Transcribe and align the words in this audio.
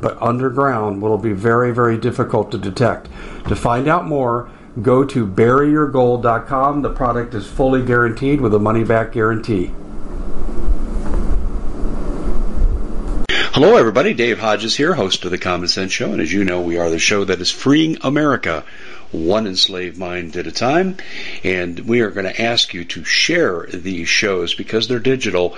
but 0.00 0.20
underground 0.20 1.02
will 1.02 1.18
be 1.18 1.32
very, 1.32 1.72
very 1.72 1.96
difficult 1.98 2.50
to 2.52 2.58
detect. 2.58 3.08
To 3.48 3.56
find 3.56 3.88
out 3.88 4.06
more, 4.06 4.50
go 4.82 5.04
to 5.04 5.26
buryyourgold.com. 5.26 6.82
The 6.82 6.92
product 6.92 7.34
is 7.34 7.46
fully 7.46 7.84
guaranteed 7.84 8.40
with 8.40 8.54
a 8.54 8.58
money 8.58 8.84
back 8.84 9.12
guarantee. 9.12 9.72
Hello, 13.56 13.76
everybody. 13.76 14.12
Dave 14.12 14.38
Hodges 14.38 14.76
here, 14.76 14.92
host 14.92 15.24
of 15.24 15.30
The 15.30 15.38
Common 15.38 15.68
Sense 15.68 15.90
Show. 15.90 16.12
And 16.12 16.20
as 16.20 16.30
you 16.30 16.44
know, 16.44 16.60
we 16.60 16.76
are 16.76 16.90
the 16.90 16.98
show 16.98 17.24
that 17.24 17.40
is 17.40 17.50
freeing 17.50 17.96
America 18.02 18.64
one 19.12 19.46
enslaved 19.46 19.98
mind 19.98 20.36
at 20.36 20.46
a 20.46 20.52
time. 20.52 20.96
And 21.44 21.80
we 21.80 22.00
are 22.00 22.10
going 22.10 22.26
to 22.26 22.42
ask 22.42 22.74
you 22.74 22.84
to 22.84 23.04
share 23.04 23.66
these 23.66 24.08
shows 24.08 24.54
because 24.54 24.88
they're 24.88 24.98
digital. 24.98 25.56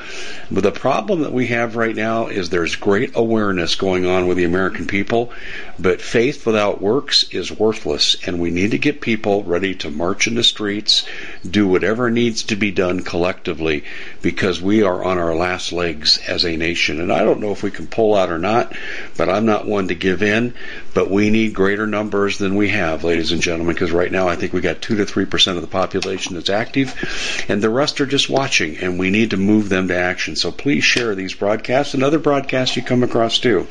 But 0.51 0.63
the 0.63 0.73
problem 0.73 1.23
that 1.23 1.33
we 1.33 1.49
have 1.49 1.77
right 1.77 1.95
now 1.95 2.29
is 2.29 2.51
there's 2.51 2.77
great 2.77 3.17
awareness 3.17 3.75
going 3.75 4.07
on 4.07 4.27
with 4.27 4.37
the 4.37 4.45
American 4.45 4.87
people, 4.87 5.33
but 5.79 6.01
faith 6.01 6.47
without 6.47 6.81
works 6.81 7.25
is 7.31 7.51
worthless. 7.51 8.17
And 8.27 8.41
we 8.41 8.51
need 8.51 8.73
to 8.73 8.79
get 8.79 9.01
people 9.01 9.43
ready 9.45 9.75
to 9.77 9.91
march 9.91 10.27
in 10.27 10.35
the 10.35 10.45
streets, 10.45 11.07
do 11.49 11.67
whatever 11.67 12.11
needs 12.11 12.45
to 12.45 12.57
be 12.57 12.71
done 12.71 13.01
collectively 13.01 13.85
because 14.23 14.61
we 14.61 14.83
are 14.83 15.05
on 15.05 15.19
our 15.19 15.35
last 15.35 15.73
legs 15.73 16.19
as 16.27 16.45
a 16.45 16.57
nation. 16.57 17.01
And 17.01 17.13
I 17.13 17.25
don't 17.25 17.41
know 17.41 17.53
if 17.53 17.63
we 17.63 17.71
can 17.71 17.87
pull 17.87 18.15
out 18.15 18.31
or 18.31 18.39
not, 18.39 18.75
but 19.17 19.29
I'm 19.29 19.47
not 19.47 19.67
one 19.67 19.89
to 19.89 19.95
give 19.95 20.23
in. 20.23 20.55
But 20.99 21.13
we 21.13 21.31
need 21.31 21.55
greater 21.55 21.87
numbers 21.87 22.39
than 22.39 22.57
we 22.57 22.71
have, 22.71 23.05
ladies 23.05 23.31
and 23.31 23.41
gentlemen, 23.41 23.73
because 23.73 23.93
right 23.93 24.11
now 24.11 24.27
I 24.27 24.35
think 24.35 24.53
we 24.53 24.61
got 24.61 24.83
2 24.83 24.97
to 24.97 25.05
3% 25.05 25.55
of 25.55 25.61
the 25.61 25.69
population 25.69 26.35
that's 26.35 26.51
active, 26.51 27.47
and 27.49 27.63
the 27.63 27.71
rest 27.71 28.01
are 28.01 28.07
just 28.07 28.29
watching, 28.29 28.79
and 28.79 28.99
we 28.99 29.11
need 29.11 29.31
to 29.31 29.37
move 29.37 29.69
them 29.69 29.87
to 29.87 29.97
action. 29.97 30.35
So 30.35 30.51
please 30.51 30.83
share 30.83 31.15
these 31.15 31.35
broadcasts 31.35 31.95
and 31.95 32.03
other 32.03 32.19
broadcasts 32.19 32.75
you 32.75 32.83
come 32.83 33.05
across 33.05 33.39
too. 33.39 33.69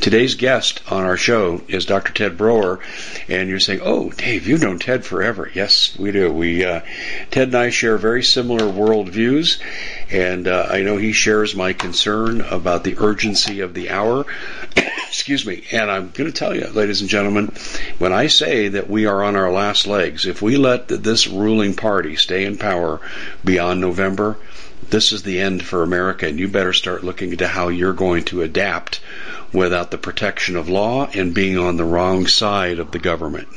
Today's 0.00 0.36
guest 0.36 0.80
on 0.88 1.02
our 1.02 1.16
show 1.16 1.62
is 1.66 1.84
Dr. 1.84 2.12
Ted 2.12 2.38
Broer, 2.38 2.78
and 3.26 3.48
you're 3.48 3.58
saying, 3.58 3.80
oh, 3.82 4.10
Dave, 4.10 4.46
you've 4.46 4.62
known 4.62 4.78
Ted 4.78 5.04
forever. 5.04 5.50
Yes, 5.52 5.98
we 5.98 6.12
do. 6.12 6.32
We 6.32 6.64
uh, 6.64 6.82
Ted 7.32 7.48
and 7.48 7.56
I 7.56 7.70
share 7.70 7.98
very 7.98 8.22
similar 8.22 8.72
worldviews, 8.72 9.58
and 10.12 10.46
uh, 10.46 10.68
I 10.70 10.82
know 10.82 10.96
he 10.96 11.10
shares 11.10 11.56
my 11.56 11.72
concern 11.72 12.40
about 12.40 12.84
the 12.84 12.98
urgency 12.98 13.62
of 13.62 13.74
the 13.74 13.90
hour. 13.90 14.26
Excuse 15.08 15.46
me. 15.46 15.64
And 15.72 15.90
I'm 15.90 16.10
going 16.10 16.30
to 16.30 16.38
tell 16.38 16.54
you, 16.54 16.66
ladies 16.68 17.00
and 17.00 17.10
gentlemen, 17.10 17.52
when 17.98 18.12
I 18.12 18.26
say 18.26 18.68
that 18.68 18.88
we 18.88 19.06
are 19.06 19.22
on 19.22 19.36
our 19.36 19.50
last 19.50 19.86
legs, 19.86 20.26
if 20.26 20.42
we 20.42 20.56
let 20.56 20.88
this 20.88 21.26
ruling 21.26 21.74
party 21.74 22.16
stay 22.16 22.44
in 22.44 22.58
power 22.58 23.00
beyond 23.44 23.80
November, 23.80 24.36
this 24.90 25.12
is 25.12 25.22
the 25.22 25.40
end 25.40 25.64
for 25.64 25.82
America, 25.82 26.26
and 26.26 26.38
you 26.38 26.48
better 26.48 26.72
start 26.72 27.04
looking 27.04 27.32
into 27.32 27.48
how 27.48 27.68
you're 27.68 27.92
going 27.92 28.24
to 28.24 28.42
adapt 28.42 29.00
without 29.52 29.90
the 29.90 29.98
protection 29.98 30.56
of 30.56 30.68
law 30.68 31.08
and 31.14 31.34
being 31.34 31.58
on 31.58 31.76
the 31.76 31.84
wrong 31.84 32.26
side 32.26 32.78
of 32.78 32.90
the 32.90 32.98
government. 32.98 33.48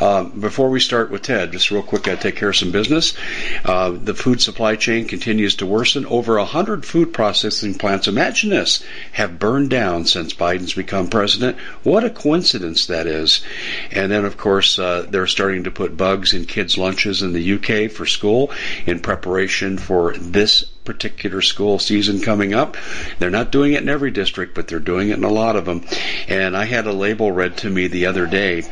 Um, 0.00 0.40
before 0.40 0.70
we 0.70 0.80
start 0.80 1.10
with 1.10 1.22
Ted, 1.22 1.52
just 1.52 1.70
real 1.70 1.82
quick, 1.82 2.08
I 2.08 2.16
take 2.16 2.36
care 2.36 2.50
of 2.50 2.56
some 2.56 2.72
business. 2.72 3.16
Uh, 3.64 3.90
the 3.90 4.14
food 4.14 4.40
supply 4.40 4.76
chain 4.76 5.06
continues 5.06 5.56
to 5.56 5.66
worsen. 5.66 6.06
Over 6.06 6.38
a 6.38 6.44
hundred 6.44 6.84
food 6.84 7.12
processing 7.12 7.74
plants, 7.74 8.08
imagine 8.08 8.50
this, 8.50 8.82
have 9.12 9.38
burned 9.38 9.70
down 9.70 10.06
since 10.06 10.34
Biden's 10.34 10.74
become 10.74 11.08
president. 11.08 11.58
What 11.82 12.04
a 12.04 12.10
coincidence 12.10 12.86
that 12.86 13.06
is. 13.06 13.42
And 13.90 14.10
then, 14.10 14.24
of 14.24 14.36
course, 14.36 14.78
uh, 14.78 15.06
they're 15.08 15.26
starting 15.26 15.64
to 15.64 15.70
put 15.70 15.96
bugs 15.96 16.34
in 16.34 16.44
kids' 16.44 16.78
lunches 16.78 17.22
in 17.22 17.32
the 17.32 17.54
UK 17.54 17.90
for 17.90 18.06
school 18.06 18.50
in 18.86 19.00
preparation 19.00 19.78
for 19.78 20.16
this 20.16 20.64
particular 20.84 21.42
school 21.42 21.78
season 21.78 22.20
coming 22.20 22.54
up. 22.54 22.76
They're 23.18 23.30
not 23.30 23.52
doing 23.52 23.72
it 23.72 23.82
in 23.82 23.88
every 23.88 24.10
district, 24.10 24.54
but 24.54 24.68
they're 24.68 24.80
doing 24.80 25.10
it 25.10 25.18
in 25.18 25.24
a 25.24 25.32
lot 25.32 25.56
of 25.56 25.64
them. 25.64 25.84
And 26.28 26.56
I 26.56 26.64
had 26.64 26.86
a 26.86 26.92
label 26.92 27.30
read 27.30 27.58
to 27.58 27.70
me 27.70 27.88
the 27.88 28.06
other 28.06 28.26
day 28.26 28.64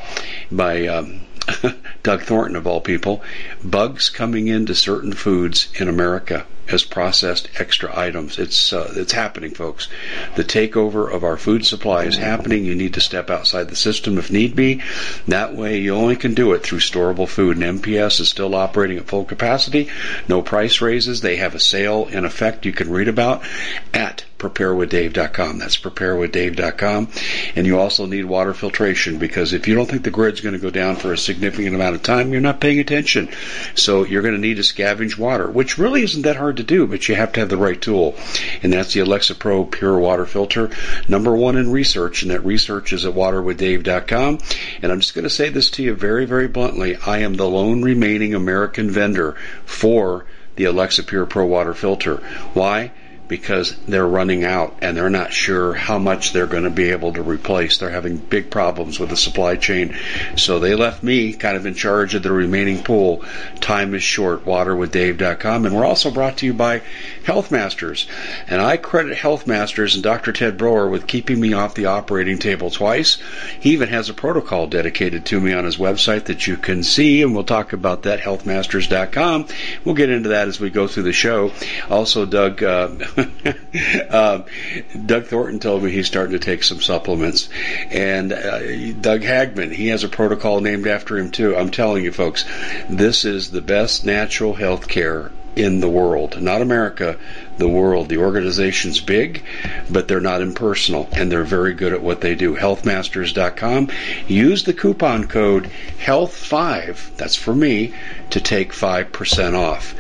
by 0.51 0.87
um, 0.87 1.21
Doug 2.03 2.23
Thornton, 2.23 2.57
of 2.57 2.67
all 2.67 2.81
people, 2.81 3.23
bugs 3.63 4.11
coming 4.11 4.49
into 4.49 4.75
certain 4.75 5.13
foods 5.13 5.69
in 5.75 5.89
America 5.89 6.47
as 6.69 6.85
processed 6.85 7.49
extra 7.59 7.97
items. 7.97 8.39
It's 8.39 8.73
uh, 8.73 8.93
it's 8.97 9.13
happening, 9.13 9.53
folks. 9.53 9.89
The 10.35 10.45
takeover 10.45 11.13
of 11.13 11.25
our 11.25 11.37
food 11.37 11.65
supply 11.65 12.05
is 12.05 12.17
happening. 12.17 12.65
You 12.65 12.75
need 12.75 12.95
to 12.95 13.01
step 13.01 13.31
outside 13.31 13.69
the 13.69 13.77
system 13.77 14.19
if 14.19 14.31
need 14.31 14.57
be. 14.57 14.83
That 15.29 15.55
way, 15.55 15.79
you 15.79 15.95
only 15.95 16.17
can 16.17 16.35
do 16.35 16.53
it 16.53 16.63
through 16.63 16.81
storable 16.81 17.29
food. 17.29 17.57
And 17.59 17.81
MPS 17.81 18.21
is 18.21 18.29
still 18.29 18.55
operating 18.55 18.99
at 18.99 19.07
full 19.07 19.25
capacity. 19.25 19.89
No 20.29 20.43
price 20.43 20.81
raises. 20.81 21.21
They 21.21 21.37
have 21.37 21.55
a 21.55 21.61
sale 21.61 22.07
in 22.07 22.25
effect 22.25 22.67
you 22.67 22.73
can 22.73 22.91
read 22.91 23.09
about 23.09 23.43
at 23.95 24.25
preparewithdave.com. 24.39 25.59
That's 25.59 25.79
preparewithdave.com. 25.79 27.09
And 27.55 27.67
you 27.67 27.79
also 27.79 28.07
need 28.07 28.25
water 28.25 28.55
filtration 28.55 29.19
because 29.19 29.53
if 29.53 29.67
you 29.67 29.75
don't 29.75 29.87
think 29.87 30.03
the 30.03 30.11
grid's 30.11 30.41
going 30.41 30.55
to 30.55 30.61
go 30.61 30.71
down 30.71 30.97
for 30.97 31.13
a 31.13 31.19
significant 31.19 31.75
amount 31.75 31.97
of 31.97 32.03
time, 32.03 32.33
you're 32.33 32.41
not 32.41 32.61
paying 32.61 32.79
attention. 32.79 33.31
So 33.75 34.05
you're 34.05 34.23
going 34.23 34.35
to 34.35 34.41
need 34.41 34.57
to 34.57 34.63
scavenge 34.63 35.19
water, 35.19 35.49
which 35.51 35.79
really 35.79 36.03
isn't 36.03 36.23
that 36.23 36.37
hard 36.37 36.59
to 36.59 36.63
do, 36.63 36.87
but 36.87 37.09
you 37.09 37.15
have 37.15 37.33
to 37.33 37.41
have 37.41 37.49
the 37.49 37.57
right 37.57 37.81
tool. 37.81 38.15
And 38.63 38.73
that's 38.73 38.93
the 38.93 39.01
Alexa 39.01 39.37
Pro 39.37 39.65
Pure 39.65 39.99
Water 39.99 40.27
Filter, 40.27 40.71
number 41.09 41.35
one 41.35 41.57
in 41.57 41.71
research, 41.71 42.23
and 42.23 42.31
that 42.31 42.45
research 42.45 42.93
is 42.93 43.05
at 43.05 43.15
waterwithdave.com. 43.15 44.39
And 44.83 44.93
I'm 44.93 45.01
just 45.01 45.15
going 45.15 45.25
to 45.25 45.31
say 45.31 45.49
this 45.49 45.71
to 45.71 45.83
you 45.83 45.95
very, 45.95 46.27
very 46.27 46.49
bluntly. 46.49 46.97
I 47.07 47.19
am 47.19 47.35
the 47.35 47.49
lone 47.49 47.83
remaining 47.83 48.35
American 48.35 48.91
vendor 48.91 49.37
for 49.65 50.25
the 50.57 50.65
Alexa 50.65 51.05
Pure 51.05 51.27
Pro 51.27 51.47
Water 51.47 51.75
Filter. 51.75 52.17
Why? 52.55 52.93
Because 53.29 53.77
they're 53.89 54.07
running 54.07 54.45
out 54.45 54.77
and 54.83 54.97
they're 54.97 55.11
not 55.11 55.33
sure 55.33 55.73
how 55.73 55.99
much 55.99 56.33
they're 56.33 56.47
going 56.47 56.65
to 56.65 56.71
be 56.71 56.91
able 56.91 57.13
to 57.13 57.23
replace. 57.23 57.79
They're 57.79 57.91
having 57.91 58.17
big 58.17 58.51
problems 58.51 59.01
with 59.01 59.11
the 59.11 59.17
supply 59.17 59.57
chain. 59.57 59.97
So 60.37 60.59
they 60.59 60.75
left 60.75 61.03
me 61.03 61.33
kind 61.33 61.57
of 61.57 61.67
in 61.67 61.75
charge 61.75 62.15
of 62.15 62.23
the 62.23 62.33
remaining 62.33 62.83
pool. 62.83 63.25
Time 63.61 63.95
is 63.95 64.03
short. 64.03 64.45
Waterwithdave.com. 64.45 65.67
And 65.67 65.75
we're 65.75 65.85
also 65.85 66.11
brought 66.11 66.39
to 66.39 66.47
you 66.47 66.55
by 66.55 66.83
Health 67.25 67.51
Masters. 67.51 68.07
And 68.49 68.61
I 68.61 68.77
credit 68.77 69.17
Health 69.17 69.47
Masters 69.47 69.95
and 69.95 70.05
Dr. 70.05 70.33
Ted 70.33 70.57
Broer 70.57 70.89
with 70.89 71.07
keeping 71.07 71.41
me 71.41 71.53
off 71.53 71.75
the 71.75 71.87
operating 71.87 72.39
table 72.39 72.71
twice. 72.71 73.19
He 73.61 73.71
even 73.71 73.89
has 73.89 74.09
a 74.09 74.15
protocol 74.15 74.67
dedicated 74.69 75.27
to 75.27 75.41
me 75.41 75.53
on 75.53 75.65
his 75.65 75.77
website 75.77 76.27
that 76.27 76.47
you 76.47 76.57
can 76.57 76.83
see, 76.83 77.23
and 77.23 77.35
we'll 77.35 77.45
talk 77.45 77.73
about 77.73 78.03
that, 78.03 78.21
healthmasters.com. 78.21 79.47
We'll 79.85 79.95
get 79.95 80.11
into 80.11 80.31
that 80.31 80.49
as 80.49 80.61
we 80.61 80.71
go 80.71 80.87
through 80.87 81.05
the 81.05 81.13
show. 81.13 81.53
Also, 81.91 82.27
Doug, 82.27 82.63
uh, 82.63 82.89
um, 84.11 84.45
Doug 85.07 85.27
Thornton 85.27 85.59
told 85.59 85.83
me 85.83 85.91
he's 85.91 86.07
starting 86.07 86.33
to 86.33 86.45
take 86.45 86.63
some 86.63 86.81
supplements, 86.81 87.49
and 87.91 88.33
uh, 88.33 88.93
Doug 88.93 89.23
Hagmann 89.23 89.73
he 89.73 89.89
has 89.89 90.05
a 90.05 90.09
protocol 90.09 90.61
named 90.61 90.87
after 90.87 91.17
him 91.17 91.31
too. 91.31 91.57
I'm 91.57 91.71
telling 91.71 92.05
you, 92.05 92.13
folks, 92.13 92.45
this 92.89 93.25
is 93.25 93.51
the 93.51 93.63
best 93.63 94.05
natural 94.05 94.55
health 94.55 94.89
care 94.89 95.31
in 95.55 95.81
the 95.81 95.89
world, 95.89 96.41
not 96.41 96.61
America, 96.61 97.19
the 97.59 97.69
world. 97.69 98.09
The 98.09 98.19
organization's 98.19 99.01
big, 99.01 99.45
but 99.91 100.09
they're 100.09 100.21
not 100.21 100.43
impersonal, 100.43 101.09
and 101.13 101.31
they're 101.31 101.45
very 101.45 101.75
good 101.75 101.93
at 101.93 102.03
what 102.03 102.21
they 102.21 102.35
do. 102.35 102.57
Healthmasters.com. 102.57 103.91
Use 104.27 104.65
the 104.65 104.73
coupon 104.73 105.27
code 105.27 105.71
HEALTH5, 105.99 107.17
that's 107.17 107.37
for 107.37 107.55
me, 107.55 107.95
to 108.31 108.41
take 108.41 108.73
5% 108.73 109.55
off. 109.55 109.95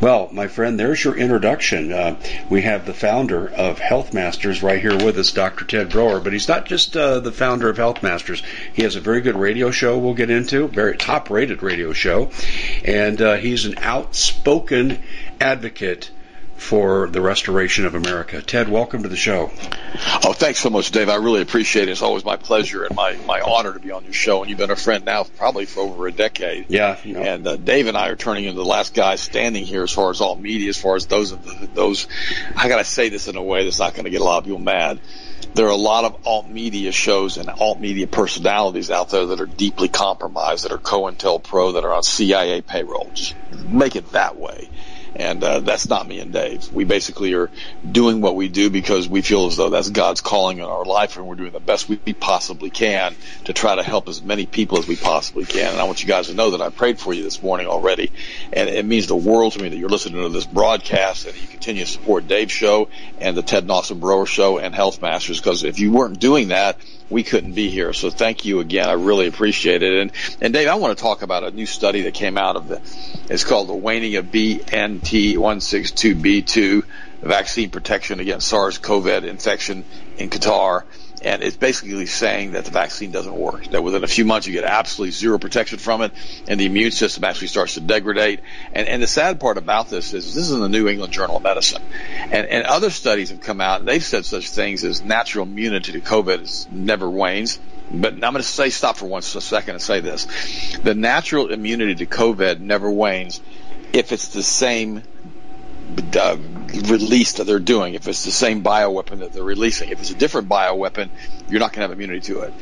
Well, 0.00 0.28
my 0.32 0.48
friend, 0.48 0.78
there's 0.78 1.02
your 1.02 1.16
introduction. 1.16 1.92
Uh, 1.92 2.16
we 2.50 2.62
have 2.62 2.86
the 2.86 2.94
founder 2.94 3.48
of 3.48 3.78
Healthmasters 3.78 4.62
right 4.62 4.80
here 4.80 4.96
with 4.96 5.18
us, 5.18 5.32
Dr. 5.32 5.64
Ted 5.64 5.90
Broer, 5.90 6.20
but 6.20 6.32
he's 6.32 6.48
not 6.48 6.66
just 6.66 6.96
uh, 6.96 7.20
the 7.20 7.32
founder 7.32 7.68
of 7.68 7.78
Healthmasters. 7.78 8.42
He 8.72 8.82
has 8.82 8.96
a 8.96 9.00
very 9.00 9.20
good 9.20 9.36
radio 9.36 9.70
show 9.70 9.98
we'll 9.98 10.14
get 10.14 10.30
into, 10.30 10.68
very 10.68 10.96
top 10.96 11.30
rated 11.30 11.62
radio 11.62 11.92
show, 11.92 12.30
and 12.84 13.20
uh, 13.20 13.36
he's 13.36 13.64
an 13.64 13.78
outspoken 13.78 15.02
advocate 15.40 16.10
for 16.58 17.08
the 17.08 17.20
restoration 17.20 17.86
of 17.86 17.94
America. 17.94 18.42
Ted, 18.42 18.68
welcome 18.68 19.04
to 19.04 19.08
the 19.08 19.16
show. 19.16 19.50
Oh, 20.24 20.32
thanks 20.32 20.58
so 20.58 20.70
much, 20.70 20.90
Dave. 20.90 21.08
I 21.08 21.14
really 21.14 21.40
appreciate 21.40 21.88
it. 21.88 21.92
It's 21.92 22.02
always 22.02 22.24
my 22.24 22.36
pleasure 22.36 22.84
and 22.84 22.94
my, 22.94 23.16
my 23.26 23.40
honor 23.40 23.72
to 23.72 23.78
be 23.78 23.92
on 23.92 24.04
your 24.04 24.12
show. 24.12 24.40
And 24.40 24.50
you've 24.50 24.58
been 24.58 24.70
a 24.70 24.76
friend 24.76 25.04
now 25.04 25.24
probably 25.24 25.64
for 25.64 25.80
over 25.80 26.06
a 26.08 26.12
decade. 26.12 26.66
Yeah. 26.68 26.98
You 27.04 27.14
know. 27.14 27.20
And 27.20 27.46
uh, 27.46 27.56
Dave 27.56 27.86
and 27.86 27.96
I 27.96 28.08
are 28.08 28.16
turning 28.16 28.44
into 28.44 28.58
the 28.58 28.64
last 28.64 28.92
guys 28.92 29.20
standing 29.20 29.64
here 29.64 29.84
as 29.84 29.92
far 29.92 30.10
as 30.10 30.20
alt 30.20 30.40
media, 30.40 30.68
as 30.68 30.76
far 30.76 30.96
as 30.96 31.06
those 31.06 31.32
of 31.32 31.74
those. 31.74 32.08
I 32.56 32.68
got 32.68 32.78
to 32.78 32.84
say 32.84 33.08
this 33.08 33.28
in 33.28 33.36
a 33.36 33.42
way 33.42 33.64
that's 33.64 33.78
not 33.78 33.94
going 33.94 34.04
to 34.04 34.10
get 34.10 34.20
a 34.20 34.24
lot 34.24 34.38
of 34.38 34.44
people 34.44 34.58
mad 34.58 35.00
there 35.54 35.66
are 35.66 35.70
a 35.70 35.76
lot 35.76 36.04
of 36.04 36.26
alt 36.26 36.48
media 36.48 36.92
shows 36.92 37.36
and 37.36 37.48
alt 37.48 37.80
media 37.80 38.06
personalities 38.06 38.90
out 38.90 39.10
there 39.10 39.26
that 39.26 39.40
are 39.40 39.46
deeply 39.46 39.88
compromised, 39.88 40.64
that 40.64 40.72
are 40.72 40.78
COINTELPRO, 40.78 41.74
that 41.74 41.84
are 41.84 41.92
on 41.92 42.02
CIA 42.02 42.60
payroll. 42.60 43.10
Just 43.14 43.34
make 43.66 43.96
it 43.96 44.12
that 44.12 44.36
way. 44.36 44.68
And 45.14 45.42
uh, 45.42 45.60
that's 45.60 45.88
not 45.88 46.06
me 46.06 46.20
and 46.20 46.32
Dave. 46.32 46.72
We 46.72 46.84
basically 46.84 47.34
are 47.34 47.50
doing 47.90 48.20
what 48.20 48.36
we 48.36 48.48
do 48.48 48.70
because 48.70 49.08
we 49.08 49.22
feel 49.22 49.46
as 49.46 49.56
though 49.56 49.70
that's 49.70 49.90
God's 49.90 50.20
calling 50.20 50.58
in 50.58 50.64
our 50.64 50.84
life, 50.84 51.16
and 51.16 51.26
we're 51.26 51.34
doing 51.34 51.52
the 51.52 51.60
best 51.60 51.88
we 51.88 51.96
possibly 51.96 52.70
can 52.70 53.14
to 53.44 53.52
try 53.52 53.74
to 53.74 53.82
help 53.82 54.08
as 54.08 54.22
many 54.22 54.46
people 54.46 54.78
as 54.78 54.86
we 54.86 54.96
possibly 54.96 55.44
can. 55.44 55.72
And 55.72 55.80
I 55.80 55.84
want 55.84 56.02
you 56.02 56.08
guys 56.08 56.28
to 56.28 56.34
know 56.34 56.50
that 56.50 56.62
I 56.62 56.70
prayed 56.70 56.98
for 56.98 57.12
you 57.12 57.22
this 57.22 57.42
morning 57.42 57.66
already, 57.66 58.12
and 58.52 58.68
it 58.68 58.84
means 58.84 59.06
the 59.06 59.16
world 59.16 59.54
to 59.54 59.62
me 59.62 59.68
that 59.68 59.76
you're 59.76 59.88
listening 59.88 60.22
to 60.22 60.28
this 60.28 60.46
broadcast 60.46 61.26
and 61.26 61.36
you 61.36 61.46
continue 61.48 61.84
to 61.84 61.90
support 61.90 62.28
Dave's 62.28 62.52
show 62.52 62.88
and 63.20 63.36
the 63.36 63.42
Ted 63.42 63.66
Nawson 63.66 64.00
Broer 64.00 64.26
show 64.26 64.58
and 64.58 64.74
Health 64.74 65.02
Masters. 65.02 65.40
Because 65.40 65.64
if 65.64 65.78
you 65.78 65.92
weren't 65.92 66.20
doing 66.20 66.48
that, 66.48 66.78
we 67.10 67.22
couldn't 67.22 67.52
be 67.52 67.70
here. 67.70 67.92
So 67.92 68.10
thank 68.10 68.44
you 68.44 68.58
again. 68.60 68.88
I 68.88 68.92
really 68.92 69.26
appreciate 69.26 69.82
it. 69.82 70.00
And, 70.00 70.12
and 70.40 70.54
Dave, 70.54 70.68
I 70.68 70.76
want 70.76 70.96
to 70.96 71.02
talk 71.02 71.22
about 71.22 71.42
a 71.44 71.50
new 71.50 71.66
study 71.66 72.02
that 72.02 72.14
came 72.14 72.38
out 72.38 72.54
of 72.56 72.68
the, 72.68 72.80
it's 73.30 73.44
called 73.44 73.68
the 73.68 73.74
waning 73.74 74.16
of 74.16 74.26
BNT162B2, 74.26 76.82
vaccine 77.22 77.70
protection 77.70 78.20
against 78.20 78.48
SARS-CoV 78.48 79.24
infection 79.24 79.84
in 80.18 80.28
Qatar 80.30 80.84
and 81.22 81.42
it's 81.42 81.56
basically 81.56 82.06
saying 82.06 82.52
that 82.52 82.64
the 82.64 82.70
vaccine 82.70 83.10
doesn't 83.10 83.34
work. 83.34 83.66
That 83.68 83.82
within 83.82 84.04
a 84.04 84.08
few 84.08 84.24
months 84.24 84.46
you 84.46 84.52
get 84.52 84.64
absolutely 84.64 85.12
zero 85.12 85.38
protection 85.38 85.78
from 85.78 86.02
it, 86.02 86.12
and 86.46 86.58
the 86.58 86.66
immune 86.66 86.90
system 86.90 87.24
actually 87.24 87.48
starts 87.48 87.74
to 87.74 87.80
degrade. 87.80 88.42
And, 88.72 88.88
and 88.88 89.02
the 89.02 89.06
sad 89.06 89.40
part 89.40 89.58
about 89.58 89.90
this 89.90 90.14
is 90.14 90.34
this 90.34 90.44
is 90.44 90.52
in 90.52 90.60
the 90.60 90.68
New 90.68 90.88
England 90.88 91.12
Journal 91.12 91.36
of 91.36 91.42
Medicine, 91.42 91.82
and, 92.30 92.46
and 92.46 92.64
other 92.64 92.90
studies 92.90 93.30
have 93.30 93.40
come 93.40 93.60
out 93.60 93.80
and 93.80 93.88
they've 93.88 94.04
said 94.04 94.24
such 94.24 94.50
things 94.50 94.84
as 94.84 95.02
natural 95.02 95.44
immunity 95.44 95.92
to 95.92 96.00
COVID 96.00 96.42
is 96.42 96.68
never 96.70 97.08
wanes. 97.08 97.58
But 97.90 98.14
I'm 98.14 98.20
going 98.20 98.34
to 98.34 98.42
say 98.42 98.68
stop 98.68 98.98
for 98.98 99.06
one 99.06 99.22
second 99.22 99.74
and 99.74 99.82
say 99.82 100.00
this: 100.00 100.26
the 100.82 100.94
natural 100.94 101.50
immunity 101.50 101.94
to 101.96 102.06
COVID 102.06 102.60
never 102.60 102.90
wanes 102.90 103.40
if 103.92 104.12
it's 104.12 104.28
the 104.28 104.42
same 104.42 105.02
uh, 106.16 106.36
release 106.86 107.34
that 107.34 107.44
they're 107.44 107.58
doing, 107.58 107.94
if 107.94 108.08
it's 108.08 108.24
the 108.24 108.30
same 108.30 108.62
bioweapon 108.62 109.20
that 109.20 109.32
they're 109.32 109.42
releasing. 109.42 109.90
If 109.90 110.00
it's 110.00 110.10
a 110.10 110.14
different 110.14 110.48
bioweapon, 110.48 111.08
you're 111.48 111.60
not 111.60 111.72
going 111.72 111.82
to 111.86 111.88
have 111.88 111.92
immunity 111.92 112.20
to 112.32 112.40
it. 112.40 112.54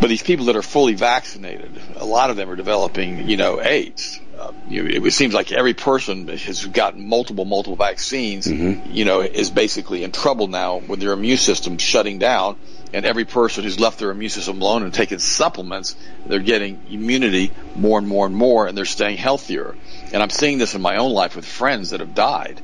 But 0.00 0.08
these 0.08 0.22
people 0.22 0.46
that 0.46 0.56
are 0.56 0.62
fully 0.62 0.94
vaccinated, 0.94 1.70
a 1.96 2.04
lot 2.04 2.30
of 2.30 2.36
them 2.36 2.50
are 2.50 2.56
developing, 2.56 3.28
you 3.28 3.36
know, 3.36 3.60
AIDS. 3.60 4.20
Uh, 4.38 4.52
you 4.68 4.82
know, 4.82 5.06
it 5.06 5.12
seems 5.12 5.32
like 5.32 5.50
every 5.50 5.72
person 5.72 6.28
has 6.28 6.66
gotten 6.66 7.08
multiple, 7.08 7.46
multiple 7.46 7.76
vaccines, 7.76 8.46
mm-hmm. 8.46 8.90
you 8.90 9.04
know, 9.06 9.22
is 9.22 9.50
basically 9.50 10.04
in 10.04 10.12
trouble 10.12 10.46
now 10.46 10.76
with 10.76 11.00
their 11.00 11.12
immune 11.12 11.38
system 11.38 11.78
shutting 11.78 12.18
down. 12.18 12.56
And 12.96 13.04
every 13.04 13.26
person 13.26 13.62
who's 13.62 13.78
left 13.78 13.98
their 13.98 14.10
immune 14.10 14.30
system 14.30 14.62
alone 14.62 14.82
and 14.82 14.94
taken 14.94 15.18
supplements, 15.18 15.96
they're 16.24 16.38
getting 16.38 16.80
immunity 16.88 17.52
more 17.74 17.98
and 17.98 18.08
more 18.08 18.24
and 18.24 18.34
more, 18.34 18.66
and 18.66 18.76
they're 18.76 18.86
staying 18.86 19.18
healthier. 19.18 19.76
And 20.14 20.22
I'm 20.22 20.30
seeing 20.30 20.56
this 20.56 20.74
in 20.74 20.80
my 20.80 20.96
own 20.96 21.12
life 21.12 21.36
with 21.36 21.44
friends 21.44 21.90
that 21.90 22.00
have 22.00 22.14
died. 22.14 22.58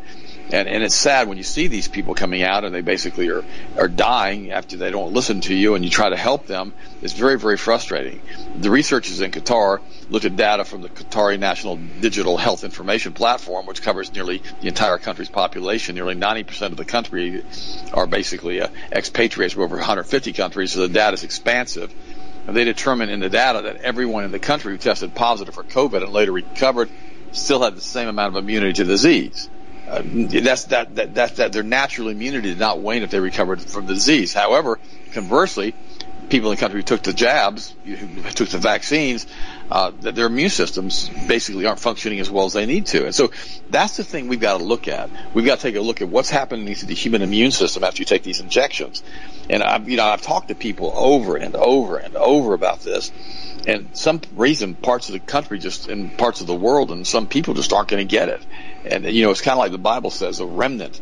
And, 0.52 0.68
and 0.68 0.82
it's 0.82 0.94
sad 0.94 1.28
when 1.28 1.38
you 1.38 1.44
see 1.44 1.66
these 1.66 1.88
people 1.88 2.14
coming 2.14 2.42
out 2.42 2.64
and 2.64 2.74
they 2.74 2.82
basically 2.82 3.30
are, 3.30 3.42
are 3.78 3.88
dying 3.88 4.52
after 4.52 4.76
they 4.76 4.90
don't 4.90 5.14
listen 5.14 5.40
to 5.42 5.54
you 5.54 5.74
and 5.74 5.82
you 5.82 5.90
try 5.90 6.10
to 6.10 6.16
help 6.16 6.46
them. 6.46 6.74
It's 7.00 7.14
very, 7.14 7.38
very 7.38 7.56
frustrating. 7.56 8.20
The 8.56 8.70
researchers 8.70 9.22
in 9.22 9.30
Qatar 9.30 9.80
looked 10.10 10.26
at 10.26 10.36
data 10.36 10.66
from 10.66 10.82
the 10.82 10.90
Qatari 10.90 11.38
National 11.38 11.76
Digital 11.76 12.36
Health 12.36 12.64
Information 12.64 13.14
Platform, 13.14 13.64
which 13.64 13.80
covers 13.80 14.12
nearly 14.12 14.42
the 14.60 14.68
entire 14.68 14.98
country's 14.98 15.30
population. 15.30 15.94
Nearly 15.94 16.16
90% 16.16 16.66
of 16.66 16.76
the 16.76 16.84
country 16.84 17.42
are 17.94 18.06
basically 18.06 18.60
uh, 18.60 18.68
expatriates 18.92 19.54
from 19.54 19.62
over 19.62 19.76
150 19.76 20.34
countries, 20.34 20.72
so 20.72 20.80
the 20.80 20.88
data 20.88 21.14
is 21.14 21.24
expansive. 21.24 21.90
And 22.46 22.54
they 22.54 22.64
determined 22.64 23.10
in 23.10 23.20
the 23.20 23.30
data 23.30 23.62
that 23.62 23.76
everyone 23.76 24.24
in 24.24 24.32
the 24.32 24.38
country 24.38 24.72
who 24.72 24.78
tested 24.78 25.14
positive 25.14 25.54
for 25.54 25.64
COVID 25.64 26.02
and 26.02 26.12
later 26.12 26.32
recovered 26.32 26.90
still 27.30 27.62
had 27.62 27.74
the 27.74 27.80
same 27.80 28.08
amount 28.08 28.36
of 28.36 28.44
immunity 28.44 28.74
to 28.74 28.84
disease. 28.84 29.48
Uh, 29.88 30.02
that's 30.04 30.64
that, 30.66 30.94
that 30.94 31.14
that 31.14 31.36
that 31.36 31.52
their 31.52 31.62
natural 31.62 32.08
immunity 32.08 32.50
did 32.50 32.58
not 32.58 32.80
wane 32.80 33.02
if 33.02 33.10
they 33.10 33.20
recovered 33.20 33.60
from 33.60 33.86
the 33.86 33.94
disease. 33.94 34.32
However, 34.32 34.78
conversely, 35.12 35.74
people 36.28 36.50
in 36.50 36.56
the 36.56 36.60
country 36.60 36.80
who 36.80 36.84
took 36.84 37.02
the 37.02 37.12
jabs, 37.12 37.74
who 37.84 38.22
took 38.30 38.48
the 38.48 38.58
vaccines, 38.58 39.26
uh, 39.70 39.92
that 40.00 40.14
their 40.14 40.26
immune 40.26 40.50
systems 40.50 41.08
basically 41.28 41.66
aren't 41.66 41.80
functioning 41.80 42.20
as 42.20 42.30
well 42.30 42.44
as 42.46 42.52
they 42.52 42.66
need 42.66 42.86
to. 42.86 43.04
And 43.04 43.14
so 43.14 43.30
that's 43.70 43.96
the 43.96 44.04
thing 44.04 44.28
we've 44.28 44.40
got 44.40 44.58
to 44.58 44.64
look 44.64 44.88
at. 44.88 45.10
We've 45.34 45.44
got 45.44 45.58
to 45.58 45.62
take 45.62 45.76
a 45.76 45.80
look 45.80 46.00
at 46.00 46.08
what's 46.08 46.30
happening 46.30 46.74
to 46.74 46.86
the 46.86 46.94
human 46.94 47.22
immune 47.22 47.50
system 47.50 47.84
after 47.84 48.00
you 48.00 48.06
take 48.06 48.22
these 48.22 48.40
injections. 48.40 49.02
And 49.50 49.62
I've, 49.62 49.88
you 49.88 49.96
know, 49.96 50.04
I've 50.04 50.22
talked 50.22 50.48
to 50.48 50.54
people 50.54 50.92
over 50.94 51.36
and 51.36 51.54
over 51.54 51.96
and 51.96 52.16
over 52.16 52.54
about 52.54 52.80
this. 52.80 53.12
And 53.66 53.96
some 53.96 54.20
reason 54.34 54.74
parts 54.74 55.08
of 55.08 55.12
the 55.12 55.20
country 55.20 55.58
just, 55.58 55.88
in 55.88 56.10
parts 56.10 56.40
of 56.40 56.46
the 56.46 56.54
world 56.54 56.90
and 56.90 57.06
some 57.06 57.26
people 57.26 57.54
just 57.54 57.72
aren't 57.72 57.88
going 57.88 58.06
to 58.06 58.10
get 58.10 58.28
it. 58.28 58.44
And, 58.84 59.04
you 59.04 59.24
know, 59.24 59.30
it's 59.30 59.40
kind 59.40 59.52
of 59.52 59.58
like 59.58 59.72
the 59.72 59.78
Bible 59.78 60.10
says, 60.10 60.40
a 60.40 60.46
remnant 60.46 61.00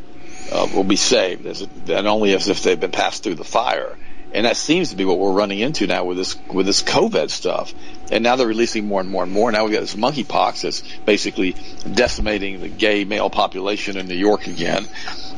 uh, 0.53 0.69
will 0.75 0.85
be 0.85 0.97
saved, 0.97 1.47
as 1.47 1.63
it, 1.63 1.71
and 1.89 2.07
only 2.07 2.35
as 2.35 2.49
if 2.49 2.63
they've 2.63 2.79
been 2.79 2.91
passed 2.91 3.23
through 3.23 3.37
the 3.37 3.45
fire. 3.45 3.97
And 4.33 4.47
that 4.47 4.57
seems 4.57 4.91
to 4.91 4.97
be 4.97 5.05
what 5.05 5.19
we're 5.19 5.33
running 5.33 5.59
into 5.59 5.87
now 5.87 6.05
with 6.05 6.17
this 6.17 6.37
with 6.49 6.67
this 6.67 6.83
COVID 6.83 7.31
stuff. 7.31 7.75
And 8.13 8.23
now 8.23 8.37
they're 8.37 8.47
releasing 8.47 8.87
more 8.87 9.01
and 9.01 9.11
more 9.11 9.25
and 9.25 9.33
more. 9.33 9.51
Now 9.51 9.65
we've 9.65 9.73
got 9.73 9.81
this 9.81 9.97
monkeypox 9.97 10.63
that's 10.63 10.83
basically 11.05 11.57
decimating 11.91 12.61
the 12.61 12.69
gay 12.69 13.05
male 13.05 13.31
population 13.31 13.97
in 13.97 14.07
New 14.07 14.15
York 14.15 14.47
again. 14.47 14.87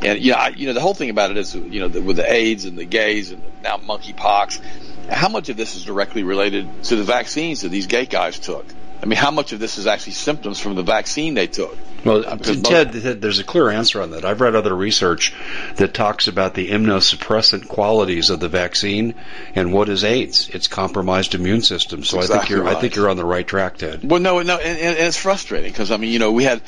And 0.03 0.19
yeah, 0.19 0.49
you 0.49 0.67
know 0.67 0.75
the 0.75 0.81
whole 0.81 0.95
thing 0.95 1.11
about 1.11 1.31
it 1.31 1.37
is 1.39 1.55
you 1.55 1.81
know 1.81 1.89
the, 1.89 2.03
with 2.03 2.17
the 2.17 2.31
AIDS 2.31 2.65
and 2.65 2.77
the 2.77 2.85
gays 2.85 3.31
and 3.31 3.43
now 3.63 3.79
monkeypox. 3.79 4.61
How 5.09 5.29
much 5.29 5.49
of 5.49 5.57
this 5.57 5.75
is 5.75 5.85
directly 5.85 6.23
related 6.23 6.85
to 6.85 6.97
the 6.97 7.05
vaccines 7.05 7.63
that 7.63 7.71
these 7.71 7.87
gay 7.87 8.07
guys 8.07 8.39
took? 8.39 8.67
I 9.03 9.07
mean, 9.07 9.19
how 9.19 9.33
much 9.33 9.53
of 9.53 9.59
this 9.59 9.79
is 9.79 9.89
actually 9.89 10.13
symptoms 10.13 10.61
from 10.61 10.77
the 10.77 10.85
vaccine 10.85 11.35
they 11.35 11.49
took? 11.49 11.77
Well, 12.05 12.25
uh, 12.27 12.37
Ted, 12.37 12.93
there's 12.93 13.39
a 13.39 13.45
clear 13.45 13.71
answer 13.71 14.03
on 14.03 14.11
that. 14.11 14.25
I've 14.25 14.41
read 14.41 14.57
other 14.57 14.75
research 14.75 15.33
that 15.77 15.95
talks 15.95 16.27
about 16.27 16.55
the 16.55 16.69
immunosuppressant 16.69 17.69
qualities 17.69 18.31
of 18.31 18.41
the 18.41 18.49
vaccine 18.49 19.15
and 19.55 19.73
what 19.73 19.89
is 19.89 20.03
AIDS. 20.03 20.49
It's 20.49 20.67
compromised 20.67 21.35
immune 21.35 21.63
system. 21.63 22.03
So 22.03 22.19
exactly 22.19 22.35
I 22.35 22.39
think 22.41 22.51
you're 22.51 22.63
right. 22.63 22.77
I 22.77 22.81
think 22.81 22.97
you're 22.97 23.09
on 23.09 23.17
the 23.17 23.25
right 23.25 23.47
track, 23.47 23.79
Ted. 23.79 24.09
Well, 24.09 24.21
no, 24.21 24.43
no, 24.43 24.57
and, 24.57 24.79
and 24.79 24.99
it's 24.99 25.17
frustrating 25.17 25.71
because 25.71 25.93
I 25.93 25.97
mean, 25.97 26.13
you 26.13 26.19
know, 26.19 26.33
we 26.33 26.43
had, 26.43 26.61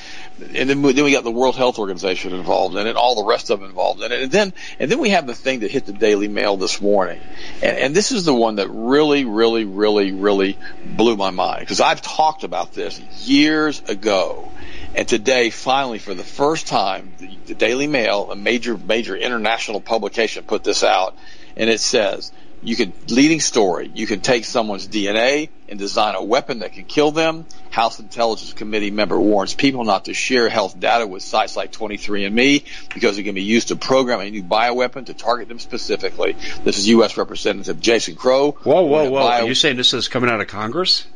and 0.54 0.70
then 0.70 0.82
we, 0.82 0.92
then 0.92 1.04
we 1.04 1.12
got 1.12 1.24
the 1.24 1.32
World 1.32 1.56
Health 1.56 1.78
Organization 1.80 2.32
involved 2.32 2.76
in 2.76 2.86
it, 2.86 2.96
all 2.96 3.16
the 3.16 3.28
rest 3.28 3.50
of 3.50 3.58
them 3.58 3.68
involved 3.68 4.02
in 4.02 4.12
it, 4.12 4.22
and 4.22 4.30
then 4.30 4.52
and 4.78 4.90
then 4.90 5.00
we 5.00 5.10
have 5.10 5.26
the 5.26 5.34
thing 5.34 5.60
that 5.60 5.70
hit 5.70 5.86
the 5.86 5.92
Daily 5.92 6.28
Mail 6.28 6.56
this 6.56 6.80
morning, 6.80 7.20
and, 7.60 7.76
and 7.76 7.94
this 7.94 8.12
is 8.12 8.24
the 8.24 8.34
one 8.34 8.56
that 8.56 8.68
really, 8.68 9.24
really, 9.24 9.64
really, 9.64 10.12
really 10.12 10.58
blew 10.84 11.16
my 11.16 11.30
mind 11.30 11.60
because 11.60 11.80
I've 11.80 12.02
talked 12.02 12.23
talked 12.24 12.42
about 12.44 12.72
this 12.72 12.98
years 13.28 13.82
ago. 13.86 14.50
And 14.94 15.06
today, 15.06 15.50
finally, 15.50 15.98
for 15.98 16.14
the 16.14 16.22
first 16.22 16.66
time, 16.68 17.12
the, 17.18 17.36
the 17.48 17.54
Daily 17.54 17.86
Mail, 17.86 18.30
a 18.30 18.36
major, 18.36 18.78
major 18.78 19.14
international 19.14 19.82
publication, 19.82 20.42
put 20.44 20.64
this 20.64 20.82
out, 20.82 21.14
and 21.54 21.68
it 21.68 21.80
says, 21.80 22.32
you 22.62 22.76
can 22.76 22.94
leading 23.10 23.40
story. 23.40 23.90
You 23.94 24.06
can 24.06 24.20
take 24.20 24.46
someone's 24.46 24.88
DNA 24.88 25.50
and 25.68 25.78
design 25.78 26.14
a 26.14 26.24
weapon 26.24 26.60
that 26.60 26.72
can 26.72 26.84
kill 26.84 27.10
them. 27.10 27.44
House 27.70 27.98
Intelligence 28.00 28.54
Committee 28.54 28.90
member 28.90 29.20
warns 29.20 29.52
people 29.52 29.84
not 29.84 30.06
to 30.06 30.14
share 30.14 30.48
health 30.48 30.80
data 30.80 31.06
with 31.06 31.22
sites 31.22 31.58
like 31.58 31.72
23andMe 31.72 32.64
because 32.94 33.18
it 33.18 33.24
can 33.24 33.34
be 33.34 33.42
used 33.42 33.68
to 33.68 33.76
program 33.76 34.20
a 34.20 34.30
new 34.30 34.42
bioweapon 34.42 35.04
to 35.06 35.12
target 35.12 35.48
them 35.48 35.58
specifically. 35.58 36.36
This 36.64 36.78
is 36.78 36.88
U.S. 36.88 37.18
Representative 37.18 37.80
Jason 37.80 38.16
Crow. 38.16 38.52
Whoa, 38.52 38.82
whoa, 38.84 39.10
whoa! 39.10 39.20
Bio- 39.20 39.42
Are 39.42 39.46
you 39.46 39.54
saying 39.54 39.76
this 39.76 39.92
is 39.92 40.08
coming 40.08 40.30
out 40.30 40.40
of 40.40 40.46
Congress? 40.46 41.06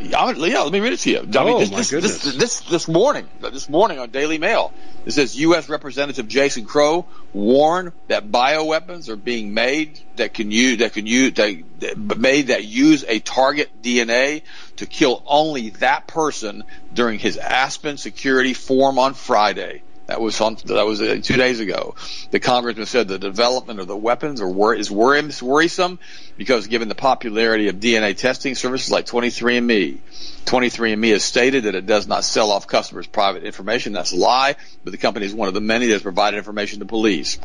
Yeah, 0.00 0.24
let 0.24 0.72
me 0.72 0.80
read 0.80 0.92
it 0.92 1.00
to 1.00 1.10
you. 1.10 1.18
I 1.18 1.22
oh, 1.36 1.58
this, 1.58 1.70
my 1.70 1.76
this, 1.78 1.90
goodness. 1.90 2.22
This, 2.22 2.34
this, 2.34 2.60
this 2.60 2.88
morning, 2.88 3.28
this 3.40 3.68
morning 3.68 3.98
on 3.98 4.10
Daily 4.10 4.38
Mail, 4.38 4.72
it 5.04 5.12
says 5.12 5.36
U.S. 5.36 5.68
Representative 5.68 6.28
Jason 6.28 6.64
Crow 6.64 7.06
warned 7.32 7.92
that 8.08 8.30
bioweapons 8.30 9.08
are 9.08 9.16
being 9.16 9.54
made 9.54 10.00
that 10.16 10.34
can 10.34 10.50
use 10.50 10.78
that 10.78 10.92
can 10.92 11.06
use 11.06 11.34
that, 11.34 11.62
that 11.80 12.18
made 12.18 12.48
that 12.48 12.64
use 12.64 13.04
a 13.06 13.18
target 13.20 13.82
DNA 13.82 14.42
to 14.76 14.86
kill 14.86 15.22
only 15.26 15.70
that 15.70 16.06
person 16.06 16.64
during 16.92 17.18
his 17.18 17.36
Aspen 17.36 17.96
security 17.96 18.54
forum 18.54 18.98
on 18.98 19.14
Friday. 19.14 19.82
That 20.06 20.20
was 20.20 20.40
on, 20.40 20.56
that 20.66 20.84
was 20.84 21.00
uh, 21.00 21.20
two 21.22 21.36
days 21.36 21.60
ago. 21.60 21.94
The 22.32 22.40
congressman 22.40 22.86
said 22.86 23.06
the 23.06 23.18
development 23.18 23.78
of 23.78 23.86
the 23.86 23.96
weapons 23.96 24.40
are 24.40 24.48
wor- 24.48 24.74
is 24.74 24.90
worrisome 24.90 26.00
because 26.36 26.66
given 26.66 26.88
the 26.88 26.96
popularity 26.96 27.68
of 27.68 27.76
DNA 27.76 28.16
testing 28.16 28.56
services 28.56 28.90
like 28.90 29.06
23andMe, 29.06 29.98
23andMe 30.44 31.12
has 31.12 31.22
stated 31.22 31.64
that 31.64 31.76
it 31.76 31.86
does 31.86 32.08
not 32.08 32.24
sell 32.24 32.50
off 32.50 32.66
customers' 32.66 33.06
private 33.06 33.44
information. 33.44 33.92
That's 33.92 34.12
a 34.12 34.16
lie, 34.16 34.56
but 34.82 34.90
the 34.90 34.98
company 34.98 35.24
is 35.24 35.34
one 35.34 35.48
of 35.48 35.54
the 35.54 35.60
many 35.60 35.86
that 35.86 35.92
has 35.92 36.02
provided 36.02 36.36
information 36.36 36.80
to 36.80 36.84
police. 36.84 37.38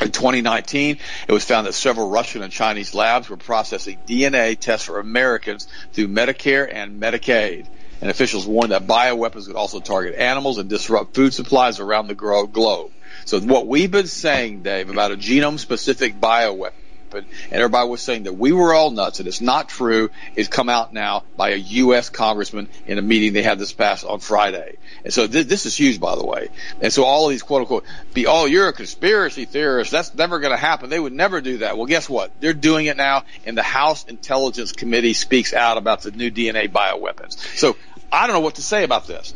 In 0.00 0.12
2019, 0.12 0.98
it 1.26 1.32
was 1.32 1.44
found 1.44 1.66
that 1.66 1.72
several 1.72 2.10
Russian 2.10 2.42
and 2.42 2.52
Chinese 2.52 2.94
labs 2.94 3.28
were 3.28 3.36
processing 3.36 3.98
DNA 4.06 4.58
tests 4.58 4.86
for 4.86 5.00
Americans 5.00 5.66
through 5.92 6.08
Medicare 6.08 6.72
and 6.72 7.00
Medicaid. 7.00 7.66
And 8.00 8.10
officials 8.10 8.46
warned 8.46 8.72
that 8.72 8.86
bioweapons 8.86 9.46
could 9.46 9.56
also 9.56 9.80
target 9.80 10.14
animals 10.14 10.58
and 10.58 10.68
disrupt 10.68 11.14
food 11.14 11.34
supplies 11.34 11.80
around 11.80 12.08
the 12.08 12.14
globe. 12.14 12.92
So 13.24 13.40
what 13.40 13.66
we've 13.66 13.90
been 13.90 14.06
saying, 14.06 14.62
Dave, 14.62 14.88
about 14.88 15.12
a 15.12 15.16
genome-specific 15.16 16.20
bioweapon 16.20 16.72
and 17.14 17.26
everybody 17.50 17.88
was 17.88 18.02
saying 18.02 18.24
that 18.24 18.34
we 18.34 18.52
were 18.52 18.74
all 18.74 18.90
nuts, 18.90 19.18
and 19.18 19.28
it's 19.28 19.40
not 19.40 19.68
true, 19.68 20.10
is 20.36 20.48
come 20.48 20.68
out 20.68 20.92
now 20.92 21.24
by 21.36 21.50
a 21.50 21.56
U.S. 21.56 22.10
congressman 22.10 22.68
in 22.86 22.98
a 22.98 23.02
meeting 23.02 23.32
they 23.32 23.42
had 23.42 23.58
this 23.58 23.72
past 23.72 24.04
on 24.04 24.20
Friday. 24.20 24.76
And 25.04 25.12
so 25.12 25.26
this, 25.26 25.66
is 25.66 25.76
huge, 25.76 26.00
by 26.00 26.16
the 26.16 26.24
way. 26.24 26.48
And 26.80 26.92
so 26.92 27.04
all 27.04 27.26
of 27.26 27.30
these 27.30 27.42
quote 27.42 27.62
unquote, 27.62 27.84
be, 28.14 28.26
oh, 28.26 28.46
you're 28.46 28.68
a 28.68 28.72
conspiracy 28.72 29.44
theorist. 29.44 29.90
That's 29.90 30.14
never 30.14 30.38
going 30.40 30.52
to 30.52 30.56
happen. 30.56 30.90
They 30.90 31.00
would 31.00 31.12
never 31.12 31.40
do 31.40 31.58
that. 31.58 31.76
Well, 31.76 31.86
guess 31.86 32.08
what? 32.08 32.40
They're 32.40 32.52
doing 32.52 32.86
it 32.86 32.96
now, 32.96 33.24
and 33.46 33.56
the 33.56 33.62
House 33.62 34.04
Intelligence 34.04 34.72
Committee 34.72 35.14
speaks 35.14 35.52
out 35.52 35.78
about 35.78 36.02
the 36.02 36.10
new 36.10 36.30
DNA 36.30 36.68
bioweapons. 36.70 37.38
So 37.56 37.76
I 38.10 38.26
don't 38.26 38.34
know 38.34 38.40
what 38.40 38.56
to 38.56 38.62
say 38.62 38.84
about 38.84 39.06
this. 39.06 39.34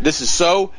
This 0.00 0.20
is 0.20 0.30
so 0.30 0.72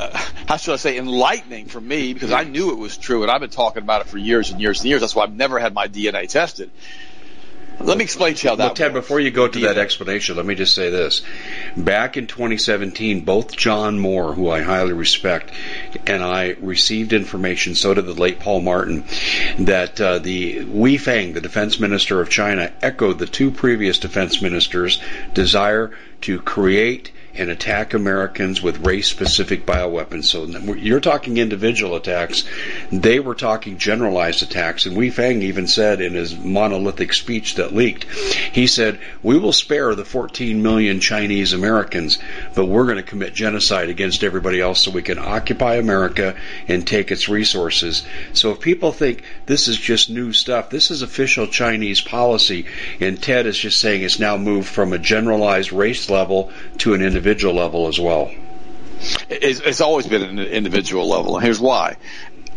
uh, 0.00 0.10
how 0.46 0.56
should 0.56 0.72
I 0.72 0.76
say, 0.76 0.96
enlightening 0.96 1.66
for 1.66 1.80
me 1.80 2.14
because 2.14 2.32
I 2.32 2.44
knew 2.44 2.70
it 2.70 2.78
was 2.78 2.96
true 2.96 3.22
and 3.22 3.30
I've 3.30 3.40
been 3.40 3.50
talking 3.50 3.82
about 3.82 4.00
it 4.00 4.06
for 4.06 4.18
years 4.18 4.50
and 4.50 4.60
years 4.60 4.80
and 4.80 4.88
years. 4.88 5.00
That's 5.00 5.14
why 5.14 5.24
I've 5.24 5.34
never 5.34 5.58
had 5.58 5.74
my 5.74 5.88
DNA 5.88 6.28
tested. 6.28 6.70
Let 7.82 7.96
me 7.96 8.04
explain 8.04 8.34
to 8.34 8.44
you 8.44 8.50
how 8.50 8.56
that. 8.56 8.64
Well, 8.64 8.74
Ted, 8.74 8.94
works. 8.94 9.06
before 9.06 9.20
you 9.20 9.30
go 9.30 9.48
to 9.48 9.60
that 9.60 9.78
explanation, 9.78 10.36
let 10.36 10.44
me 10.44 10.54
just 10.54 10.74
say 10.74 10.90
this: 10.90 11.22
back 11.76 12.16
in 12.16 12.26
2017, 12.26 13.22
both 13.22 13.56
John 13.56 13.98
Moore, 13.98 14.34
who 14.34 14.50
I 14.50 14.60
highly 14.60 14.92
respect, 14.92 15.50
and 16.06 16.22
I 16.22 16.56
received 16.60 17.14
information. 17.14 17.74
So 17.74 17.94
did 17.94 18.04
the 18.04 18.12
late 18.12 18.38
Paul 18.38 18.60
Martin, 18.60 19.04
that 19.58 19.98
uh, 19.98 20.18
the 20.18 20.64
Wei 20.64 20.98
Fang, 20.98 21.32
the 21.32 21.40
defense 21.40 21.80
minister 21.80 22.20
of 22.20 22.28
China, 22.28 22.70
echoed 22.82 23.18
the 23.18 23.26
two 23.26 23.50
previous 23.50 23.98
defense 23.98 24.42
ministers' 24.42 25.00
desire 25.32 25.90
to 26.22 26.38
create 26.40 27.12
and 27.34 27.50
attack 27.50 27.94
Americans 27.94 28.60
with 28.60 28.84
race 28.86 29.08
specific 29.08 29.64
bioweapons. 29.64 30.24
So 30.24 30.44
you're 30.74 31.00
talking 31.00 31.38
individual 31.38 31.94
attacks. 31.94 32.44
They 32.90 33.20
were 33.20 33.34
talking 33.34 33.78
generalized 33.78 34.42
attacks. 34.42 34.86
And 34.86 34.96
Wei 34.96 35.10
Fang 35.10 35.42
even 35.42 35.66
said 35.66 36.00
in 36.00 36.14
his 36.14 36.36
monolithic 36.36 37.12
speech 37.12 37.54
that 37.54 37.74
leaked, 37.74 38.04
he 38.04 38.66
said, 38.66 38.98
We 39.22 39.38
will 39.38 39.52
spare 39.52 39.94
the 39.94 40.04
14 40.04 40.62
million 40.62 41.00
Chinese 41.00 41.52
Americans, 41.52 42.18
but 42.54 42.66
we're 42.66 42.84
going 42.84 42.96
to 42.96 43.02
commit 43.02 43.34
genocide 43.34 43.88
against 43.88 44.24
everybody 44.24 44.60
else 44.60 44.82
so 44.82 44.90
we 44.90 45.02
can 45.02 45.18
occupy 45.18 45.76
America 45.76 46.34
and 46.68 46.86
take 46.86 47.10
its 47.10 47.28
resources. 47.28 48.04
So 48.32 48.50
if 48.50 48.60
people 48.60 48.92
think 48.92 49.22
this 49.46 49.68
is 49.68 49.78
just 49.78 50.10
new 50.10 50.32
stuff, 50.32 50.70
this 50.70 50.90
is 50.90 51.02
official 51.02 51.46
Chinese 51.46 52.00
policy. 52.00 52.66
And 52.98 53.22
Ted 53.22 53.46
is 53.46 53.58
just 53.58 53.80
saying 53.80 54.02
it's 54.02 54.18
now 54.18 54.36
moved 54.36 54.68
from 54.68 54.92
a 54.92 54.98
generalized 54.98 55.72
race 55.72 56.10
level 56.10 56.50
to 56.78 56.94
an 56.94 57.02
individual 57.02 57.19
individual 57.20 57.54
level 57.54 57.86
as 57.86 58.00
well? 58.00 58.30
It's, 59.28 59.80
always 59.80 60.06
been 60.06 60.22
an 60.22 60.38
individual 60.38 61.08
level. 61.08 61.36
And 61.36 61.44
here's 61.44 61.60
why 61.60 61.96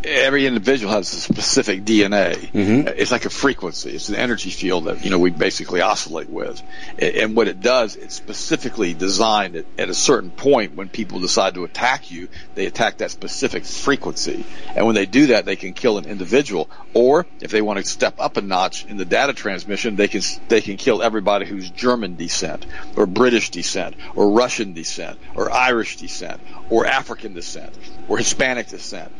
every 0.04 0.46
individual 0.46 0.92
has 0.92 1.12
a 1.12 1.16
specific 1.16 1.84
DNA. 1.84 2.34
Mm-hmm. 2.36 2.88
It's 2.88 3.10
like 3.10 3.24
a 3.24 3.30
frequency. 3.30 3.90
It's 3.90 4.08
an 4.08 4.16
energy 4.16 4.50
field 4.50 4.84
that, 4.84 5.04
you 5.04 5.10
know, 5.10 5.18
we 5.18 5.30
basically 5.30 5.80
oscillate 5.80 6.28
with. 6.28 6.62
And 6.98 7.34
what 7.36 7.48
it 7.48 7.60
does, 7.60 7.96
it's 7.96 8.14
specifically 8.14 8.94
designed 8.94 9.56
at, 9.56 9.66
at, 9.78 9.88
a 9.88 9.94
certain 9.94 10.30
point 10.30 10.74
when 10.74 10.88
people 10.88 11.20
decide 11.20 11.54
to 11.54 11.64
attack 11.64 12.10
you, 12.10 12.28
they 12.54 12.66
attack 12.66 12.98
that 12.98 13.10
specific 13.10 13.64
frequency. 13.64 14.44
And 14.74 14.86
when 14.86 14.94
they 14.94 15.06
do 15.06 15.28
that, 15.28 15.44
they 15.44 15.56
can 15.56 15.72
kill 15.72 15.98
an 15.98 16.06
individual. 16.06 16.68
Or 16.92 17.26
if 17.40 17.50
they 17.50 17.62
want 17.62 17.78
to 17.78 17.84
step 17.84 18.14
up 18.18 18.36
a 18.36 18.40
notch 18.40 18.84
in 18.86 18.96
the 18.96 19.04
data 19.04 19.32
transmission, 19.32 19.96
they 19.96 20.08
can, 20.08 20.22
they 20.48 20.60
can 20.60 20.76
kill 20.76 21.02
everybody 21.02 21.46
who's 21.46 21.70
German 21.70 22.16
descent 22.16 22.66
or 22.96 23.06
British 23.06 23.50
descent 23.50 23.96
or 24.14 24.30
Russian 24.30 24.74
descent 24.74 25.18
or 25.34 25.50
Irish 25.50 25.96
descent 25.96 26.40
or 26.70 26.86
African 26.86 27.34
descent 27.34 27.76
or 28.08 28.18
Hispanic 28.18 28.68
descent 28.68 29.12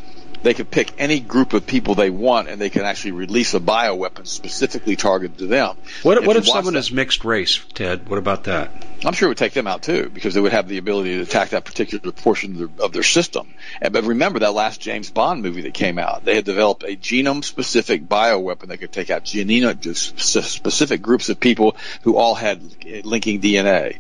they 0.45 0.55
can 0.55 0.67
pick 0.67 0.93
any 0.99 1.21
group 1.21 1.55
of 1.55 1.67
people 1.67 1.95
they 1.95 2.11
want 2.11 2.49
and 2.49 2.61
they 2.61 2.69
can 2.69 2.83
actually 2.83 3.13
release 3.13 3.55
a 3.55 3.61
bioweapon 3.61 4.27
specifically 4.27 4.95
targeted 4.95 5.39
to 5.39 5.47
them. 5.47 5.77
What, 6.03 6.19
if, 6.19 6.27
what 6.27 6.37
if 6.37 6.47
someone 6.47 6.75
that, 6.75 6.81
is 6.81 6.93
mixed 6.93 7.25
race, 7.25 7.65
Ted? 7.73 8.09
What 8.09 8.19
about 8.19 8.45
that? 8.45 8.71
I'm 9.07 9.15
sure 9.15 9.29
it 9.29 9.31
would 9.31 9.39
take 9.39 9.55
them 9.55 9.67
out 9.67 9.83
too 9.83 10.11
because 10.13 10.35
they 10.35 10.41
would 10.41 10.53
have 10.53 10.69
the 10.69 10.77
ability 10.77 11.17
to 11.17 11.23
attack 11.23 11.51
that 11.51 11.65
particular 11.65 12.13
portion 12.13 12.53
of 12.53 12.59
their, 12.59 12.85
of 12.85 12.93
their 12.93 13.03
system. 13.03 13.55
And, 13.81 13.95
but 13.95 14.05
remember 14.05 14.41
that 14.41 14.53
last 14.53 14.83
James 14.83 15.11
Bond 15.11 15.43
movie 15.43 15.63
that 15.63 15.75
came 15.75 15.99
out, 15.99 16.25
they 16.27 16.35
had 16.35 16.45
developed 16.45 16.83
a 16.83 16.95
genome 16.95 17.43
specific 17.43 18.07
bioweapon 18.07 18.69
that 18.69 18.79
could 18.79 18.93
take 18.93 19.09
out 19.09 19.25
genome 19.25 19.97
specific 19.97 21.01
groups 21.01 21.31
of 21.31 21.41
people 21.41 21.75
who 22.03 22.17
all 22.17 22.35
had 22.35 22.61
linking 23.07 23.41
DNA. 23.41 23.97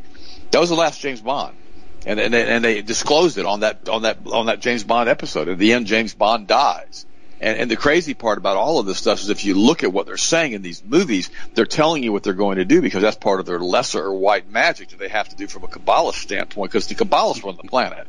That 0.51 0.61
was 0.61 0.69
the 0.69 0.77
last 0.77 1.01
James 1.01 1.23
Bond 1.23 1.57
and 2.07 2.21
and 2.21 2.35
they, 2.35 2.47
and 2.47 2.65
they 2.65 2.83
disclosed 2.83 3.39
it 3.39 3.47
on 3.47 3.61
that 3.61 3.89
on 3.89 4.03
that 4.03 4.19
on 4.27 4.47
that 4.47 4.61
James 4.61 4.85
Bond 4.85 5.09
episode. 5.09 5.49
At 5.49 5.59
the 5.59 5.73
end, 5.73 5.87
James 5.87 6.15
Bond 6.15 6.47
dies. 6.47 7.07
And, 7.41 7.59
and 7.59 7.71
the 7.71 7.77
crazy 7.77 8.15
part 8.15 8.39
about 8.39 8.57
all 8.57 8.79
of 8.79 8.87
this 8.87 8.97
stuff 8.99 9.21
is 9.21 9.29
if 9.29 9.45
you 9.45 9.55
look 9.55 9.85
at 9.85 9.93
what 9.93 10.07
they're 10.07 10.17
saying 10.17 10.53
in 10.53 10.63
these 10.63 10.83
movies, 10.83 11.31
they're 11.55 11.67
telling 11.67 12.03
you 12.03 12.13
what 12.13 12.23
they're 12.23 12.33
going 12.33 12.57
to 12.57 12.65
do 12.65 12.81
because 12.81 13.03
that's 13.03 13.17
part 13.17 13.41
of 13.41 13.45
their 13.45 13.59
lesser 13.59 14.03
or 14.03 14.15
white 14.15 14.49
magic 14.51 14.89
that 14.91 14.99
they 14.99 15.09
have 15.09 15.29
to 15.29 15.37
do 15.37 15.47
from 15.47 15.65
a 15.65 15.67
Kabbalist 15.67 16.15
standpoint 16.15 16.71
because 16.71 16.87
the 16.87 16.95
Kabbalists 16.95 17.45
run 17.45 17.57
the 17.57 17.69
planet. 17.69 18.07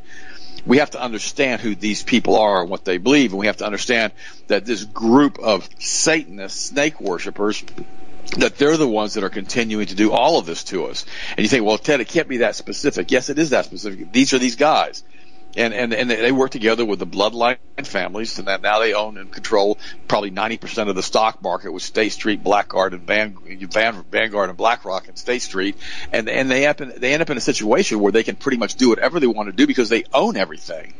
We 0.64 0.78
have 0.78 0.90
to 0.92 1.00
understand 1.00 1.60
who 1.60 1.74
these 1.74 2.02
people 2.02 2.36
are 2.36 2.62
and 2.62 2.70
what 2.70 2.84
they 2.84 2.98
believe, 2.98 3.32
and 3.32 3.38
we 3.38 3.46
have 3.46 3.58
to 3.58 3.66
understand 3.66 4.12
that 4.46 4.64
this 4.64 4.84
group 4.84 5.38
of 5.38 5.68
Satanists, 5.78 6.70
snake 6.70 7.00
worshippers, 7.00 7.62
that 8.38 8.56
they're 8.58 8.76
the 8.76 8.88
ones 8.88 9.14
that 9.14 9.24
are 9.24 9.30
continuing 9.30 9.86
to 9.86 9.94
do 9.94 10.12
all 10.12 10.38
of 10.38 10.46
this 10.46 10.64
to 10.64 10.86
us. 10.86 11.04
And 11.30 11.40
you 11.40 11.48
think, 11.48 11.64
well, 11.64 11.78
Ted, 11.78 12.00
it 12.00 12.08
can't 12.08 12.28
be 12.28 12.38
that 12.38 12.56
specific. 12.56 13.10
Yes, 13.10 13.30
it 13.30 13.38
is 13.38 13.50
that 13.50 13.64
specific. 13.64 14.12
These 14.12 14.34
are 14.34 14.38
these 14.38 14.56
guys. 14.56 15.02
And, 15.56 15.72
and, 15.72 15.94
and 15.94 16.10
they 16.10 16.32
work 16.32 16.50
together 16.50 16.84
with 16.84 16.98
the 16.98 17.06
bloodline 17.06 17.56
families 17.84 18.38
and 18.38 18.48
that 18.48 18.60
now 18.60 18.78
they 18.78 18.92
own 18.92 19.16
and 19.16 19.32
control 19.32 19.78
probably 20.06 20.30
90% 20.30 20.88
of 20.88 20.94
the 20.94 21.02
stock 21.02 21.42
market 21.42 21.72
with 21.72 21.82
State 21.82 22.12
Street, 22.12 22.44
Blackguard 22.44 22.92
and 22.92 23.02
Van, 23.02 23.36
Van, 23.70 24.04
Vanguard 24.10 24.50
and 24.50 24.58
BlackRock 24.58 25.08
and 25.08 25.18
State 25.18 25.42
Street. 25.42 25.76
And, 26.12 26.28
and 26.28 26.50
they, 26.50 26.62
happen, 26.62 26.92
they 26.96 27.14
end 27.14 27.22
up 27.22 27.30
in 27.30 27.36
a 27.36 27.40
situation 27.40 28.00
where 28.00 28.12
they 28.12 28.22
can 28.22 28.36
pretty 28.36 28.58
much 28.58 28.74
do 28.74 28.90
whatever 28.90 29.18
they 29.18 29.26
want 29.26 29.48
to 29.48 29.52
do 29.52 29.66
because 29.66 29.88
they 29.88 30.04
own 30.12 30.36
everything 30.36 30.92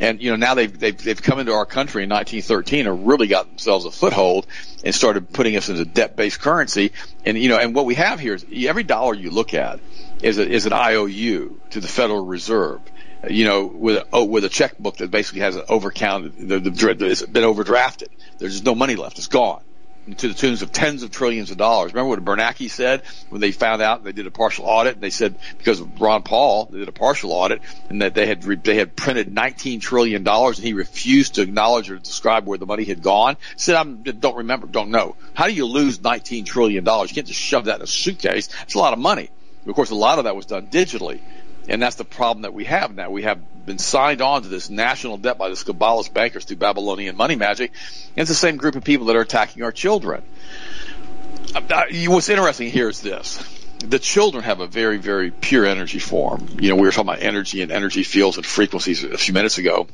and 0.00 0.22
you 0.22 0.30
know 0.30 0.36
now 0.36 0.54
they've 0.54 0.76
they've 0.78 0.96
they've 0.96 1.22
come 1.22 1.38
into 1.38 1.52
our 1.52 1.66
country 1.66 2.04
in 2.04 2.08
1913 2.08 2.86
and 2.86 3.06
really 3.06 3.26
got 3.26 3.46
themselves 3.48 3.84
a 3.84 3.90
foothold 3.90 4.46
and 4.82 4.94
started 4.94 5.30
putting 5.32 5.56
us 5.56 5.68
into 5.68 5.84
debt-based 5.84 6.40
currency. 6.40 6.92
And 7.24 7.38
you 7.38 7.50
know, 7.50 7.58
and 7.58 7.74
what 7.74 7.84
we 7.84 7.94
have 7.96 8.18
here 8.18 8.34
is 8.34 8.44
every 8.50 8.82
dollar 8.82 9.14
you 9.14 9.30
look 9.30 9.54
at 9.54 9.78
is 10.22 10.38
a, 10.38 10.48
is 10.48 10.66
an 10.66 10.72
IOU 10.72 11.60
to 11.70 11.80
the 11.80 11.88
Federal 11.88 12.24
Reserve. 12.24 12.80
You 13.28 13.44
know, 13.44 13.66
with 13.66 13.96
a, 13.96 14.06
oh, 14.12 14.24
with 14.24 14.44
a 14.44 14.48
checkbook 14.48 14.96
that 14.98 15.10
basically 15.10 15.40
has 15.40 15.56
an 15.56 15.62
overcounted, 15.62 16.48
the, 16.48 16.58
the, 16.58 17.06
it's 17.06 17.22
been 17.22 17.44
overdrafted. 17.44 18.08
There's 18.38 18.62
no 18.62 18.74
money 18.74 18.96
left. 18.96 19.18
It's 19.18 19.26
gone 19.26 19.62
to 20.16 20.28
the 20.28 20.34
tunes 20.34 20.62
of 20.62 20.72
tens 20.72 21.02
of 21.02 21.10
trillions 21.10 21.50
of 21.50 21.56
dollars. 21.56 21.92
Remember 21.92 22.10
what 22.10 22.24
Bernanke 22.24 22.70
said 22.70 23.02
when 23.28 23.40
they 23.40 23.52
found 23.52 23.82
out 23.82 24.02
they 24.02 24.12
did 24.12 24.26
a 24.26 24.30
partial 24.30 24.64
audit? 24.64 24.94
And 24.94 25.02
they 25.02 25.10
said 25.10 25.36
because 25.58 25.80
of 25.80 26.00
Ron 26.00 26.22
Paul, 26.22 26.66
they 26.66 26.78
did 26.78 26.88
a 26.88 26.92
partial 26.92 27.32
audit 27.32 27.60
and 27.88 28.02
that 28.02 28.14
they 28.14 28.26
had 28.26 28.44
re- 28.44 28.56
they 28.56 28.76
had 28.76 28.96
printed 28.96 29.32
19 29.32 29.80
trillion 29.80 30.24
dollars 30.24 30.58
and 30.58 30.66
he 30.66 30.72
refused 30.72 31.34
to 31.34 31.42
acknowledge 31.42 31.90
or 31.90 31.98
describe 31.98 32.46
where 32.46 32.58
the 32.58 32.66
money 32.66 32.84
had 32.84 33.02
gone. 33.02 33.36
He 33.54 33.58
said, 33.60 33.76
I 33.76 33.84
don't 33.84 34.36
remember, 34.36 34.66
don't 34.66 34.90
know. 34.90 35.16
How 35.34 35.46
do 35.46 35.52
you 35.52 35.66
lose 35.66 36.00
19 36.00 36.44
trillion 36.44 36.84
dollars? 36.84 37.10
You 37.10 37.16
can't 37.16 37.26
just 37.26 37.40
shove 37.40 37.66
that 37.66 37.76
in 37.76 37.82
a 37.82 37.86
suitcase. 37.86 38.48
It's 38.62 38.74
a 38.74 38.78
lot 38.78 38.92
of 38.92 38.98
money. 38.98 39.30
Of 39.66 39.74
course, 39.74 39.90
a 39.90 39.94
lot 39.94 40.18
of 40.18 40.24
that 40.24 40.34
was 40.34 40.46
done 40.46 40.68
digitally. 40.68 41.20
And 41.68 41.80
that's 41.80 41.96
the 41.96 42.04
problem 42.04 42.42
that 42.42 42.54
we 42.54 42.64
have 42.64 42.94
now. 42.94 43.10
We 43.10 43.22
have 43.22 43.66
been 43.66 43.78
signed 43.78 44.22
on 44.22 44.42
to 44.42 44.48
this 44.48 44.70
national 44.70 45.18
debt 45.18 45.38
by 45.38 45.48
the 45.48 45.54
Kabbalist 45.54 46.12
bankers 46.12 46.44
through 46.44 46.56
Babylonian 46.56 47.16
money 47.16 47.36
magic. 47.36 47.72
And 48.16 48.22
it's 48.22 48.30
the 48.30 48.34
same 48.34 48.56
group 48.56 48.76
of 48.76 48.84
people 48.84 49.06
that 49.06 49.16
are 49.16 49.20
attacking 49.20 49.62
our 49.62 49.72
children. 49.72 50.22
Uh, 51.54 51.84
what's 52.06 52.28
interesting 52.28 52.70
here 52.70 52.88
is 52.88 53.00
this. 53.00 53.38
The 53.78 53.98
children 53.98 54.44
have 54.44 54.60
a 54.60 54.66
very, 54.66 54.98
very 54.98 55.30
pure 55.30 55.64
energy 55.64 55.98
form. 55.98 56.46
You 56.60 56.70
know, 56.70 56.76
we 56.76 56.82
were 56.82 56.90
talking 56.90 57.08
about 57.08 57.22
energy 57.22 57.62
and 57.62 57.72
energy 57.72 58.02
fields 58.02 58.36
and 58.36 58.44
frequencies 58.44 59.04
a 59.04 59.16
few 59.16 59.34
minutes 59.34 59.58
ago 59.58 59.86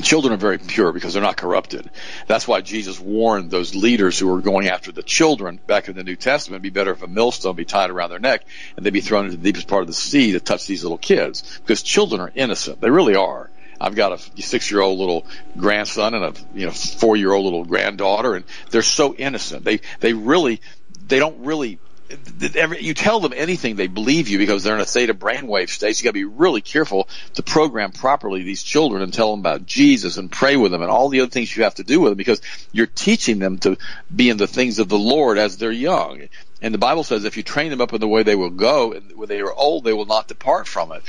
children 0.00 0.32
are 0.32 0.38
very 0.38 0.58
pure 0.58 0.92
because 0.92 1.12
they're 1.12 1.22
not 1.22 1.36
corrupted. 1.36 1.90
That's 2.26 2.48
why 2.48 2.60
Jesus 2.60 2.98
warned 2.98 3.50
those 3.50 3.74
leaders 3.74 4.18
who 4.18 4.28
were 4.28 4.40
going 4.40 4.68
after 4.68 4.92
the 4.92 5.02
children 5.02 5.60
back 5.66 5.88
in 5.88 5.96
the 5.96 6.04
New 6.04 6.16
Testament, 6.16 6.56
it'd 6.56 6.74
be 6.74 6.78
better 6.78 6.92
if 6.92 7.02
a 7.02 7.06
millstone 7.06 7.56
be 7.56 7.64
tied 7.64 7.90
around 7.90 8.10
their 8.10 8.18
neck 8.18 8.44
and 8.76 8.84
they'd 8.84 8.92
be 8.92 9.00
thrown 9.00 9.26
into 9.26 9.36
the 9.36 9.42
deepest 9.42 9.68
part 9.68 9.82
of 9.82 9.88
the 9.88 9.92
sea 9.94 10.32
to 10.32 10.40
touch 10.40 10.66
these 10.66 10.82
little 10.82 10.98
kids 10.98 11.60
because 11.60 11.82
children 11.82 12.20
are 12.20 12.32
innocent. 12.34 12.80
They 12.80 12.90
really 12.90 13.16
are. 13.16 13.50
I've 13.80 13.96
got 13.96 14.12
a 14.12 14.42
six 14.42 14.70
year 14.70 14.80
old 14.80 14.98
little 14.98 15.26
grandson 15.56 16.14
and 16.14 16.24
a 16.24 16.34
you 16.54 16.66
know 16.66 16.72
four 16.72 17.16
year 17.16 17.32
old 17.32 17.44
little 17.44 17.64
granddaughter, 17.64 18.36
and 18.36 18.44
they're 18.70 18.80
so 18.82 19.12
innocent. 19.12 19.64
They 19.64 19.80
they 19.98 20.12
really 20.12 20.60
they 21.08 21.18
don't 21.18 21.44
really 21.44 21.80
you 22.80 22.94
tell 22.94 23.20
them 23.20 23.32
anything, 23.34 23.76
they 23.76 23.86
believe 23.86 24.28
you 24.28 24.38
because 24.38 24.62
they're 24.62 24.74
in 24.74 24.80
a 24.80 24.84
theta 24.84 25.14
brainwave 25.14 25.68
state. 25.68 26.00
You 26.00 26.04
got 26.04 26.10
to 26.10 26.14
be 26.14 26.24
really 26.24 26.60
careful 26.60 27.08
to 27.34 27.42
program 27.42 27.92
properly 27.92 28.42
these 28.42 28.62
children 28.62 29.02
and 29.02 29.12
tell 29.12 29.30
them 29.30 29.40
about 29.40 29.66
Jesus 29.66 30.16
and 30.16 30.30
pray 30.30 30.56
with 30.56 30.72
them 30.72 30.82
and 30.82 30.90
all 30.90 31.08
the 31.08 31.20
other 31.20 31.30
things 31.30 31.56
you 31.56 31.64
have 31.64 31.76
to 31.76 31.84
do 31.84 32.00
with 32.00 32.10
them 32.10 32.16
because 32.16 32.40
you're 32.72 32.86
teaching 32.86 33.38
them 33.38 33.58
to 33.58 33.76
be 34.14 34.30
in 34.30 34.36
the 34.36 34.46
things 34.46 34.78
of 34.78 34.88
the 34.88 34.98
Lord 34.98 35.38
as 35.38 35.56
they're 35.56 35.72
young. 35.72 36.28
And 36.62 36.72
the 36.72 36.78
Bible 36.78 37.02
says 37.02 37.24
if 37.24 37.36
you 37.36 37.42
train 37.42 37.70
them 37.70 37.80
up 37.80 37.92
in 37.92 38.00
the 38.00 38.06
way 38.06 38.22
they 38.22 38.36
will 38.36 38.48
go, 38.48 38.92
and 38.92 39.16
when 39.16 39.28
they 39.28 39.40
are 39.40 39.52
old, 39.52 39.82
they 39.82 39.92
will 39.92 40.06
not 40.06 40.28
depart 40.28 40.68
from 40.68 40.92
it. 40.92 41.02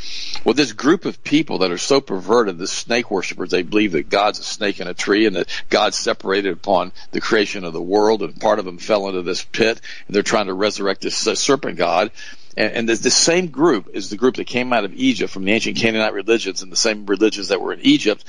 Well, 0.44 0.56
this 0.56 0.72
group 0.72 1.06
of 1.06 1.24
people 1.24 1.60
that 1.60 1.72
are 1.72 1.78
so 1.78 2.02
perverted, 2.02 2.58
the 2.58 2.68
snake 2.68 3.12
worshippers, 3.12 3.52
they 3.52 3.62
believe 3.62 3.92
that 3.92 4.10
God's 4.10 4.40
a 4.40 4.44
snake 4.44 4.80
in 4.80 4.88
a 4.88 4.96
tree 4.96 5.28
and 5.28 5.36
that 5.36 5.50
God 5.70 5.94
separated 5.94 6.54
upon 6.54 6.92
the 7.12 7.22
creation 7.22 7.66
of 7.66 7.74
the 7.74 7.82
world 7.82 8.24
and 8.24 8.42
part 8.42 8.58
of 8.58 8.66
them 8.66 8.80
fell 8.80 9.08
into 9.08 9.22
this 9.22 9.44
pit 9.44 9.80
and 10.08 10.16
they're 10.16 10.24
trying 10.24 10.48
to 10.48 10.54
resurrect 10.56 11.02
this 11.02 11.16
serpent 11.16 11.78
God. 11.78 12.10
And, 12.56 12.72
and 12.74 12.90
the 12.90 13.10
same 13.10 13.48
group 13.48 13.90
is 13.94 14.10
the 14.10 14.18
group 14.18 14.36
that 14.36 14.46
came 14.46 14.74
out 14.74 14.86
of 14.86 14.94
Egypt 14.94 15.32
from 15.32 15.46
the 15.46 15.52
ancient 15.52 15.78
Canaanite 15.78 16.14
religions 16.14 16.62
and 16.62 16.72
the 16.72 16.78
same 16.78 17.06
religions 17.06 17.48
that 17.50 17.62
were 17.62 17.74
in 17.74 17.82
Egypt 17.82 18.24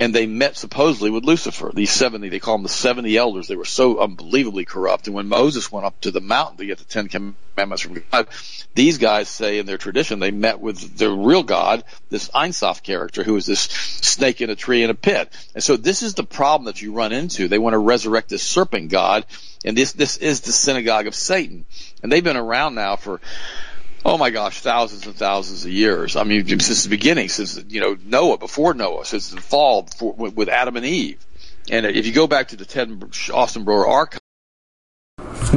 and 0.00 0.14
they 0.14 0.26
met 0.26 0.56
supposedly 0.56 1.10
with 1.10 1.24
Lucifer. 1.24 1.72
These 1.74 1.90
70, 1.90 2.28
they 2.28 2.38
call 2.38 2.56
them 2.56 2.62
the 2.62 2.68
70 2.68 3.16
elders. 3.16 3.48
They 3.48 3.56
were 3.56 3.64
so 3.64 3.98
unbelievably 3.98 4.64
corrupt. 4.64 5.08
And 5.08 5.14
when 5.14 5.28
Moses 5.28 5.72
went 5.72 5.86
up 5.86 6.00
to 6.02 6.12
the 6.12 6.20
mountain 6.20 6.58
to 6.58 6.66
get 6.66 6.78
the 6.78 6.84
Ten 6.84 7.08
Commandments 7.08 7.82
from 7.82 8.02
God, 8.12 8.28
these 8.74 8.98
guys 8.98 9.28
say 9.28 9.58
in 9.58 9.66
their 9.66 9.78
tradition 9.78 10.20
they 10.20 10.30
met 10.30 10.60
with 10.60 10.96
the 10.96 11.10
real 11.10 11.42
God, 11.42 11.82
this 12.10 12.30
Ein 12.32 12.52
Sof 12.52 12.82
character, 12.84 13.24
who 13.24 13.34
is 13.36 13.46
this 13.46 13.62
snake 13.62 14.40
in 14.40 14.50
a 14.50 14.56
tree 14.56 14.84
in 14.84 14.90
a 14.90 14.94
pit. 14.94 15.32
And 15.54 15.64
so 15.64 15.76
this 15.76 16.04
is 16.04 16.14
the 16.14 16.24
problem 16.24 16.66
that 16.66 16.80
you 16.80 16.92
run 16.92 17.12
into. 17.12 17.48
They 17.48 17.58
want 17.58 17.74
to 17.74 17.78
resurrect 17.78 18.28
this 18.28 18.44
serpent 18.44 18.90
God, 18.90 19.26
and 19.64 19.76
this 19.76 19.92
this 19.92 20.16
is 20.16 20.42
the 20.42 20.52
synagogue 20.52 21.08
of 21.08 21.14
Satan. 21.16 21.64
And 22.02 22.12
they've 22.12 22.22
been 22.22 22.36
around 22.36 22.76
now 22.76 22.94
for 22.94 23.20
Oh 24.04 24.16
my 24.16 24.30
gosh, 24.30 24.60
thousands 24.60 25.06
and 25.06 25.16
thousands 25.16 25.64
of 25.64 25.70
years. 25.70 26.16
I 26.16 26.24
mean, 26.24 26.46
since 26.60 26.84
the 26.84 26.88
beginning, 26.88 27.28
since 27.28 27.62
you 27.68 27.80
know 27.80 27.96
Noah, 28.04 28.38
before 28.38 28.74
Noah, 28.74 29.04
since 29.04 29.30
the 29.30 29.40
fall 29.40 29.82
before, 29.82 30.14
with 30.14 30.48
Adam 30.48 30.76
and 30.76 30.86
Eve. 30.86 31.24
And 31.70 31.84
if 31.84 32.06
you 32.06 32.12
go 32.12 32.26
back 32.26 32.48
to 32.48 32.56
the 32.56 32.64
Ted 32.64 32.90
Austin 33.32 33.64
Broer 33.64 33.86
archive. 33.86 34.20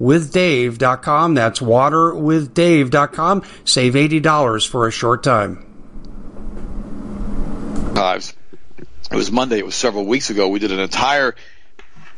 waterwithdave.com. 0.00 1.34
That's 1.34 1.60
waterwithdave.com. 1.60 3.42
Save 3.64 3.94
$80 3.94 4.68
for 4.68 4.86
a 4.86 4.90
short 4.90 5.22
time. 5.22 5.66
It 9.10 9.16
was 9.16 9.30
Monday. 9.30 9.58
It 9.58 9.66
was 9.66 9.74
several 9.74 10.06
weeks 10.06 10.30
ago. 10.30 10.48
We 10.48 10.58
did 10.58 10.72
an 10.72 10.80
entire 10.80 11.34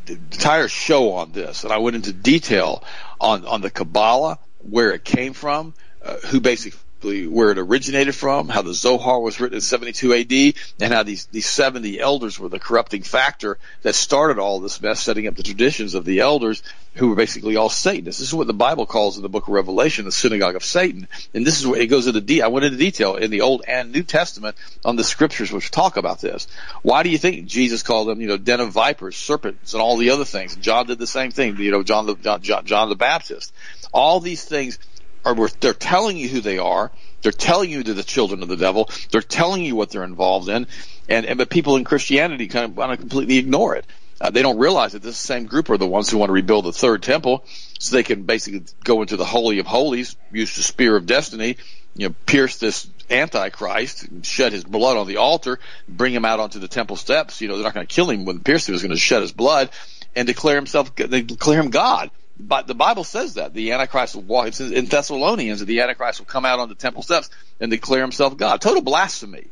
entire 0.07 0.69
show 0.69 1.13
on 1.13 1.33
this, 1.33 1.65
and 1.65 1.73
I 1.73 1.79
went 1.79 1.97
into 1.97 2.13
detail 2.13 2.85
on 3.21 3.45
on 3.47 3.63
the 3.63 3.71
Kabbalah, 3.71 4.39
where 4.59 4.93
it 4.93 5.03
came 5.05 5.33
from, 5.33 5.75
uh, 6.05 6.19
who 6.27 6.41
basically 6.41 6.79
where 7.05 7.51
it 7.51 7.59
originated 7.59 8.14
from, 8.14 8.49
how 8.49 8.62
the 8.62 8.75
Zohar 8.75 9.21
was 9.21 9.40
written 9.40 9.57
in 9.57 9.61
72 9.61 10.14
AD, 10.14 10.55
and 10.81 10.93
how 10.93 11.03
these, 11.03 11.27
these 11.27 11.47
70 11.47 12.01
elders 12.01 12.38
were 12.38 12.49
the 12.49 12.59
corrupting 12.59 13.03
factor 13.03 13.59
that 13.83 13.95
started 13.95 14.38
all 14.38 14.61
this 14.61 14.81
mess, 14.81 15.01
setting 15.01 15.27
up 15.27 15.37
the 15.37 15.43
traditions 15.43 15.95
of 15.95 16.05
the 16.05 16.21
elders 16.21 16.62
who 16.95 17.09
were 17.09 17.17
basically 17.17 17.57
all 17.57 17.69
Satanists. 17.69 18.21
This 18.21 18.29
is 18.29 18.35
what 18.35 18.47
the 18.47 18.55
Bible 18.55 18.87
calls 18.87 19.17
in 19.17 19.23
the 19.23 19.29
book 19.29 19.49
of 19.49 19.55
Revelation 19.55 20.05
the 20.05 20.12
synagogue 20.12 20.55
of 20.55 20.64
Satan. 20.64 21.09
And 21.35 21.45
this 21.45 21.59
is 21.59 21.67
where 21.67 21.81
it 21.81 21.88
goes 21.88 22.07
into 22.07 22.21
de- 22.21 22.43
I 22.43 22.49
went 22.49 22.64
into 22.64 22.79
detail 22.79 23.17
in 23.17 23.31
the 23.31 23.40
Old 23.40 23.64
and 23.67 23.93
New 23.93 24.05
Testament 24.05 24.57
on 24.85 24.97
the 24.97 25.05
scriptures 25.05 25.51
which 25.51 25.71
talk 25.71 25.97
about 25.97 26.21
this. 26.21 26.47
Why 26.83 27.03
do 27.03 27.11
you 27.11 27.19
think 27.19 27.47
Jesus 27.47 27.83
called 27.83 28.09
them, 28.09 28.21
you 28.21 28.29
know, 28.29 28.37
den 28.37 28.61
of 28.61 28.71
vipers, 28.71 29.17
serpents, 29.17 29.75
and 29.75 29.83
all 29.83 29.97
the 29.97 30.11
other 30.11 30.25
things? 30.25 30.55
John 30.57 30.87
did 30.87 30.99
the 30.99 31.07
same 31.07 31.33
thing, 31.33 31.57
you 31.57 31.73
know, 31.73 31.83
John 31.83 32.07
the, 32.07 32.14
John, 32.14 32.64
John 32.64 32.88
the 32.88 32.97
Baptist. 32.97 33.53
All 33.93 34.21
these 34.21 34.45
things 34.45 34.79
are 35.25 35.49
they're 35.61 35.75
telling 35.75 36.17
you 36.17 36.29
who 36.29 36.41
they 36.41 36.59
are. 36.59 36.91
They're 37.23 37.33
telling 37.33 37.71
you 37.71 37.83
they're 37.83 37.95
the 37.95 38.03
children 38.03 38.43
of 38.43 38.49
the 38.49 38.57
devil. 38.57 38.91
They're 39.11 39.23
telling 39.23 39.65
you 39.65 39.77
what 39.77 39.91
they're 39.91 40.05
involved 40.05 40.49
in. 40.49 40.67
And, 41.09 41.27
and 41.27 41.39
but 41.39 41.51
people 41.51 41.77
in 41.77 41.85
Christianity 41.85 42.49
kind 42.49 42.67
of 42.67 42.77
want 42.77 42.93
to 42.93 42.97
completely 42.97 43.39
ignore 43.39 43.77
it. 43.77 43.87
Uh, 44.21 44.31
they 44.31 44.43
don't 44.43 44.59
realize 44.59 44.93
that 44.93 45.03
this 45.03 45.17
same 45.17 45.47
group 45.47 45.69
are 45.71 45.77
the 45.77 45.87
ones 45.87 46.09
who 46.09 46.19
want 46.19 46.29
to 46.29 46.35
rebuild 46.35 46.65
the 46.65 46.73
third 46.73 47.03
temple 47.03 47.45
so 47.79 47.95
they 47.95 48.03
can 48.03 48.23
basically 48.23 48.63
go 48.85 49.03
into 49.03 49.17
the 49.17 49.25
holy 49.25 49.59
of 49.59 49.67
holies, 49.67 50.17
use 50.33 50.55
the 50.57 50.63
spear 50.63 50.97
of 50.97 51.07
destiny, 51.07 51.57
you 51.97 52.09
know, 52.09 52.15
pierce 52.27 52.59
this 52.59 52.89
Antichrist, 53.11 54.07
shed 54.23 54.53
his 54.53 54.65
blood 54.65 54.97
on 54.97 55.07
the 55.07 55.19
altar, 55.19 55.59
bring 55.89 56.15
him 56.15 56.25
out 56.25 56.41
onto 56.41 56.59
the 56.59 56.69
temple 56.69 56.97
steps. 56.97 57.41
You 57.41 57.49
know, 57.49 57.55
they're 57.55 57.65
not 57.65 57.75
going 57.75 57.87
to 57.87 57.95
kill 57.95 58.11
him 58.11 58.25
when 58.25 58.41
pierced. 58.41 58.67
He 58.67 58.73
was 58.73 58.83
going 58.83 58.93
to 58.93 58.97
shed 58.97 59.23
his 59.23 59.33
blood 59.33 59.71
and 60.17 60.27
declare 60.27 60.57
himself, 60.57 60.95
they 60.95 61.23
declare 61.23 61.61
him 61.61 61.71
God. 61.71 62.11
But 62.38 62.66
the 62.66 62.75
Bible 62.75 63.05
says 63.05 63.35
that 63.35 63.55
the 63.55 63.73
Antichrist 63.73 64.16
will 64.16 64.23
walk. 64.23 64.49
It 64.49 64.55
says 64.55 64.73
in 64.73 64.87
Thessalonians 64.87 65.61
that 65.61 65.66
the 65.66 65.81
Antichrist 65.81 66.20
will 66.20 66.27
come 66.27 66.44
out 66.44 66.59
on 66.59 66.68
the 66.68 66.75
temple 66.75 67.03
steps 67.03 67.31
and 67.61 67.70
declare 67.70 68.01
himself 68.01 68.37
God. 68.37 68.61
Total 68.61 68.83
blasphemy. 68.83 69.47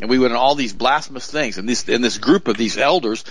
And 0.00 0.10
we 0.10 0.18
went 0.18 0.32
in 0.32 0.36
all 0.36 0.54
these 0.54 0.72
blasphemous 0.72 1.30
things. 1.30 1.56
And 1.56 1.68
this, 1.68 1.88
in 1.88 2.02
this 2.02 2.18
group 2.18 2.48
of 2.48 2.56
these 2.56 2.76
elders 2.76 3.24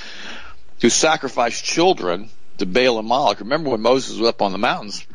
who 0.82 0.90
sacrificed 0.90 1.64
children 1.64 2.30
to 2.58 2.66
Baal 2.66 3.00
and 3.00 3.08
Moloch. 3.08 3.40
Remember 3.42 3.70
when 3.70 3.82
Moses 3.82 4.18
was 4.18 4.30
up 4.30 4.42
on 4.42 4.52
the 4.52 4.58
mountains? 4.58 5.06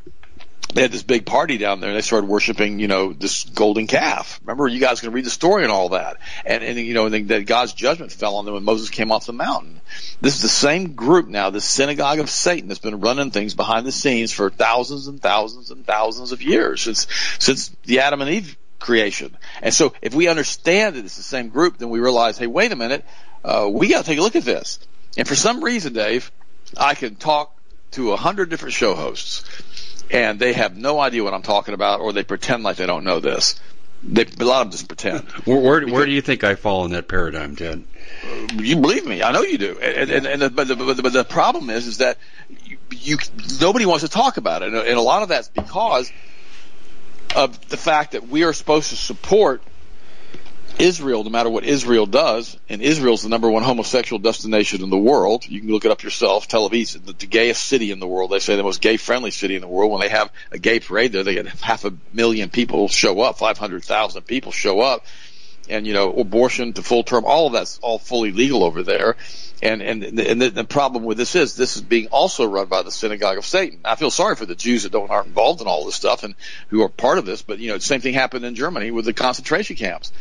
They 0.75 0.83
had 0.83 0.93
this 0.93 1.03
big 1.03 1.27
party 1.27 1.59
down 1.59 1.81
there 1.81 1.91
and 1.91 1.97
they 1.97 2.03
started 2.03 2.29
worshiping, 2.29 2.79
you 2.79 2.87
know, 2.87 3.13
this 3.13 3.45
golden 3.45 3.87
calf. 3.87 4.41
Remember, 4.45 4.69
you 4.69 4.81
guys 4.81 5.01
can 5.01 5.13
read 5.13 5.25
the 5.25 5.31
story 5.31 5.65
and 5.65 5.73
all 5.73 5.91
that. 5.91 6.19
And, 6.45 6.63
and 6.63 6.79
you 6.79 6.95
know, 6.95 7.07
and 7.07 7.29
that 7.29 7.47
God's 7.47 7.73
judgment 7.73 8.13
fell 8.13 8.37
on 8.37 8.45
them 8.45 8.55
when 8.55 8.63
Moses 8.63 8.91
came 8.91 9.11
off 9.11 9.27
the 9.27 9.33
mountain. 9.33 9.81
This 10.21 10.37
is 10.37 10.43
the 10.43 10.49
same 10.49 10.95
group 10.95 11.27
now, 11.27 11.51
the 11.51 11.61
synagogue 11.61 12.21
of 12.21 12.31
Satan 12.31 12.69
that's 12.69 12.81
been 12.81 13.01
running 13.01 13.31
things 13.31 13.55
behind 13.55 13.87
the 13.87 13.93
scenes 13.93 14.33
for 14.33 14.51
thousands 14.51 15.09
and 15.09 15.21
thousands 15.21 15.71
and 15.71 15.85
thousands 15.85 16.33
of 16.33 16.43
years 16.43 16.83
since, 16.83 17.07
since 17.39 17.71
the 17.85 18.01
Adam 18.01 18.21
and 18.21 18.31
Eve 18.31 18.57
creation. 18.79 19.37
And 19.63 19.75
so 19.75 19.93
if 20.01 20.15
we 20.15 20.29
understand 20.29 20.97
that 20.97 21.05
it's 21.05 21.17
the 21.17 21.23
same 21.23 21.49
group, 21.49 21.79
then 21.79 21.91
we 21.91 22.01
realize, 22.01 22.39
hey, 22.39 22.47
wait 22.47 22.73
a 22.73 22.77
minute, 22.77 23.05
uh, 23.45 23.69
we 23.71 23.89
got 23.89 24.05
to 24.05 24.07
take 24.07 24.19
a 24.19 24.23
look 24.23 24.37
at 24.37 24.45
this. 24.45 24.79
And 25.17 25.27
for 25.27 25.35
some 25.35 25.63
reason, 25.63 25.93
Dave, 25.93 26.31
I 26.77 26.95
can 26.95 27.17
talk 27.17 27.57
to 27.93 28.13
a 28.13 28.17
hundred 28.17 28.51
different 28.51 28.75
show 28.75 28.95
hosts 28.95 29.45
and 30.11 30.39
they 30.39 30.53
have 30.53 30.77
no 30.77 30.99
idea 30.99 31.23
what 31.23 31.35
I'm 31.35 31.43
talking 31.43 31.75
about 31.75 32.01
or 32.01 32.13
they 32.13 32.25
pretend 32.25 32.63
like 32.63 32.77
they 32.77 32.87
don't 32.87 33.05
know 33.05 33.21
this. 33.21 33.61
They, 34.03 34.23
a 34.23 34.45
lot 34.45 34.63
of 34.63 34.67
them 34.67 34.71
just 34.73 34.89
pretend. 34.89 35.29
Where, 35.45 35.61
where, 35.61 35.87
where 35.87 36.07
do 36.07 36.13
you 36.13 36.23
think 36.23 36.43
I 36.43 36.55
fall 36.55 36.87
in 36.87 36.93
that 36.93 37.07
paradigm, 37.07 37.55
Ted? 37.55 37.85
You 38.55 38.77
believe 38.77 39.07
me, 39.07 39.23
I 39.23 39.31
know 39.31 39.43
you 39.43 39.59
do. 39.59 39.79
And, 39.79 40.11
and, 40.11 40.27
and 40.27 40.43
the, 40.43 40.51
but, 40.51 40.69
the, 40.69 40.77
but, 40.77 40.97
the, 40.97 41.03
but 41.03 41.13
the 41.13 41.25
problem 41.25 41.69
is, 41.69 41.87
is 41.87 41.99
that 41.99 42.17
you, 42.65 42.79
you 42.91 43.19
nobody 43.61 43.85
wants 43.85 44.03
to 44.03 44.11
talk 44.11 44.39
about 44.39 44.63
it, 44.63 44.73
and 44.73 44.99
a 44.99 45.03
lot 45.03 45.23
of 45.23 45.29
that's 45.29 45.49
because 45.49 46.11
of 47.37 47.69
the 47.69 47.77
fact 47.77 48.13
that 48.13 48.27
we 48.27 48.45
are 48.45 48.55
supposed 48.55 48.89
to 48.91 48.97
support 48.97 49.63
Israel, 50.81 51.25
no 51.25 51.31
matter 51.31 51.51
what 51.51 51.65
Israel 51.65 52.07
does, 52.07 52.59
and 52.69 52.81
Israel's 52.81 53.23
the 53.23 53.29
number 53.29 53.51
one 53.51 53.63
homosexual 53.63 54.19
destination 54.19 54.83
in 54.83 54.91
the 54.91 54.99
world. 54.99 55.47
You 55.47 55.61
can 55.61 55.71
look 55.71 55.85
it 55.85 55.91
up 55.91 56.03
yourself. 56.03 56.49
Tel 56.49 56.69
Aviv, 56.69 57.05
the, 57.05 57.13
the 57.13 57.27
gayest 57.27 57.65
city 57.65 57.91
in 57.91 58.01
the 58.01 58.07
world. 58.07 58.31
They 58.31 58.39
say 58.39 58.57
the 58.57 58.63
most 58.63 58.81
gay-friendly 58.81 59.31
city 59.31 59.55
in 59.55 59.61
the 59.61 59.69
world. 59.69 59.93
When 59.93 60.01
they 60.01 60.09
have 60.09 60.31
a 60.51 60.59
gay 60.59 60.81
parade 60.81 61.13
there, 61.13 61.23
they 61.23 61.35
get 61.35 61.47
half 61.47 61.85
a 61.85 61.93
million 62.13 62.49
people 62.49 62.89
show 62.89 63.21
up, 63.21 63.39
500,000 63.39 64.23
people 64.23 64.53
show 64.53 64.81
up. 64.81 65.05
And, 65.69 65.87
you 65.87 65.93
know, 65.93 66.13
abortion 66.13 66.73
to 66.73 66.83
full 66.83 67.05
term, 67.05 67.25
all 67.25 67.47
of 67.47 67.53
that's 67.53 67.79
all 67.79 67.99
fully 67.99 68.33
legal 68.33 68.65
over 68.65 68.83
there. 68.83 69.17
And, 69.63 69.83
and, 69.83 70.03
and 70.03 70.41
the, 70.41 70.49
the 70.49 70.65
problem 70.65 71.05
with 71.05 71.19
this 71.19 71.37
is, 71.37 71.55
this 71.55 71.77
is 71.77 71.83
being 71.83 72.09
also 72.09 72.47
run 72.47 72.67
by 72.67 72.83
the 72.83 72.91
synagogue 72.91 73.37
of 73.37 73.45
Satan. 73.45 73.81
I 73.85 73.95
feel 73.95 74.11
sorry 74.11 74.35
for 74.35 74.47
the 74.47 74.55
Jews 74.55 74.85
that 74.85 74.93
don't, 74.93 75.11
aren't 75.11 75.29
involved 75.29 75.61
in 75.61 75.67
all 75.67 75.85
this 75.85 75.95
stuff 75.95 76.25
and 76.25 76.35
who 76.69 76.83
are 76.83 76.89
part 76.89 77.19
of 77.19 77.27
this, 77.27 77.43
but, 77.43 77.59
you 77.59 77.69
know, 77.69 77.75
the 77.75 77.83
same 77.83 78.01
thing 78.01 78.15
happened 78.15 78.45
in 78.45 78.55
Germany 78.55 78.91
with 78.91 79.05
the 79.05 79.13
concentration 79.13 79.77
camps 79.77 80.13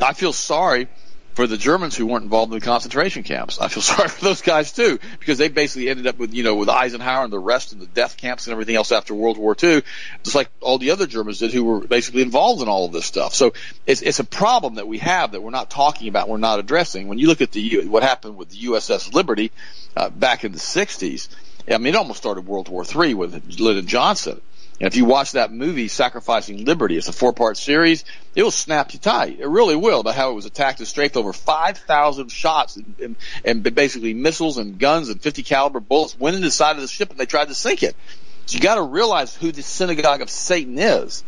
I 0.00 0.12
feel 0.12 0.32
sorry 0.32 0.88
for 1.36 1.46
the 1.46 1.58
Germans 1.58 1.94
who 1.94 2.06
weren't 2.06 2.24
involved 2.24 2.50
in 2.50 2.58
the 2.58 2.64
concentration 2.64 3.22
camps. 3.22 3.60
I 3.60 3.68
feel 3.68 3.82
sorry 3.94 4.08
for 4.08 4.24
those 4.24 4.40
guys 4.40 4.72
too, 4.72 4.98
because 5.20 5.36
they 5.36 5.48
basically 5.48 5.90
ended 5.90 6.06
up 6.06 6.16
with, 6.16 6.32
you 6.32 6.42
know, 6.42 6.54
with 6.54 6.70
Eisenhower 6.70 7.24
and 7.24 7.32
the 7.32 7.38
rest 7.38 7.74
in 7.74 7.78
the 7.78 7.86
death 7.86 8.16
camps 8.16 8.46
and 8.46 8.52
everything 8.52 8.74
else 8.74 8.90
after 8.90 9.14
World 9.14 9.36
War 9.36 9.54
II, 9.62 9.82
just 10.22 10.34
like 10.34 10.48
all 10.62 10.78
the 10.78 10.92
other 10.92 11.06
Germans 11.06 11.38
did 11.38 11.52
who 11.52 11.62
were 11.62 11.80
basically 11.86 12.22
involved 12.22 12.62
in 12.62 12.68
all 12.68 12.86
of 12.86 12.92
this 12.92 13.04
stuff. 13.04 13.34
So 13.34 13.52
it's, 13.86 14.00
it's 14.00 14.18
a 14.18 14.24
problem 14.24 14.76
that 14.76 14.88
we 14.88 14.96
have 14.98 15.32
that 15.32 15.42
we're 15.42 15.50
not 15.50 15.68
talking 15.68 16.08
about, 16.08 16.28
we're 16.28 16.38
not 16.38 16.58
addressing. 16.58 17.06
When 17.06 17.18
you 17.18 17.26
look 17.26 17.42
at 17.42 17.52
the, 17.52 17.86
what 17.86 18.02
happened 18.02 18.38
with 18.38 18.48
the 18.48 18.68
USS 18.68 19.12
Liberty, 19.12 19.52
uh, 19.94 20.08
back 20.08 20.42
in 20.44 20.52
the 20.52 20.58
60s, 20.58 21.28
I 21.68 21.76
mean, 21.78 21.94
it 21.94 21.96
almost 21.96 22.18
started 22.18 22.46
World 22.46 22.68
War 22.68 22.84
III 22.84 23.14
with 23.14 23.60
Lyndon 23.60 23.86
Johnson. 23.86 24.40
And 24.78 24.86
if 24.86 24.96
you 24.96 25.06
watch 25.06 25.32
that 25.32 25.52
movie, 25.52 25.88
Sacrificing 25.88 26.64
Liberty, 26.66 26.98
it's 26.98 27.08
a 27.08 27.12
four 27.12 27.32
part 27.32 27.56
series, 27.56 28.04
it 28.34 28.42
will 28.42 28.50
snap 28.50 28.92
you 28.92 28.98
tight. 28.98 29.40
It 29.40 29.48
really 29.48 29.76
will 29.76 30.00
about 30.00 30.14
how 30.14 30.30
it 30.32 30.34
was 30.34 30.44
attacked 30.44 30.80
and 30.80 30.88
strafed 30.88 31.16
over 31.16 31.32
5,000 31.32 32.28
shots 32.28 32.76
and, 32.76 32.94
and, 33.02 33.16
and, 33.44 33.74
basically 33.74 34.12
missiles 34.12 34.58
and 34.58 34.78
guns 34.78 35.08
and 35.08 35.20
50 35.20 35.42
caliber 35.44 35.80
bullets 35.80 36.18
went 36.18 36.36
into 36.36 36.48
the 36.48 36.52
side 36.52 36.76
of 36.76 36.82
the 36.82 36.88
ship 36.88 37.10
and 37.10 37.18
they 37.18 37.24
tried 37.24 37.48
to 37.48 37.54
sink 37.54 37.82
it. 37.82 37.96
So 38.44 38.56
you 38.56 38.60
gotta 38.60 38.82
realize 38.82 39.34
who 39.34 39.50
the 39.50 39.62
synagogue 39.62 40.20
of 40.20 40.28
Satan 40.28 40.78
is. 40.78 41.24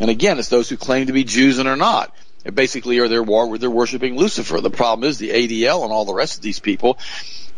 And 0.00 0.10
again, 0.10 0.38
it's 0.38 0.48
those 0.48 0.68
who 0.68 0.76
claim 0.76 1.06
to 1.06 1.12
be 1.12 1.24
Jews 1.24 1.58
and 1.58 1.68
are 1.68 1.76
not. 1.76 2.14
And 2.44 2.54
basically 2.54 2.98
are 2.98 3.08
their 3.08 3.22
war 3.22 3.48
where 3.48 3.58
they're 3.58 3.70
worshiping 3.70 4.16
Lucifer. 4.16 4.60
The 4.60 4.70
problem 4.70 5.08
is 5.08 5.18
the 5.18 5.30
ADL 5.30 5.84
and 5.84 5.92
all 5.92 6.04
the 6.04 6.14
rest 6.14 6.36
of 6.36 6.42
these 6.42 6.60
people 6.60 6.98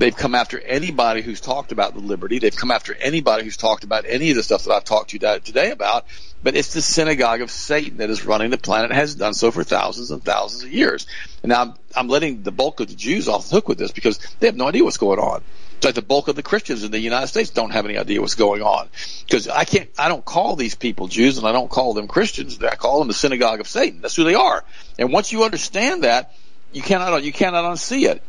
They've 0.00 0.16
come 0.16 0.34
after 0.34 0.58
anybody 0.58 1.20
who's 1.20 1.42
talked 1.42 1.72
about 1.72 1.92
the 1.92 2.00
liberty. 2.00 2.38
They've 2.38 2.56
come 2.56 2.70
after 2.70 2.94
anybody 2.94 3.44
who's 3.44 3.58
talked 3.58 3.84
about 3.84 4.06
any 4.08 4.30
of 4.30 4.36
the 4.36 4.42
stuff 4.42 4.64
that 4.64 4.72
I've 4.72 4.84
talked 4.84 5.10
to 5.10 5.16
you 5.16 5.40
today 5.40 5.72
about. 5.72 6.06
But 6.42 6.56
it's 6.56 6.72
the 6.72 6.80
synagogue 6.80 7.42
of 7.42 7.50
Satan 7.50 7.98
that 7.98 8.08
is 8.08 8.24
running 8.24 8.48
the 8.48 8.56
planet, 8.56 8.92
has 8.92 9.14
done 9.14 9.34
so 9.34 9.50
for 9.50 9.62
thousands 9.62 10.10
and 10.10 10.24
thousands 10.24 10.62
of 10.62 10.72
years. 10.72 11.06
And 11.42 11.50
now 11.50 11.60
I'm, 11.60 11.74
I'm 11.94 12.08
letting 12.08 12.42
the 12.42 12.50
bulk 12.50 12.80
of 12.80 12.88
the 12.88 12.94
Jews 12.94 13.28
off 13.28 13.50
the 13.50 13.56
hook 13.56 13.68
with 13.68 13.76
this 13.76 13.90
because 13.90 14.16
they 14.38 14.46
have 14.46 14.56
no 14.56 14.68
idea 14.68 14.84
what's 14.84 14.96
going 14.96 15.18
on. 15.18 15.42
It's 15.76 15.84
like 15.84 15.96
the 15.96 16.00
bulk 16.00 16.28
of 16.28 16.36
the 16.36 16.42
Christians 16.42 16.82
in 16.82 16.92
the 16.92 16.98
United 16.98 17.26
States 17.26 17.50
don't 17.50 17.72
have 17.72 17.84
any 17.84 17.98
idea 17.98 18.22
what's 18.22 18.36
going 18.36 18.62
on. 18.62 18.88
Because 19.26 19.48
I 19.48 19.64
can't, 19.64 19.90
I 19.98 20.08
don't 20.08 20.24
call 20.24 20.56
these 20.56 20.76
people 20.76 21.08
Jews 21.08 21.36
and 21.36 21.46
I 21.46 21.52
don't 21.52 21.70
call 21.70 21.92
them 21.92 22.08
Christians. 22.08 22.58
I 22.62 22.74
call 22.74 23.00
them 23.00 23.08
the 23.08 23.12
synagogue 23.12 23.60
of 23.60 23.68
Satan. 23.68 24.00
That's 24.00 24.16
who 24.16 24.24
they 24.24 24.34
are. 24.34 24.64
And 24.98 25.12
once 25.12 25.30
you 25.30 25.44
understand 25.44 26.04
that, 26.04 26.34
you 26.72 26.80
cannot, 26.80 27.22
you 27.22 27.32
cannot 27.32 27.64
unsee 27.64 28.08
it. 28.08 28.22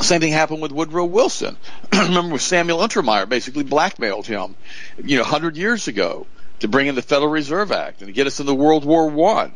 Same 0.00 0.20
thing 0.20 0.32
happened 0.32 0.60
with 0.60 0.72
Woodrow 0.72 1.04
Wilson. 1.04 1.56
Remember, 1.92 2.38
Samuel 2.38 2.78
Untermyer 2.78 3.28
basically 3.28 3.62
blackmailed 3.62 4.26
him, 4.26 4.56
you 5.02 5.16
know, 5.16 5.22
100 5.22 5.56
years 5.56 5.86
ago 5.88 6.26
to 6.60 6.68
bring 6.68 6.88
in 6.88 6.94
the 6.94 7.02
Federal 7.02 7.30
Reserve 7.30 7.70
Act 7.70 8.00
and 8.00 8.08
to 8.08 8.12
get 8.12 8.26
us 8.26 8.40
into 8.40 8.54
World 8.54 8.84
War 8.84 9.08
One, 9.08 9.52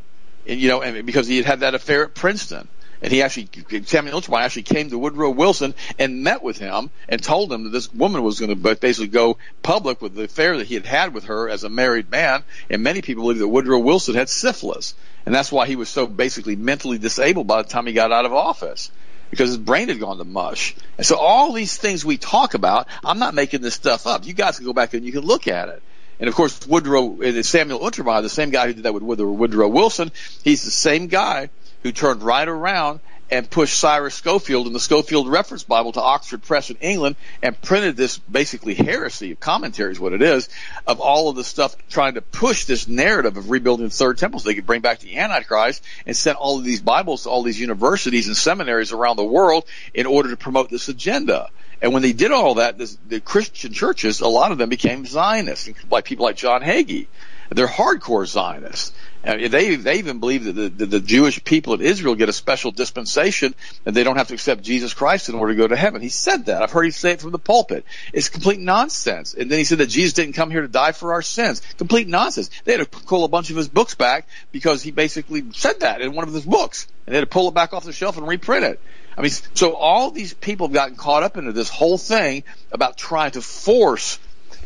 and 0.47 0.61
you 0.61 0.69
know, 0.69 0.81
and 0.81 1.05
because 1.05 1.27
he 1.27 1.39
had 1.39 1.47
had 1.47 1.61
that 1.61 1.75
affair 1.75 2.05
at 2.05 2.15
Princeton. 2.15 2.69
And 3.01 3.13
he 3.13 3.23
actually, 3.23 3.49
Samuel 3.85 4.21
Untermyer 4.21 4.41
actually 4.41 4.63
came 4.63 4.91
to 4.91 4.99
Woodrow 4.99 5.31
Wilson 5.31 5.75
and 6.01 6.25
met 6.25 6.43
with 6.43 6.59
him 6.59 6.91
and 7.09 7.23
told 7.23 7.53
him 7.53 7.63
that 7.65 7.71
this 7.71 7.93
woman 7.95 8.25
was 8.25 8.41
going 8.41 8.51
to 8.51 8.75
basically 8.75 9.07
go 9.07 9.39
public 9.63 10.03
with 10.03 10.15
the 10.15 10.25
affair 10.25 10.59
that 10.59 10.67
he 10.67 10.75
had 10.75 10.85
had 10.85 11.15
with 11.15 11.25
her 11.25 11.49
as 11.49 11.63
a 11.63 11.69
married 11.69 12.11
man. 12.11 12.43
And 12.69 12.83
many 12.83 13.01
people 13.01 13.23
believe 13.23 13.39
that 13.39 13.47
Woodrow 13.47 13.79
Wilson 13.79 14.17
had 14.17 14.29
syphilis. 14.29 14.95
And 15.25 15.33
that's 15.33 15.53
why 15.53 15.67
he 15.69 15.77
was 15.77 15.89
so 15.89 16.09
basically 16.09 16.57
mentally 16.57 16.99
disabled 16.99 17.47
by 17.47 17.63
the 17.63 17.69
time 17.69 17.87
he 17.87 17.93
got 17.93 18.11
out 18.11 18.27
of 18.27 18.33
office 18.33 18.91
because 19.31 19.51
his 19.51 19.59
brain 19.59 19.89
had 19.89 20.01
gone 20.01 20.19
to 20.19 20.25
mush. 20.25 20.75
And 20.97 21.07
so 21.07 21.17
all 21.17 21.53
these 21.53 21.77
things 21.77 22.05
we 22.05 22.17
talk 22.17 22.55
about, 22.55 22.89
I'm 23.05 23.19
not 23.19 23.35
making 23.35 23.61
this 23.61 23.75
stuff 23.75 24.07
up. 24.07 24.27
You 24.27 24.33
guys 24.33 24.57
can 24.57 24.67
go 24.67 24.73
back 24.73 24.95
and 24.95 25.05
you 25.05 25.13
can 25.13 25.23
look 25.23 25.49
at 25.49 25.69
it. 25.69 25.83
And 26.21 26.29
of 26.29 26.35
course, 26.35 26.67
Woodrow, 26.67 27.43
Samuel 27.43 27.81
Untermyer, 27.81 28.23
the 28.23 28.29
same 28.29 28.51
guy 28.51 28.67
who 28.67 28.73
did 28.75 28.83
that 28.85 28.95
with 28.95 29.03
Woodrow 29.03 29.69
Wilson, 29.69 30.11
he's 30.43 30.65
the 30.65 30.71
same 30.71 31.07
guy 31.07 31.51
who 31.83 31.93
turned 31.93 32.23
right 32.23 32.49
around 32.49 33.01
and 33.31 33.49
pushed 33.49 33.79
Cyrus 33.79 34.15
Scofield 34.15 34.67
in 34.67 34.73
the 34.73 34.81
Scofield 34.81 35.29
Reference 35.29 35.63
Bible 35.63 35.93
to 35.93 36.01
Oxford 36.01 36.43
Press 36.43 36.71
in 36.71 36.77
England 36.77 37.17
and 37.43 37.61
printed 37.61 37.97
this 37.97 38.19
basically 38.19 38.75
heresy 38.75 39.33
of 39.33 39.41
commentaries, 39.41 40.01
what 40.01 40.13
it 40.13 40.23
is, 40.23 40.49
of 40.87 41.01
all 41.01 41.29
of 41.29 41.37
the 41.37 41.45
stuff 41.45 41.77
trying 41.89 42.15
to 42.15 42.23
push 42.23 42.65
this 42.65 42.89
narrative 42.89 43.37
of 43.37 43.51
rebuilding 43.51 43.87
the 43.87 43.91
third 43.91 44.19
temple 44.19 44.41
so 44.41 44.49
they 44.49 44.55
could 44.55 44.67
bring 44.67 44.81
back 44.81 45.01
the 45.01 45.19
Antichrist 45.19 45.85
and 46.07 46.17
sent 46.17 46.39
all 46.39 46.59
of 46.59 46.65
these 46.65 46.81
Bibles 46.81 47.25
to 47.25 47.31
all 47.31 47.43
these 47.43 47.61
universities 47.61 48.27
and 48.27 48.37
seminaries 48.37 48.93
around 48.93 49.17
the 49.17 49.25
world 49.25 49.65
in 49.93 50.07
order 50.07 50.31
to 50.31 50.37
promote 50.37 50.71
this 50.71 50.89
agenda. 50.89 51.49
And 51.81 51.93
when 51.93 52.03
they 52.03 52.13
did 52.13 52.33
all 52.33 52.55
that, 52.55 52.79
this, 52.79 52.99
the 53.07 53.21
Christian 53.21 53.73
churches, 53.73 54.21
a 54.21 54.29
lot 54.29 54.53
of 54.53 54.59
them 54.59 54.69
became 54.69 55.07
Zionists, 55.07 55.71
like 55.91 56.05
people 56.05 56.25
like 56.25 56.37
John 56.37 56.63
Hagee. 56.63 57.07
They're 57.51 57.67
hardcore 57.67 58.27
Zionists. 58.27 58.93
And 59.25 59.53
they 59.53 59.75
they 59.75 59.99
even 59.99 60.21
believe 60.21 60.45
that 60.45 60.53
the, 60.53 60.69
the, 60.69 60.87
the, 60.87 61.01
Jewish 61.01 61.43
people 61.43 61.73
of 61.73 61.83
Israel 61.83 62.15
get 62.15 62.29
a 62.29 62.33
special 62.33 62.71
dispensation 62.71 63.55
and 63.85 63.95
they 63.95 64.05
don't 64.05 64.17
have 64.17 64.29
to 64.29 64.35
accept 64.35 64.63
Jesus 64.63 64.95
Christ 64.95 65.29
in 65.29 65.35
order 65.35 65.53
to 65.53 65.57
go 65.57 65.67
to 65.67 65.75
heaven. 65.75 66.01
He 66.01 66.09
said 66.09 66.47
that. 66.47 66.63
I've 66.63 66.71
heard 66.71 66.85
him 66.85 66.93
say 66.93 67.13
it 67.13 67.21
from 67.21 67.33
the 67.33 67.39
pulpit. 67.39 67.85
It's 68.13 68.29
complete 68.29 68.61
nonsense. 68.61 69.35
And 69.35 69.51
then 69.51 69.59
he 69.59 69.65
said 69.65 69.79
that 69.79 69.89
Jesus 69.89 70.13
didn't 70.13 70.35
come 70.35 70.53
here 70.53 70.61
to 70.61 70.69
die 70.69 70.93
for 70.93 71.15
our 71.15 71.23
sins. 71.23 71.63
Complete 71.79 72.07
nonsense. 72.07 72.49
They 72.65 72.73
had 72.73 72.91
to 72.91 73.01
pull 73.01 73.25
a 73.25 73.29
bunch 73.29 73.51
of 73.51 73.57
his 73.57 73.69
books 73.69 73.97
back 73.97 74.29
because 74.53 74.83
he 74.83 74.93
basically 74.93 75.45
said 75.53 75.81
that 75.81 76.01
in 76.01 76.15
one 76.15 76.29
of 76.29 76.35
his 76.35 76.47
books. 76.47 76.87
And 77.07 77.13
they 77.13 77.19
had 77.19 77.29
to 77.29 77.31
pull 77.31 77.49
it 77.49 77.55
back 77.55 77.73
off 77.73 77.85
the 77.85 77.93
shelf 77.93 78.19
and 78.19 78.29
reprint 78.29 78.65
it. 78.65 78.81
I 79.17 79.23
mean, 79.23 79.33
so 79.55 79.75
all 79.75 80.13
these 80.13 80.33
people 80.33 80.69
have 80.69 80.75
gotten 80.75 80.95
caught 80.95 81.25
up 81.25 81.37
into 81.37 81.51
this 81.51 81.69
whole 81.69 81.99
thing 81.99 82.45
about 82.71 82.97
trying 82.97 83.33
to 83.33 83.43
force 83.43 84.21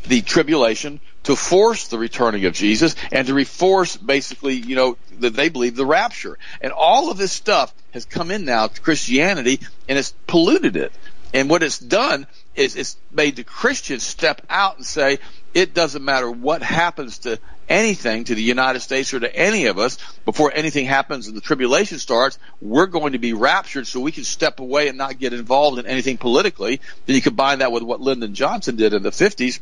the 0.07 0.21
tribulation 0.21 1.01
to 1.25 1.37
force 1.37 1.89
the 1.89 1.99
returning 1.99 2.45
of 2.47 2.53
Jesus 2.53 2.95
and 3.11 3.27
to 3.27 3.35
reforce 3.35 3.97
basically, 3.97 4.55
you 4.55 4.77
know, 4.77 4.97
that 5.21 5.35
they 5.35 5.49
believe 5.49 5.77
the 5.77 5.87
rapture. 5.87 6.39
And 6.61 6.73
all 6.73 7.11
of 7.11 7.19
this 7.19 7.33
stuff 7.33 7.73
has 7.93 8.05
come 8.05 8.31
in 8.31 8.45
now 8.45 8.67
to 8.67 8.81
Christianity 8.81 9.61
and 9.89 9.99
it's 9.99 10.15
polluted 10.27 10.77
it. 10.77 10.93
And 11.35 11.49
what 11.49 11.63
it's 11.63 11.79
done 11.79 12.27
is 12.55 12.77
it's 12.77 12.97
made 13.11 13.37
the 13.37 13.45
Christians 13.45 14.03
step 14.03 14.43
out 14.51 14.77
and 14.77 14.85
say 14.85 15.19
it 15.55 15.73
doesn't 15.73 16.05
matter 16.05 16.31
what 16.31 16.63
happens 16.63 17.19
to 17.21 17.39
anything 17.69 18.25
to 18.25 18.35
the 18.35 18.43
United 18.43 18.81
States 18.81 19.15
or 19.15 19.21
to 19.21 19.35
any 19.35 19.67
of 19.67 19.79
us 19.79 19.97
before 20.27 20.53
anything 20.55 20.85
happens 20.85 21.29
and 21.29 21.37
the 21.37 21.41
tribulation 21.41 21.99
starts, 21.99 22.39
we're 22.61 22.87
going 22.87 23.13
to 23.13 23.19
be 23.19 23.33
raptured 23.33 23.87
so 23.87 24.01
we 24.01 24.13
can 24.13 24.25
step 24.25 24.61
away 24.61 24.89
and 24.89 24.99
not 24.99 25.19
get 25.19 25.33
involved 25.33 25.79
in 25.79 25.87
anything 25.87 26.19
politically. 26.19 26.81
Then 27.07 27.17
you 27.17 27.23
combine 27.23 27.61
that 27.61 27.73
with 27.73 27.83
what 27.83 28.01
Lyndon 28.01 28.35
Johnson 28.35 28.77
did 28.77 28.93
in 28.93 29.03
the 29.03 29.11
50s 29.11 29.61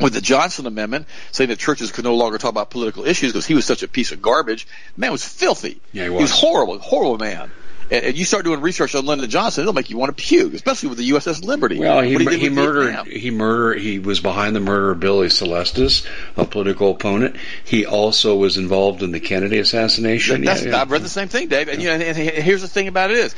with 0.00 0.14
the 0.14 0.20
Johnson 0.20 0.66
Amendment, 0.66 1.06
saying 1.32 1.48
that 1.48 1.58
churches 1.58 1.92
could 1.92 2.04
no 2.04 2.16
longer 2.16 2.38
talk 2.38 2.50
about 2.50 2.70
political 2.70 3.04
issues 3.04 3.32
because 3.32 3.46
he 3.46 3.54
was 3.54 3.64
such 3.64 3.82
a 3.82 3.88
piece 3.88 4.12
of 4.12 4.20
garbage. 4.20 4.66
Man 4.96 5.12
was 5.12 5.24
filthy. 5.24 5.80
Yeah, 5.92 6.04
he 6.04 6.10
was. 6.10 6.18
He 6.18 6.22
was 6.22 6.30
horrible, 6.32 6.78
horrible 6.78 7.18
man 7.18 7.50
and, 7.90 8.04
and 8.06 8.16
you 8.16 8.24
start 8.24 8.44
doing 8.44 8.60
research 8.60 8.94
on 8.94 9.04
Lyndon 9.06 9.30
Johnson, 9.30 9.62
it'll 9.62 9.72
make 9.74 9.90
you 9.90 9.96
want 9.96 10.16
to 10.16 10.22
puke, 10.22 10.54
especially 10.54 10.88
with 10.90 10.98
the 10.98 11.10
USS 11.10 11.44
Liberty. 11.44 11.78
Well, 11.78 12.00
he, 12.00 12.16
he, 12.16 12.38
he 12.38 12.48
murdered. 12.48 12.84
Vietnam. 12.84 13.06
He 13.06 13.30
murdered. 13.30 13.80
He 13.80 13.98
was 13.98 14.20
behind 14.20 14.56
the 14.56 14.60
murder 14.60 14.90
of 14.90 15.00
Billie 15.00 15.30
Sol 15.30 15.54
Estes, 15.54 16.06
a 16.36 16.44
political 16.44 16.90
opponent. 16.90 17.36
He 17.64 17.86
also 17.86 18.36
was 18.36 18.56
involved 18.56 19.02
in 19.02 19.12
the 19.12 19.20
Kennedy 19.20 19.58
assassination. 19.58 20.42
yeah, 20.42 20.58
yeah. 20.58 20.80
I've 20.80 20.90
read 20.90 21.02
the 21.02 21.08
same 21.08 21.28
thing, 21.28 21.48
Dave. 21.48 21.68
And, 21.68 21.82
you 21.82 21.88
know, 21.88 21.94
and, 21.94 22.02
and 22.02 22.16
here's 22.16 22.62
the 22.62 22.68
thing 22.68 22.88
about 22.88 23.10
it 23.10 23.18
is, 23.18 23.34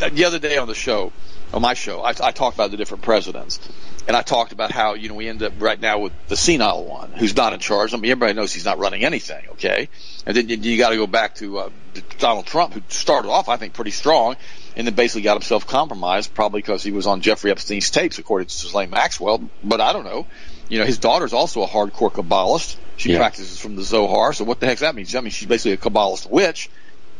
uh, 0.00 0.08
the 0.10 0.24
other 0.24 0.38
day 0.38 0.56
on 0.56 0.68
the 0.68 0.74
show, 0.74 1.12
on 1.54 1.62
my 1.62 1.74
show, 1.74 2.02
I, 2.02 2.10
I 2.10 2.32
talked 2.32 2.56
about 2.56 2.70
the 2.70 2.76
different 2.76 3.04
presidents 3.04 3.60
and 4.06 4.16
I 4.16 4.22
talked 4.22 4.52
about 4.52 4.70
how 4.70 4.94
you 4.94 5.08
know 5.08 5.14
we 5.14 5.28
end 5.28 5.42
up 5.42 5.54
right 5.58 5.80
now 5.80 5.98
with 6.00 6.12
the 6.28 6.36
senile 6.36 6.84
one 6.84 7.12
who's 7.12 7.34
not 7.34 7.52
in 7.52 7.60
charge. 7.60 7.94
I 7.94 7.96
mean, 7.96 8.10
everybody 8.10 8.34
knows 8.34 8.52
he's 8.52 8.64
not 8.64 8.78
running 8.78 9.04
anything. 9.04 9.44
Okay, 9.52 9.88
and 10.26 10.36
then 10.36 10.48
you, 10.48 10.56
you 10.56 10.78
got 10.78 10.90
to 10.90 10.96
go 10.96 11.06
back 11.06 11.36
to 11.36 11.58
uh, 11.58 11.70
Donald 12.18 12.46
Trump, 12.46 12.74
who 12.74 12.82
started 12.88 13.28
off, 13.28 13.48
I 13.48 13.56
think, 13.56 13.74
pretty 13.74 13.92
strong, 13.92 14.36
and 14.76 14.86
then 14.86 14.94
basically 14.94 15.22
got 15.22 15.34
himself 15.34 15.66
compromised, 15.66 16.34
probably 16.34 16.60
because 16.60 16.82
he 16.82 16.92
was 16.92 17.06
on 17.06 17.20
Jeffrey 17.20 17.50
Epstein's 17.50 17.90
tapes, 17.90 18.18
according 18.18 18.48
to 18.48 18.54
Ghislaine 18.54 18.90
Maxwell. 18.90 19.48
But 19.62 19.80
I 19.80 19.92
don't 19.92 20.04
know. 20.04 20.26
You 20.68 20.80
know, 20.80 20.86
his 20.86 20.98
daughter's 20.98 21.32
also 21.32 21.62
a 21.62 21.66
hardcore 21.66 22.12
Kabbalist. 22.12 22.76
She 22.96 23.12
yeah. 23.12 23.18
practices 23.18 23.58
from 23.58 23.76
the 23.76 23.82
Zohar. 23.82 24.32
So 24.32 24.44
what 24.44 24.60
the 24.60 24.66
heck 24.66 24.76
does 24.76 24.80
that 24.80 24.94
mean? 24.94 25.06
I 25.14 25.20
mean, 25.20 25.30
she's 25.30 25.48
basically 25.48 25.72
a 25.72 25.76
Kabbalist 25.76 26.30
witch. 26.30 26.70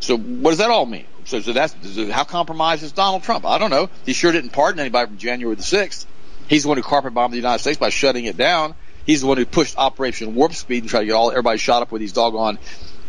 So 0.00 0.16
what 0.16 0.50
does 0.50 0.58
that 0.58 0.70
all 0.70 0.86
mean? 0.86 1.06
So, 1.24 1.40
so 1.40 1.52
that's 1.52 1.74
how 2.10 2.24
compromised 2.24 2.82
is 2.82 2.92
Donald 2.92 3.22
Trump? 3.22 3.44
I 3.46 3.58
don't 3.58 3.70
know. 3.70 3.88
He 4.04 4.12
sure 4.12 4.32
didn't 4.32 4.50
pardon 4.50 4.80
anybody 4.80 5.08
from 5.08 5.18
January 5.18 5.56
the 5.56 5.62
sixth. 5.62 6.06
He's 6.48 6.62
the 6.64 6.68
one 6.68 6.76
who 6.76 6.82
carpet 6.82 7.14
bombed 7.14 7.32
the 7.32 7.38
United 7.38 7.60
States 7.60 7.78
by 7.78 7.88
shutting 7.88 8.26
it 8.26 8.36
down. 8.36 8.74
He's 9.06 9.20
the 9.20 9.26
one 9.26 9.36
who 9.36 9.44
pushed 9.44 9.76
Operation 9.76 10.34
Warp 10.34 10.54
Speed 10.54 10.82
and 10.82 10.90
tried 10.90 11.00
to 11.00 11.06
get 11.06 11.12
all 11.12 11.30
everybody 11.30 11.58
shot 11.58 11.82
up 11.82 11.92
with 11.92 12.00
these 12.00 12.12
doggone 12.12 12.58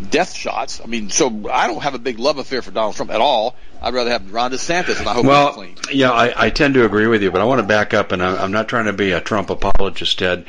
death 0.10 0.34
shots. 0.34 0.82
I 0.84 0.88
mean, 0.88 1.10
so 1.10 1.50
I 1.50 1.68
don't 1.68 1.82
have 1.82 1.96
a 1.96 2.00
big 2.00 2.20
love 2.20 2.38
affair 2.38 2.62
for 2.62 2.72
Donald 2.72 2.96
Trump 2.96 3.12
at 3.12 3.22
all. 3.22 3.56
I'd 3.82 3.94
rather 3.94 4.10
have 4.10 4.34
Ron 4.34 4.52
DeSantis, 4.52 5.00
and 5.00 5.08
I 5.08 5.14
hope 5.14 5.26
well, 5.26 5.48
he's 5.48 5.56
clean. 5.56 5.76
Yeah, 5.92 6.12
I, 6.12 6.48
I 6.48 6.50
tend 6.50 6.74
to 6.74 6.86
agree 6.86 7.08
with 7.08 7.22
you, 7.22 7.32
but 7.32 7.40
I 7.40 7.44
want 7.44 7.62
to 7.62 7.68
back 7.68 7.94
up, 7.94 8.12
and 8.12 8.24
I, 8.24 8.44
I'm 8.44 8.52
not 8.52 8.68
trying 8.68 8.86
to 8.86 8.94
be 8.94 9.12
a 9.12 9.22
Trump 9.22 9.50
apologist, 9.50 10.20
Ted. 10.20 10.46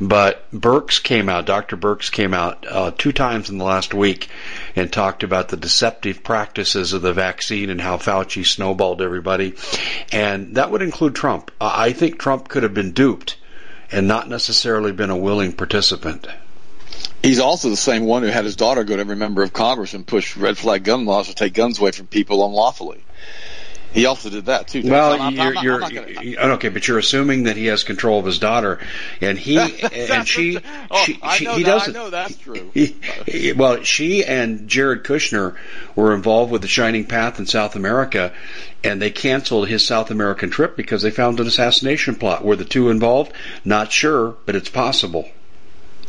But 0.00 0.50
Birx 0.50 1.02
came 1.02 1.28
out, 1.28 1.46
Dr. 1.46 1.76
Birx 1.76 2.10
came 2.10 2.34
out 2.34 2.66
uh, 2.68 2.90
two 2.96 3.12
times 3.12 3.48
in 3.48 3.58
the 3.58 3.64
last 3.64 3.94
week 3.94 4.28
and 4.76 4.92
talked 4.92 5.22
about 5.22 5.48
the 5.48 5.56
deceptive 5.56 6.22
practices 6.22 6.92
of 6.92 7.02
the 7.02 7.12
vaccine 7.12 7.70
and 7.70 7.80
how 7.80 7.96
Fauci 7.96 8.44
snowballed 8.44 9.00
everybody, 9.00 9.54
and 10.12 10.56
that 10.56 10.70
would 10.70 10.82
include 10.82 11.14
Trump. 11.14 11.50
I 11.60 11.92
think 11.92 12.18
Trump 12.18 12.48
could 12.48 12.62
have 12.62 12.74
been 12.74 12.92
duped 12.92 13.36
and 13.92 14.08
not 14.08 14.28
necessarily 14.28 14.92
been 14.92 15.10
a 15.10 15.16
willing 15.16 15.52
participant. 15.52 16.26
He's 17.22 17.40
also 17.40 17.70
the 17.70 17.76
same 17.76 18.04
one 18.04 18.22
who 18.22 18.28
had 18.28 18.44
his 18.44 18.56
daughter 18.56 18.84
go 18.84 18.96
to 18.96 19.00
every 19.00 19.16
member 19.16 19.42
of 19.42 19.52
Congress 19.52 19.94
and 19.94 20.06
push 20.06 20.36
red 20.36 20.58
flag 20.58 20.84
gun 20.84 21.06
laws 21.06 21.28
to 21.28 21.34
take 21.34 21.54
guns 21.54 21.78
away 21.78 21.90
from 21.90 22.06
people 22.06 22.44
unlawfully. 22.44 23.02
He 23.94 24.06
also 24.06 24.28
did 24.28 24.46
that 24.46 24.66
too. 24.66 24.82
Well, 24.84 25.22
I'm, 25.22 25.34
you're, 25.34 25.56
I'm, 25.56 25.64
you're, 25.64 25.84
I'm 25.84 25.94
gonna, 25.94 26.54
okay, 26.54 26.68
but 26.68 26.88
you're 26.88 26.98
assuming 26.98 27.44
that 27.44 27.56
he 27.56 27.66
has 27.66 27.84
control 27.84 28.18
of 28.18 28.26
his 28.26 28.40
daughter, 28.40 28.80
and 29.20 29.38
he 29.38 29.56
and 29.92 30.26
she, 30.26 30.58
oh, 30.90 31.04
she, 31.04 31.14
she 31.14 31.44
he 31.44 31.62
that, 31.62 31.64
doesn't. 31.64 31.96
I 31.96 31.98
know 31.98 32.10
that's 32.10 32.36
true. 32.36 32.72
He, 32.74 32.96
he, 33.24 33.52
well, 33.52 33.84
she 33.84 34.24
and 34.24 34.68
Jared 34.68 35.04
Kushner 35.04 35.54
were 35.94 36.12
involved 36.12 36.50
with 36.50 36.62
the 36.62 36.68
Shining 36.68 37.04
Path 37.04 37.38
in 37.38 37.46
South 37.46 37.76
America, 37.76 38.32
and 38.82 39.00
they 39.00 39.10
canceled 39.10 39.68
his 39.68 39.86
South 39.86 40.10
American 40.10 40.50
trip 40.50 40.76
because 40.76 41.02
they 41.02 41.12
found 41.12 41.38
an 41.38 41.46
assassination 41.46 42.16
plot. 42.16 42.44
Were 42.44 42.56
the 42.56 42.64
two 42.64 42.90
involved? 42.90 43.32
Not 43.64 43.92
sure, 43.92 44.34
but 44.44 44.56
it's 44.56 44.68
possible. 44.68 45.28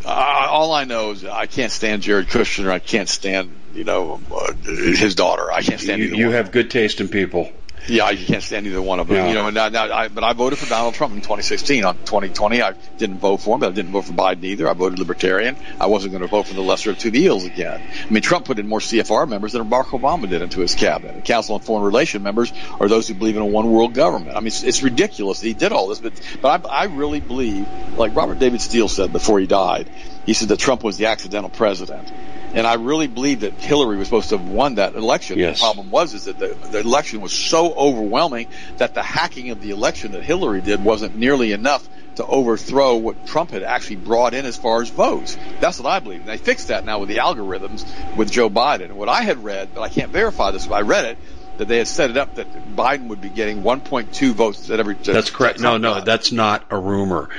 Uh, 0.03 0.47
all 0.49 0.73
I 0.73 0.85
know 0.85 1.11
is 1.11 1.23
I 1.23 1.45
can't 1.45 1.71
stand 1.71 2.01
Jared 2.01 2.27
Kushner. 2.27 2.69
I 2.69 2.79
can't 2.79 3.09
stand, 3.09 3.51
you 3.75 3.83
know, 3.83 4.19
uh, 4.31 4.53
his 4.63 5.13
daughter. 5.13 5.51
I 5.51 5.61
can't 5.61 5.79
stand. 5.79 6.01
You, 6.01 6.15
you 6.15 6.29
have 6.31 6.51
good 6.51 6.71
taste 6.71 6.99
in 6.99 7.09
people. 7.09 7.51
Yeah, 7.87 8.05
I 8.05 8.15
can't 8.15 8.41
stand 8.41 8.65
either 8.65 8.81
one 8.81 8.99
of 8.99 9.07
them. 9.07 9.17
Yeah. 9.17 9.27
You 9.27 9.33
know, 9.35 9.49
now, 9.49 9.69
now, 9.69 9.93
I, 9.93 10.07
but 10.07 10.23
I 10.23 10.33
voted 10.33 10.57
for 10.57 10.67
Donald 10.67 10.95
Trump 10.95 11.13
in 11.13 11.21
2016. 11.21 11.85
On 11.85 11.95
2020, 11.95 12.61
I 12.61 12.73
didn't 12.97 13.19
vote 13.19 13.37
for 13.37 13.55
him, 13.55 13.59
but 13.59 13.69
I 13.69 13.71
didn't 13.73 13.91
vote 13.91 14.05
for 14.05 14.13
Biden 14.13 14.43
either. 14.43 14.67
I 14.67 14.73
voted 14.73 14.99
Libertarian. 14.99 15.55
I 15.79 15.87
wasn't 15.87 16.11
going 16.11 16.23
to 16.23 16.27
vote 16.27 16.47
for 16.47 16.55
the 16.55 16.61
lesser 16.61 16.91
of 16.91 16.97
two 16.97 17.09
evils 17.09 17.45
again. 17.45 17.81
I 17.81 18.11
mean, 18.11 18.23
Trump 18.23 18.45
put 18.45 18.59
in 18.59 18.67
more 18.67 18.79
CFR 18.79 19.29
members 19.29 19.53
than 19.53 19.69
Barack 19.69 19.99
Obama 19.99 20.27
did 20.27 20.41
into 20.41 20.61
his 20.61 20.75
cabinet. 20.75 21.15
The 21.15 21.21
Council 21.21 21.55
on 21.55 21.61
Foreign 21.61 21.85
Relations 21.85 22.23
members 22.23 22.51
are 22.79 22.87
those 22.87 23.07
who 23.07 23.13
believe 23.13 23.35
in 23.35 23.41
a 23.41 23.45
one 23.45 23.71
world 23.71 23.93
government. 23.93 24.35
I 24.35 24.39
mean, 24.39 24.47
it's, 24.47 24.63
it's 24.63 24.81
ridiculous 24.81 25.39
that 25.41 25.47
he 25.47 25.53
did 25.53 25.71
all 25.71 25.87
this, 25.87 25.99
but 25.99 26.13
but 26.41 26.65
I, 26.65 26.83
I 26.83 26.83
really 26.85 27.19
believe, 27.19 27.67
like 27.97 28.15
Robert 28.15 28.39
David 28.39 28.61
Steele 28.61 28.87
said 28.87 29.11
before 29.11 29.39
he 29.39 29.47
died, 29.47 29.89
he 30.25 30.33
said 30.33 30.49
that 30.49 30.59
Trump 30.59 30.83
was 30.83 30.97
the 30.97 31.07
accidental 31.07 31.49
president. 31.49 32.11
And 32.55 32.65
I 32.65 32.75
really 32.75 33.07
believe 33.07 33.41
that 33.41 33.53
Hillary 33.53 33.97
was 33.97 34.07
supposed 34.07 34.29
to 34.29 34.37
have 34.37 34.47
won 34.47 34.75
that 34.75 34.95
election. 34.95 35.37
Yes. 35.37 35.59
The 35.59 35.65
problem 35.65 35.91
was 35.91 36.13
is 36.13 36.23
that 36.25 36.39
the, 36.39 36.55
the 36.71 36.79
election 36.79 37.19
was 37.19 37.33
so 37.33 37.73
overwhelming 37.73 38.47
that 38.77 38.93
the 38.93 39.03
hacking 39.03 39.49
of 39.49 39.61
the 39.61 39.71
election 39.71 40.13
that 40.13 40.23
Hillary 40.23 40.61
did 40.61 40.83
wasn't 40.83 41.17
nearly 41.17 41.51
enough 41.51 41.87
to 42.15 42.25
overthrow 42.25 42.95
what 42.95 43.27
Trump 43.27 43.51
had 43.51 43.61
actually 43.63 43.97
brought 43.97 44.33
in 44.33 44.45
as 44.45 44.55
far 44.55 44.81
as 44.81 44.89
votes. 44.89 45.37
That's 45.59 45.79
what 45.81 45.89
I 45.89 45.99
believe. 45.99 46.21
And 46.21 46.29
they 46.29 46.37
fixed 46.37 46.69
that 46.69 46.85
now 46.85 46.99
with 46.99 47.09
the 47.09 47.17
algorithms 47.17 47.85
with 48.15 48.31
Joe 48.31 48.49
Biden. 48.49 48.85
And 48.85 48.97
what 48.97 49.09
I 49.09 49.21
had 49.21 49.43
read, 49.43 49.71
but 49.75 49.81
I 49.81 49.89
can't 49.89 50.11
verify 50.11 50.51
this, 50.51 50.65
but 50.65 50.75
I 50.75 50.81
read 50.81 51.03
it, 51.03 51.17
that 51.57 51.67
they 51.67 51.77
had 51.77 51.89
set 51.89 52.09
it 52.09 52.15
up 52.15 52.35
that 52.35 52.75
Biden 52.75 53.07
would 53.07 53.19
be 53.19 53.29
getting 53.29 53.63
1.2 53.63 54.31
votes 54.31 54.69
at 54.69 54.79
every. 54.79 54.95
That's 54.95 55.29
correct. 55.29 55.59
No, 55.59 55.77
no, 55.77 56.01
that's 56.01 56.31
not 56.31 56.65
a 56.69 56.77
rumor. 56.77 57.29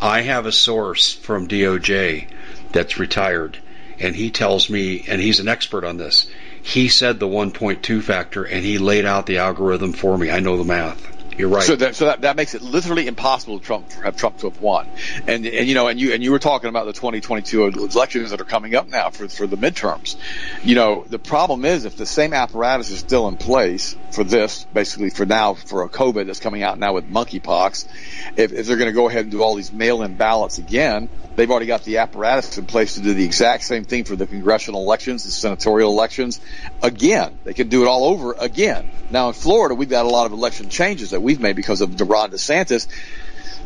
I 0.00 0.20
have 0.22 0.44
a 0.44 0.52
source 0.52 1.14
from 1.14 1.48
DOJ 1.48 2.28
that's 2.72 2.98
retired 2.98 3.58
and 4.00 4.14
he 4.14 4.30
tells 4.30 4.70
me, 4.70 5.04
and 5.08 5.20
he's 5.20 5.40
an 5.40 5.48
expert 5.48 5.84
on 5.84 5.96
this. 5.96 6.26
He 6.62 6.88
said 6.88 7.18
the 7.18 7.28
1.2 7.28 8.02
factor, 8.02 8.44
and 8.44 8.64
he 8.64 8.78
laid 8.78 9.04
out 9.04 9.26
the 9.26 9.38
algorithm 9.38 9.92
for 9.92 10.16
me. 10.16 10.30
I 10.30 10.40
know 10.40 10.56
the 10.56 10.64
math. 10.64 11.18
You're 11.38 11.48
right. 11.48 11.62
So 11.62 11.76
that 11.76 11.94
so 11.94 12.06
that, 12.06 12.22
that 12.22 12.34
makes 12.34 12.54
it 12.54 12.62
literally 12.62 13.06
impossible 13.06 13.60
to 13.60 13.64
Trump 13.64 13.92
have 13.92 14.16
Trump 14.16 14.38
to 14.38 14.50
have 14.50 14.60
won. 14.60 14.88
And 15.28 15.46
and 15.46 15.68
you 15.68 15.74
know 15.76 15.86
and 15.86 16.00
you 16.00 16.12
and 16.12 16.22
you 16.22 16.32
were 16.32 16.40
talking 16.40 16.68
about 16.68 16.86
the 16.86 16.92
2022 16.92 17.66
elections 17.66 18.30
that 18.30 18.40
are 18.40 18.44
coming 18.44 18.74
up 18.74 18.88
now 18.88 19.10
for 19.10 19.28
for 19.28 19.46
the 19.46 19.56
midterms. 19.56 20.16
You 20.64 20.74
know 20.74 21.04
the 21.08 21.20
problem 21.20 21.64
is 21.64 21.84
if 21.84 21.96
the 21.96 22.06
same 22.06 22.32
apparatus 22.32 22.90
is 22.90 22.98
still 22.98 23.28
in 23.28 23.36
place 23.36 23.94
for 24.10 24.24
this, 24.24 24.66
basically 24.74 25.10
for 25.10 25.26
now 25.26 25.54
for 25.54 25.84
a 25.84 25.88
COVID 25.88 26.26
that's 26.26 26.40
coming 26.40 26.64
out 26.64 26.76
now 26.76 26.94
with 26.94 27.08
monkeypox, 27.08 27.86
if, 28.36 28.52
if 28.52 28.66
they're 28.66 28.76
going 28.76 28.90
to 28.90 28.94
go 28.94 29.08
ahead 29.08 29.22
and 29.22 29.30
do 29.30 29.42
all 29.42 29.54
these 29.54 29.72
mail-in 29.72 30.16
ballots 30.16 30.58
again, 30.58 31.08
they've 31.36 31.50
already 31.50 31.66
got 31.66 31.84
the 31.84 31.98
apparatus 31.98 32.58
in 32.58 32.66
place 32.66 32.94
to 32.94 33.00
do 33.00 33.14
the 33.14 33.24
exact 33.24 33.64
same 33.64 33.84
thing 33.84 34.04
for 34.04 34.16
the 34.16 34.26
congressional 34.26 34.82
elections, 34.82 35.24
the 35.24 35.30
senatorial 35.30 35.90
elections. 35.90 36.40
Again, 36.82 37.38
they 37.44 37.54
can 37.54 37.68
do 37.68 37.82
it 37.82 37.88
all 37.88 38.04
over 38.04 38.34
again. 38.38 38.90
Now 39.10 39.28
in 39.28 39.34
Florida, 39.34 39.74
we've 39.74 39.88
got 39.88 40.04
a 40.04 40.08
lot 40.08 40.26
of 40.26 40.32
election 40.32 40.68
changes 40.68 41.10
that 41.10 41.22
we've 41.22 41.40
made 41.40 41.56
because 41.56 41.80
of 41.80 42.00
Ron 42.00 42.30
DeSantis. 42.30 42.86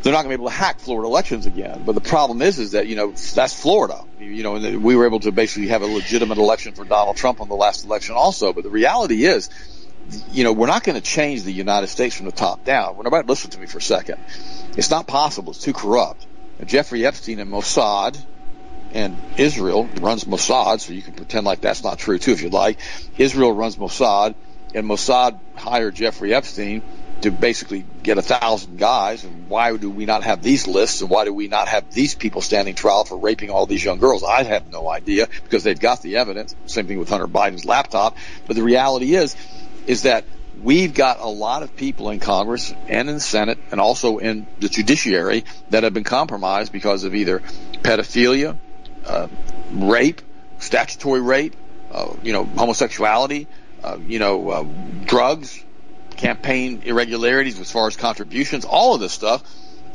They're 0.02 0.12
not 0.12 0.24
going 0.24 0.32
to 0.32 0.38
be 0.38 0.42
able 0.42 0.50
to 0.50 0.56
hack 0.56 0.80
Florida 0.80 1.06
elections 1.06 1.46
again. 1.46 1.84
But 1.86 1.94
the 1.94 2.00
problem 2.00 2.42
is, 2.42 2.58
is 2.58 2.72
that 2.72 2.88
you 2.88 2.96
know 2.96 3.12
that's 3.12 3.54
Florida. 3.54 4.02
You 4.18 4.42
know, 4.42 4.56
and 4.56 4.82
we 4.82 4.96
were 4.96 5.06
able 5.06 5.20
to 5.20 5.30
basically 5.30 5.68
have 5.68 5.82
a 5.82 5.86
legitimate 5.86 6.38
election 6.38 6.74
for 6.74 6.84
Donald 6.84 7.16
Trump 7.16 7.40
on 7.40 7.48
the 7.48 7.54
last 7.54 7.84
election 7.84 8.16
also. 8.16 8.52
But 8.52 8.64
the 8.64 8.70
reality 8.70 9.24
is, 9.24 9.48
you 10.32 10.44
know, 10.44 10.52
we're 10.52 10.66
not 10.66 10.84
going 10.84 10.96
to 10.96 11.02
change 11.02 11.42
the 11.42 11.52
United 11.52 11.88
States 11.88 12.14
from 12.16 12.26
the 12.26 12.32
top 12.32 12.64
down. 12.64 12.96
When 12.96 13.06
everybody 13.06 13.26
listen 13.26 13.50
to 13.50 13.58
me 13.58 13.66
for 13.66 13.78
a 13.78 13.82
second, 13.82 14.16
it's 14.76 14.90
not 14.90 15.06
possible. 15.06 15.52
It's 15.52 15.62
too 15.62 15.72
corrupt. 15.72 16.26
Jeffrey 16.64 17.04
Epstein 17.04 17.40
and 17.40 17.50
Mossad 17.50 18.16
and 18.94 19.16
Israel 19.36 19.88
runs 20.00 20.24
Mossad, 20.24 20.80
so 20.80 20.92
you 20.92 21.02
can 21.02 21.14
pretend 21.14 21.44
like 21.46 21.60
that's 21.60 21.82
not 21.82 21.98
true 21.98 22.18
too 22.18 22.32
if 22.32 22.42
you'd 22.42 22.52
like. 22.52 22.78
Israel 23.18 23.52
runs 23.52 23.76
Mossad, 23.76 24.34
and 24.74 24.86
Mossad 24.86 25.40
hired 25.56 25.94
Jeffrey 25.94 26.34
Epstein 26.34 26.82
to 27.22 27.30
basically 27.30 27.84
get 28.02 28.18
a 28.18 28.22
thousand 28.22 28.78
guys. 28.78 29.24
And 29.24 29.48
why 29.48 29.76
do 29.76 29.90
we 29.90 30.06
not 30.06 30.24
have 30.24 30.42
these 30.42 30.66
lists? 30.66 31.00
And 31.00 31.10
why 31.10 31.24
do 31.24 31.32
we 31.32 31.48
not 31.48 31.68
have 31.68 31.90
these 31.92 32.14
people 32.14 32.40
standing 32.42 32.74
trial 32.74 33.04
for 33.04 33.16
raping 33.16 33.50
all 33.50 33.66
these 33.66 33.84
young 33.84 33.98
girls? 33.98 34.24
I 34.24 34.42
have 34.42 34.70
no 34.70 34.88
idea 34.88 35.28
because 35.44 35.62
they've 35.62 35.78
got 35.78 36.02
the 36.02 36.16
evidence. 36.16 36.54
Same 36.66 36.86
thing 36.86 36.98
with 36.98 37.08
Hunter 37.08 37.28
Biden's 37.28 37.64
laptop. 37.64 38.16
But 38.46 38.56
the 38.56 38.62
reality 38.62 39.14
is, 39.14 39.36
is 39.86 40.02
that 40.02 40.24
we've 40.62 40.94
got 40.94 41.20
a 41.20 41.28
lot 41.28 41.62
of 41.62 41.76
people 41.76 42.10
in 42.10 42.20
Congress 42.20 42.72
and 42.88 43.08
in 43.08 43.14
the 43.14 43.20
Senate 43.20 43.58
and 43.70 43.80
also 43.80 44.18
in 44.18 44.46
the 44.60 44.68
judiciary 44.68 45.44
that 45.70 45.82
have 45.84 45.94
been 45.94 46.04
compromised 46.04 46.72
because 46.72 47.04
of 47.04 47.14
either 47.14 47.40
pedophilia, 47.82 48.56
uh, 49.06 49.28
rape, 49.72 50.20
statutory 50.58 51.20
rape, 51.20 51.56
uh, 51.90 52.14
you 52.22 52.32
know, 52.32 52.44
homosexuality, 52.44 53.46
uh, 53.82 53.98
you 54.06 54.18
know, 54.18 54.50
uh, 54.50 54.62
drugs, 55.04 55.62
campaign 56.16 56.82
irregularities 56.84 57.58
as 57.58 57.70
far 57.70 57.86
as 57.86 57.96
contributions, 57.96 58.64
all 58.64 58.94
of 58.94 59.00
this 59.00 59.12
stuff. 59.12 59.42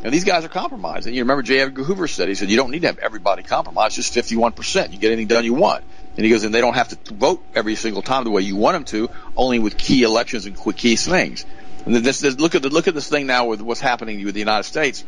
And 0.04 0.14
these 0.14 0.26
guys 0.26 0.46
are 0.46 0.50
compromised. 0.50 1.08
And 1.08 1.16
you 1.16 1.24
remember 1.24 1.42
J. 1.42 1.60
Edgar 1.60 1.84
Hoover 1.84 2.08
said, 2.08 2.28
he 2.28 2.36
said, 2.36 2.50
you 2.50 2.58
don't 2.58 2.70
need 2.70 2.82
to 2.82 2.88
have 2.88 3.00
everybody 3.00 3.42
compromised, 3.42 3.96
just 3.96 4.14
51%. 4.14 4.92
You 4.92 5.00
get 5.00 5.08
anything 5.12 5.28
done 5.28 5.44
you 5.44 5.56
want. 5.56 5.84
And 6.18 6.26
he 6.26 6.32
goes, 6.32 6.44
and 6.44 6.54
they 6.54 6.62
don't 6.62 6.74
have 6.74 6.90
to 6.90 7.14
vote 7.14 7.44
every 7.54 7.76
single 7.76 8.02
time 8.02 8.24
the 8.24 8.32
way 8.32 8.42
you 8.42 8.56
want 8.56 8.74
them 8.76 8.86
to, 8.86 9.10
only 9.36 9.60
with 9.60 9.78
key 9.78 10.02
elections 10.04 10.48
and 10.48 10.58
key 10.76 10.96
things. 10.96 11.46
And 11.86 11.96
this, 11.96 12.20
this, 12.20 12.38
look 12.40 12.56
at 12.56 12.64
the, 12.64 12.70
look 12.70 12.88
at 12.88 12.96
this 12.96 13.08
thing 13.08 13.28
now 13.28 13.46
with 13.46 13.62
what's 13.62 13.80
happening 13.80 14.26
with 14.26 14.34
the 14.34 14.40
United 14.40 14.64
States 14.64 15.06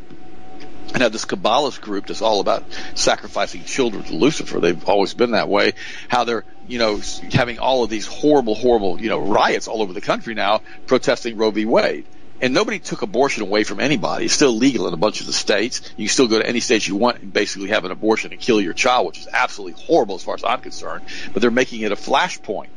and 0.94 1.04
have 1.04 1.12
this 1.12 1.26
Kabbalist 1.26 1.82
group 1.82 2.08
that's 2.08 2.22
all 2.22 2.40
about 2.40 2.64
sacrificing 2.96 3.64
children 3.64 4.04
to 4.04 4.16
Lucifer. 4.16 4.60
They've 4.60 4.86
always 4.88 5.14
been 5.14 5.32
that 5.32 5.50
way. 5.50 5.74
How 6.08 6.24
they're, 6.24 6.46
you 6.68 6.80
know, 6.80 7.02
having 7.32 7.60
all 7.60 7.84
of 7.84 7.90
these 7.90 8.08
horrible, 8.08 8.56
horrible, 8.56 9.02
you 9.02 9.10
know, 9.10 9.20
riots 9.20 9.68
all 9.68 9.82
over 9.82 9.94
the 9.94 10.02
country 10.02 10.36
now 10.36 10.62
protesting 10.88 11.38
Roe 11.38 11.52
v. 11.52 11.66
Wade. 11.66 12.06
And 12.42 12.54
nobody 12.54 12.80
took 12.80 13.02
abortion 13.02 13.44
away 13.44 13.64
from 13.64 13.80
anybody. 13.80 14.26
It's 14.26 14.34
still 14.34 14.56
legal 14.56 14.88
in 14.88 14.94
a 14.94 14.98
bunch 14.98 15.20
of 15.20 15.28
the 15.28 15.34
states. 15.34 15.82
You 15.98 16.06
can 16.06 16.14
still 16.14 16.28
go 16.28 16.40
to 16.40 16.48
any 16.48 16.62
state 16.62 16.88
you 16.88 16.96
want 16.96 17.22
and 17.22 17.34
basically 17.34 17.70
have 17.70 17.86
an 17.86 17.92
abortion 17.92 18.32
and 18.32 18.40
kill 18.40 18.62
your 18.62 18.74
child, 18.74 19.08
which 19.08 19.20
is 19.20 19.28
absolutely 19.32 19.82
horrible 19.84 20.16
as 20.16 20.24
far 20.24 20.36
as 20.36 20.44
I'm 20.44 20.62
concerned. 20.62 21.04
But 21.34 21.42
they're 21.42 21.52
making 21.52 21.82
it 21.82 21.92
a 21.92 21.96
flashpoint. 21.96 22.70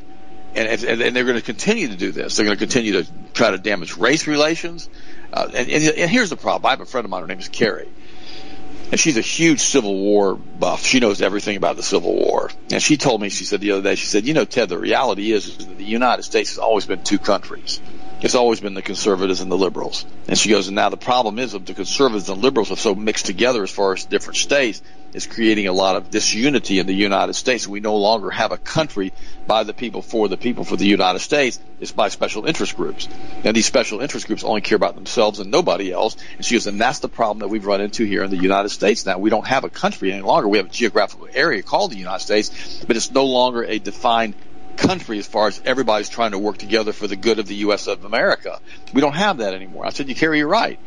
And, 0.54 0.68
and, 0.68 1.00
and 1.00 1.16
they're 1.16 1.24
going 1.24 1.38
to 1.38 1.44
continue 1.44 1.88
to 1.88 1.96
do 1.96 2.12
this. 2.12 2.36
They're 2.36 2.44
going 2.44 2.58
to 2.58 2.62
continue 2.62 3.02
to 3.02 3.10
try 3.32 3.52
to 3.52 3.58
damage 3.58 3.96
race 3.96 4.26
relations. 4.26 4.88
Uh, 5.32 5.48
and, 5.54 5.70
and, 5.70 5.84
and 5.84 6.10
here's 6.10 6.28
the 6.28 6.36
problem. 6.36 6.66
I 6.66 6.70
have 6.70 6.80
a 6.80 6.86
friend 6.86 7.04
of 7.04 7.10
mine. 7.10 7.22
Her 7.22 7.28
name 7.28 7.38
is 7.38 7.48
Carrie 7.48 7.88
and 8.92 9.00
she's 9.00 9.16
a 9.16 9.22
huge 9.22 9.60
Civil 9.60 9.96
War 9.96 10.34
buff. 10.34 10.84
She 10.84 11.00
knows 11.00 11.22
everything 11.22 11.56
about 11.56 11.76
the 11.76 11.82
Civil 11.82 12.14
War. 12.14 12.50
And 12.70 12.82
she 12.82 12.98
told 12.98 13.22
me, 13.22 13.30
she 13.30 13.44
said 13.44 13.62
the 13.62 13.72
other 13.72 13.82
day, 13.82 13.94
she 13.94 14.06
said, 14.06 14.26
you 14.26 14.34
know, 14.34 14.44
Ted, 14.44 14.68
the 14.68 14.78
reality 14.78 15.32
is, 15.32 15.48
is 15.48 15.66
that 15.66 15.78
the 15.78 15.84
United 15.84 16.24
States 16.24 16.50
has 16.50 16.58
always 16.58 16.84
been 16.84 17.02
two 17.02 17.18
countries. 17.18 17.80
It's 18.22 18.36
always 18.36 18.60
been 18.60 18.74
the 18.74 18.82
conservatives 18.82 19.40
and 19.40 19.50
the 19.50 19.58
liberals. 19.58 20.06
And 20.28 20.38
she 20.38 20.48
goes, 20.48 20.68
and 20.68 20.76
now 20.76 20.90
the 20.90 20.96
problem 20.96 21.40
is 21.40 21.52
that 21.52 21.66
the 21.66 21.74
conservatives 21.74 22.28
and 22.28 22.40
liberals 22.40 22.70
are 22.70 22.76
so 22.76 22.94
mixed 22.94 23.26
together 23.26 23.64
as 23.64 23.70
far 23.72 23.94
as 23.94 24.04
different 24.04 24.36
states 24.36 24.80
is 25.12 25.26
creating 25.26 25.66
a 25.66 25.72
lot 25.72 25.96
of 25.96 26.08
disunity 26.08 26.78
in 26.78 26.86
the 26.86 26.94
United 26.94 27.34
States. 27.34 27.66
We 27.66 27.80
no 27.80 27.96
longer 27.96 28.30
have 28.30 28.52
a 28.52 28.56
country 28.56 29.12
by 29.48 29.64
the 29.64 29.74
people 29.74 30.02
for 30.02 30.28
the 30.28 30.36
people 30.36 30.62
for 30.62 30.76
the 30.76 30.86
United 30.86 31.18
States. 31.18 31.58
It's 31.80 31.90
by 31.90 32.10
special 32.10 32.46
interest 32.46 32.76
groups. 32.76 33.08
And 33.42 33.56
these 33.56 33.66
special 33.66 34.00
interest 34.00 34.28
groups 34.28 34.44
only 34.44 34.60
care 34.60 34.76
about 34.76 34.94
themselves 34.94 35.40
and 35.40 35.50
nobody 35.50 35.90
else. 35.90 36.16
And 36.36 36.46
she 36.46 36.54
goes, 36.54 36.68
and 36.68 36.80
that's 36.80 37.00
the 37.00 37.08
problem 37.08 37.40
that 37.40 37.48
we've 37.48 37.66
run 37.66 37.80
into 37.80 38.04
here 38.04 38.22
in 38.22 38.30
the 38.30 38.36
United 38.36 38.68
States 38.68 39.04
now. 39.04 39.18
We 39.18 39.30
don't 39.30 39.48
have 39.48 39.64
a 39.64 39.68
country 39.68 40.12
any 40.12 40.22
longer. 40.22 40.46
We 40.46 40.58
have 40.58 40.66
a 40.66 40.70
geographical 40.70 41.26
area 41.34 41.62
called 41.62 41.90
the 41.90 41.98
United 41.98 42.22
States, 42.22 42.84
but 42.86 42.96
it's 42.96 43.10
no 43.10 43.24
longer 43.24 43.64
a 43.64 43.80
defined 43.80 44.34
country 44.76 45.18
as 45.18 45.26
far 45.26 45.48
as 45.48 45.60
everybody's 45.64 46.08
trying 46.08 46.32
to 46.32 46.38
work 46.38 46.58
together 46.58 46.92
for 46.92 47.06
the 47.06 47.16
good 47.16 47.38
of 47.38 47.46
the 47.46 47.56
U.S. 47.56 47.86
of 47.86 48.04
America. 48.04 48.60
We 48.92 49.00
don't 49.00 49.14
have 49.14 49.38
that 49.38 49.54
anymore. 49.54 49.86
I 49.86 49.90
said, 49.90 50.08
you 50.08 50.14
carry, 50.14 50.38
you're 50.38 50.48
right. 50.48 50.78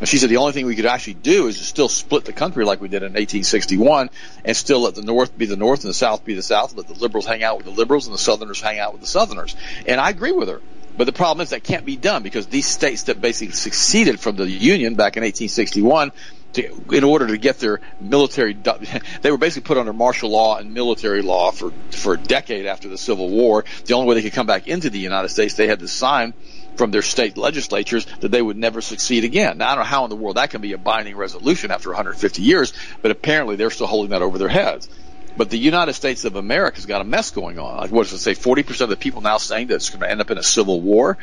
And 0.00 0.08
she 0.08 0.16
said 0.16 0.30
the 0.30 0.38
only 0.38 0.52
thing 0.52 0.64
we 0.64 0.76
could 0.76 0.86
actually 0.86 1.14
do 1.14 1.46
is 1.46 1.60
still 1.60 1.88
split 1.88 2.24
the 2.24 2.32
country 2.32 2.64
like 2.64 2.80
we 2.80 2.88
did 2.88 3.02
in 3.02 3.12
1861 3.12 4.08
and 4.44 4.56
still 4.56 4.80
let 4.80 4.94
the 4.94 5.02
North 5.02 5.36
be 5.36 5.44
the 5.44 5.56
North 5.56 5.80
and 5.80 5.90
the 5.90 5.94
South 5.94 6.24
be 6.24 6.34
the 6.34 6.42
South, 6.42 6.74
let 6.74 6.88
the 6.88 6.94
liberals 6.94 7.26
hang 7.26 7.42
out 7.42 7.58
with 7.58 7.66
the 7.66 7.72
liberals 7.72 8.06
and 8.06 8.14
the 8.14 8.18
Southerners 8.18 8.62
hang 8.62 8.78
out 8.78 8.92
with 8.92 9.02
the 9.02 9.06
Southerners. 9.06 9.54
And 9.86 10.00
I 10.00 10.08
agree 10.08 10.32
with 10.32 10.48
her. 10.48 10.62
But 10.96 11.04
the 11.04 11.12
problem 11.12 11.42
is 11.42 11.50
that 11.50 11.62
can't 11.62 11.84
be 11.84 11.96
done 11.96 12.22
because 12.22 12.46
these 12.46 12.66
states 12.66 13.04
that 13.04 13.20
basically 13.20 13.54
succeeded 13.54 14.20
from 14.20 14.36
the 14.36 14.48
Union 14.48 14.94
back 14.94 15.16
in 15.16 15.22
1861 15.22 16.12
to, 16.54 16.84
in 16.92 17.04
order 17.04 17.26
to 17.28 17.38
get 17.38 17.58
their 17.58 17.80
military, 18.00 18.54
they 19.22 19.30
were 19.30 19.38
basically 19.38 19.66
put 19.66 19.78
under 19.78 19.92
martial 19.92 20.30
law 20.30 20.58
and 20.58 20.74
military 20.74 21.22
law 21.22 21.50
for, 21.50 21.72
for 21.90 22.14
a 22.14 22.18
decade 22.18 22.66
after 22.66 22.88
the 22.88 22.98
Civil 22.98 23.28
War. 23.28 23.64
The 23.86 23.94
only 23.94 24.08
way 24.08 24.14
they 24.16 24.22
could 24.22 24.32
come 24.32 24.46
back 24.46 24.66
into 24.66 24.90
the 24.90 24.98
United 24.98 25.28
States, 25.28 25.54
they 25.54 25.66
had 25.66 25.80
to 25.80 25.88
sign 25.88 26.34
from 26.76 26.90
their 26.90 27.02
state 27.02 27.36
legislatures 27.36 28.06
that 28.20 28.30
they 28.30 28.40
would 28.40 28.56
never 28.56 28.80
succeed 28.80 29.24
again. 29.24 29.58
Now, 29.58 29.66
I 29.66 29.74
don't 29.74 29.84
know 29.84 29.90
how 29.90 30.04
in 30.04 30.10
the 30.10 30.16
world 30.16 30.36
that 30.36 30.50
can 30.50 30.60
be 30.60 30.72
a 30.72 30.78
binding 30.78 31.16
resolution 31.16 31.70
after 31.70 31.90
150 31.90 32.42
years, 32.42 32.72
but 33.02 33.10
apparently 33.10 33.56
they're 33.56 33.70
still 33.70 33.86
holding 33.86 34.10
that 34.10 34.22
over 34.22 34.38
their 34.38 34.48
heads. 34.48 34.88
But 35.36 35.50
the 35.50 35.58
United 35.58 35.92
States 35.92 36.24
of 36.24 36.36
America's 36.36 36.86
got 36.86 37.00
a 37.00 37.04
mess 37.04 37.30
going 37.30 37.58
on. 37.58 37.76
Like, 37.76 37.92
what 37.92 38.08
does 38.08 38.14
it 38.14 38.18
say? 38.18 38.34
40% 38.34 38.80
of 38.80 38.88
the 38.88 38.96
people 38.96 39.20
now 39.20 39.38
saying 39.38 39.68
that 39.68 39.76
it's 39.76 39.90
going 39.90 40.00
to 40.00 40.10
end 40.10 40.20
up 40.20 40.30
in 40.30 40.38
a 40.38 40.42
civil 40.42 40.80
war. 40.80 41.18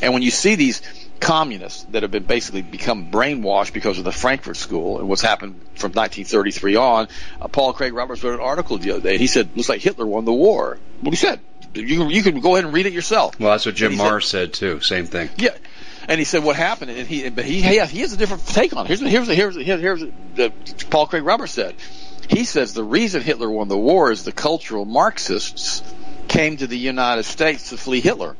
And 0.00 0.12
when 0.12 0.22
you 0.22 0.30
see 0.30 0.54
these 0.54 0.80
communists 1.20 1.84
that 1.90 2.02
have 2.02 2.10
been 2.10 2.24
basically 2.24 2.62
become 2.62 3.10
brainwashed 3.10 3.72
because 3.72 3.98
of 3.98 4.04
the 4.04 4.12
Frankfurt 4.12 4.56
School 4.56 4.98
and 4.98 5.08
what's 5.08 5.22
happened 5.22 5.54
from 5.74 5.92
1933 5.92 6.76
on. 6.76 7.08
Uh, 7.40 7.48
Paul 7.48 7.72
Craig 7.72 7.92
Roberts 7.92 8.22
wrote 8.22 8.34
an 8.34 8.40
article 8.40 8.78
the 8.78 8.92
other 8.92 9.00
day. 9.00 9.18
He 9.18 9.26
said, 9.26 9.56
looks 9.56 9.68
like 9.68 9.80
Hitler 9.80 10.06
won 10.06 10.24
the 10.24 10.32
war. 10.32 10.78
What 11.00 11.10
he 11.10 11.16
said. 11.16 11.40
You, 11.74 12.08
you 12.08 12.22
can 12.22 12.40
go 12.40 12.54
ahead 12.54 12.64
and 12.64 12.72
read 12.72 12.86
it 12.86 12.92
yourself. 12.92 13.38
Well, 13.38 13.50
that's 13.50 13.66
what 13.66 13.74
Jim 13.74 13.92
Marrs 13.92 14.24
said, 14.24 14.54
said, 14.54 14.54
too. 14.54 14.80
Same 14.80 15.06
thing. 15.06 15.28
Yeah. 15.36 15.54
And 16.08 16.18
he 16.18 16.24
said 16.24 16.42
what 16.42 16.56
happened, 16.56 16.90
and 16.90 17.06
he, 17.06 17.28
but 17.28 17.44
he, 17.44 17.60
yeah, 17.60 17.84
he 17.84 18.00
has 18.00 18.14
a 18.14 18.16
different 18.16 18.46
take 18.46 18.74
on 18.74 18.86
it. 18.86 18.88
Here's, 18.88 19.00
here's, 19.00 19.28
here's, 19.28 19.56
here's, 19.56 19.80
here's 19.80 20.00
the 20.36 20.52
Paul 20.88 21.06
Craig 21.06 21.22
Roberts 21.22 21.52
said. 21.52 21.74
He 22.30 22.44
says 22.44 22.72
the 22.72 22.84
reason 22.84 23.20
Hitler 23.20 23.50
won 23.50 23.68
the 23.68 23.76
war 23.76 24.10
is 24.10 24.24
the 24.24 24.32
cultural 24.32 24.86
Marxists 24.86 25.82
came 26.28 26.56
to 26.56 26.66
the 26.66 26.78
United 26.78 27.24
States 27.24 27.70
to 27.70 27.76
flee 27.76 28.00
Hitler 28.00 28.36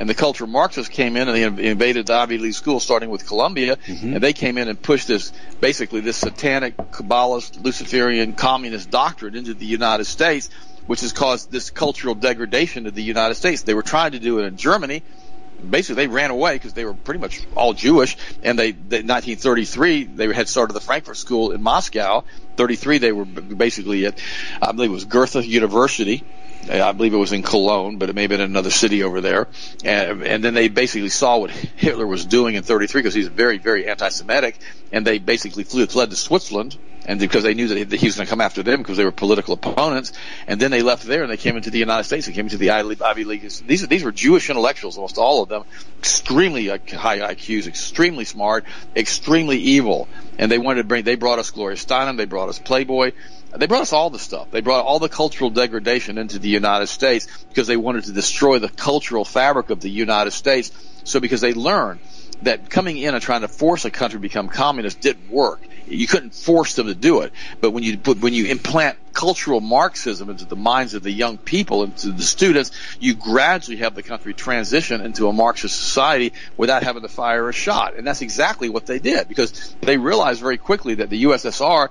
and 0.00 0.08
the 0.08 0.14
cultural 0.14 0.48
Marxists 0.48 0.88
came 0.88 1.14
in 1.18 1.28
and 1.28 1.58
they 1.58 1.68
invaded 1.68 2.06
the 2.06 2.14
Ivy 2.14 2.38
League 2.38 2.54
schools, 2.54 2.82
starting 2.82 3.10
with 3.10 3.26
Columbia, 3.26 3.76
mm-hmm. 3.76 4.14
and 4.14 4.22
they 4.22 4.32
came 4.32 4.56
in 4.56 4.66
and 4.66 4.80
pushed 4.80 5.06
this 5.06 5.30
basically 5.60 6.00
this 6.00 6.16
satanic 6.16 6.74
Kabbalist, 6.78 7.62
Luciferian, 7.62 8.32
communist 8.32 8.90
doctrine 8.90 9.36
into 9.36 9.52
the 9.52 9.66
United 9.66 10.06
States, 10.06 10.48
which 10.86 11.02
has 11.02 11.12
caused 11.12 11.52
this 11.52 11.68
cultural 11.68 12.14
degradation 12.14 12.84
to 12.84 12.90
the 12.90 13.02
United 13.02 13.34
States. 13.34 13.60
They 13.60 13.74
were 13.74 13.82
trying 13.82 14.12
to 14.12 14.18
do 14.18 14.38
it 14.38 14.44
in 14.44 14.56
Germany. 14.56 15.02
Basically, 15.68 16.06
they 16.06 16.08
ran 16.08 16.30
away 16.30 16.54
because 16.54 16.72
they 16.72 16.86
were 16.86 16.94
pretty 16.94 17.20
much 17.20 17.42
all 17.54 17.74
Jewish, 17.74 18.16
and 18.42 18.58
they, 18.58 18.72
they 18.72 19.02
1933 19.02 20.04
they 20.04 20.32
had 20.32 20.48
started 20.48 20.72
the 20.72 20.80
Frankfurt 20.80 21.18
School 21.18 21.52
in 21.52 21.62
Moscow. 21.62 22.24
33 22.56 22.96
they 22.96 23.12
were 23.12 23.26
basically 23.26 24.06
at 24.06 24.18
I 24.62 24.72
believe 24.72 24.88
it 24.88 24.94
was 24.94 25.04
Goethe 25.04 25.44
University 25.44 26.24
I 26.68 26.92
believe 26.92 27.14
it 27.14 27.18
was 27.18 27.32
in 27.32 27.42
Cologne, 27.42 27.96
but 27.96 28.10
it 28.10 28.14
may 28.14 28.22
have 28.22 28.28
been 28.30 28.40
another 28.40 28.70
city 28.70 29.02
over 29.02 29.20
there. 29.20 29.48
And, 29.84 30.22
and 30.22 30.44
then 30.44 30.54
they 30.54 30.68
basically 30.68 31.08
saw 31.08 31.38
what 31.38 31.50
Hitler 31.50 32.06
was 32.06 32.26
doing 32.26 32.54
in 32.54 32.62
33 32.62 33.00
because 33.00 33.14
he's 33.14 33.28
very, 33.28 33.58
very 33.58 33.88
anti-Semitic. 33.88 34.58
And 34.92 35.06
they 35.06 35.18
basically 35.18 35.64
flew, 35.64 35.86
fled 35.86 36.10
to 36.10 36.16
Switzerland 36.16 36.76
and 37.06 37.18
because 37.18 37.42
they 37.42 37.54
knew 37.54 37.68
that 37.68 37.92
he 37.92 38.06
was 38.06 38.16
going 38.16 38.26
to 38.26 38.30
come 38.30 38.40
after 38.40 38.62
them 38.62 38.78
because 38.78 38.96
they 38.96 39.04
were 39.04 39.10
political 39.10 39.54
opponents. 39.54 40.12
And 40.46 40.60
then 40.60 40.70
they 40.70 40.82
left 40.82 41.04
there 41.04 41.22
and 41.22 41.30
they 41.32 41.36
came 41.36 41.56
into 41.56 41.70
the 41.70 41.78
United 41.78 42.04
States 42.04 42.26
and 42.26 42.36
came 42.36 42.46
into 42.46 42.58
the 42.58 42.70
Ivy 42.70 43.24
League. 43.24 43.40
These 43.66 43.86
these 43.88 44.04
were 44.04 44.12
Jewish 44.12 44.50
intellectuals, 44.50 44.96
almost 44.96 45.18
all 45.18 45.42
of 45.42 45.48
them, 45.48 45.64
extremely 45.98 46.70
uh, 46.70 46.78
high 46.92 47.18
IQs, 47.18 47.66
extremely 47.66 48.24
smart, 48.24 48.64
extremely 48.94 49.58
evil. 49.58 50.08
And 50.38 50.50
they 50.50 50.58
wanted 50.58 50.82
to 50.82 50.88
bring. 50.88 51.04
They 51.04 51.16
brought 51.16 51.38
us 51.38 51.50
Gloria 51.50 51.76
Steinem. 51.76 52.16
They 52.16 52.26
brought 52.26 52.48
us 52.48 52.58
Playboy. 52.58 53.12
They 53.56 53.66
brought 53.66 53.82
us 53.82 53.92
all 53.92 54.10
the 54.10 54.18
stuff. 54.18 54.50
They 54.50 54.60
brought 54.60 54.84
all 54.84 54.98
the 54.98 55.08
cultural 55.08 55.50
degradation 55.50 56.18
into 56.18 56.38
the 56.38 56.48
United 56.48 56.86
States 56.86 57.26
because 57.48 57.66
they 57.66 57.76
wanted 57.76 58.04
to 58.04 58.12
destroy 58.12 58.58
the 58.58 58.68
cultural 58.68 59.24
fabric 59.24 59.70
of 59.70 59.80
the 59.80 59.90
United 59.90 60.30
States. 60.30 60.70
So 61.04 61.20
because 61.20 61.40
they 61.40 61.54
learned 61.54 62.00
that 62.42 62.70
coming 62.70 62.96
in 62.96 63.14
and 63.14 63.22
trying 63.22 63.42
to 63.42 63.48
force 63.48 63.84
a 63.84 63.90
country 63.90 64.18
to 64.18 64.22
become 64.22 64.48
communist 64.48 65.00
didn't 65.00 65.30
work. 65.30 65.60
You 65.86 66.06
couldn't 66.06 66.34
force 66.34 66.74
them 66.74 66.86
to 66.86 66.94
do 66.94 67.22
it. 67.22 67.32
But 67.60 67.72
when 67.72 67.82
you 67.82 67.98
put, 67.98 68.20
when 68.20 68.32
you 68.32 68.46
implant 68.46 68.96
cultural 69.12 69.60
Marxism 69.60 70.30
into 70.30 70.44
the 70.44 70.56
minds 70.56 70.94
of 70.94 71.02
the 71.02 71.10
young 71.10 71.36
people 71.36 71.82
and 71.82 71.96
to 71.98 72.12
the 72.12 72.22
students, 72.22 72.70
you 73.00 73.14
gradually 73.14 73.78
have 73.78 73.94
the 73.94 74.02
country 74.02 74.32
transition 74.32 75.00
into 75.00 75.28
a 75.28 75.32
Marxist 75.32 75.76
society 75.76 76.32
without 76.56 76.84
having 76.84 77.02
to 77.02 77.08
fire 77.08 77.48
a 77.48 77.52
shot. 77.52 77.96
And 77.96 78.06
that's 78.06 78.22
exactly 78.22 78.68
what 78.68 78.86
they 78.86 79.00
did 79.00 79.26
because 79.28 79.74
they 79.80 79.96
realized 79.96 80.40
very 80.40 80.58
quickly 80.58 80.94
that 80.94 81.10
the 81.10 81.24
USSR 81.24 81.88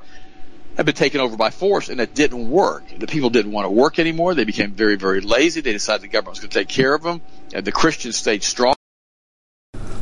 had 0.78 0.86
been 0.86 0.96
taken 0.96 1.20
over 1.22 1.36
by 1.36 1.50
force, 1.50 1.90
and 1.90 2.00
it 2.00 2.16
didn't 2.16 2.50
work. 2.50 2.84
The 2.98 3.08
people 3.08 3.30
didn't 3.30 3.52
want 3.52 3.66
to 3.66 3.72
work 3.72 4.00
anymore. 4.00 4.34
They 4.34 4.46
became 4.46 4.72
very, 4.72 4.96
very 4.96 5.22
lazy. 5.22 5.62
They 5.62 5.74
decided 5.74 6.04
the 6.04 6.08
government 6.08 6.32
was 6.32 6.40
going 6.40 6.52
to 6.52 6.60
take 6.60 6.70
care 6.70 6.94
of 6.94 7.04
them, 7.04 7.22
and 7.54 7.66
the 7.66 7.72
Christians 7.72 8.16
stayed 8.16 8.44
strong. 8.44 8.76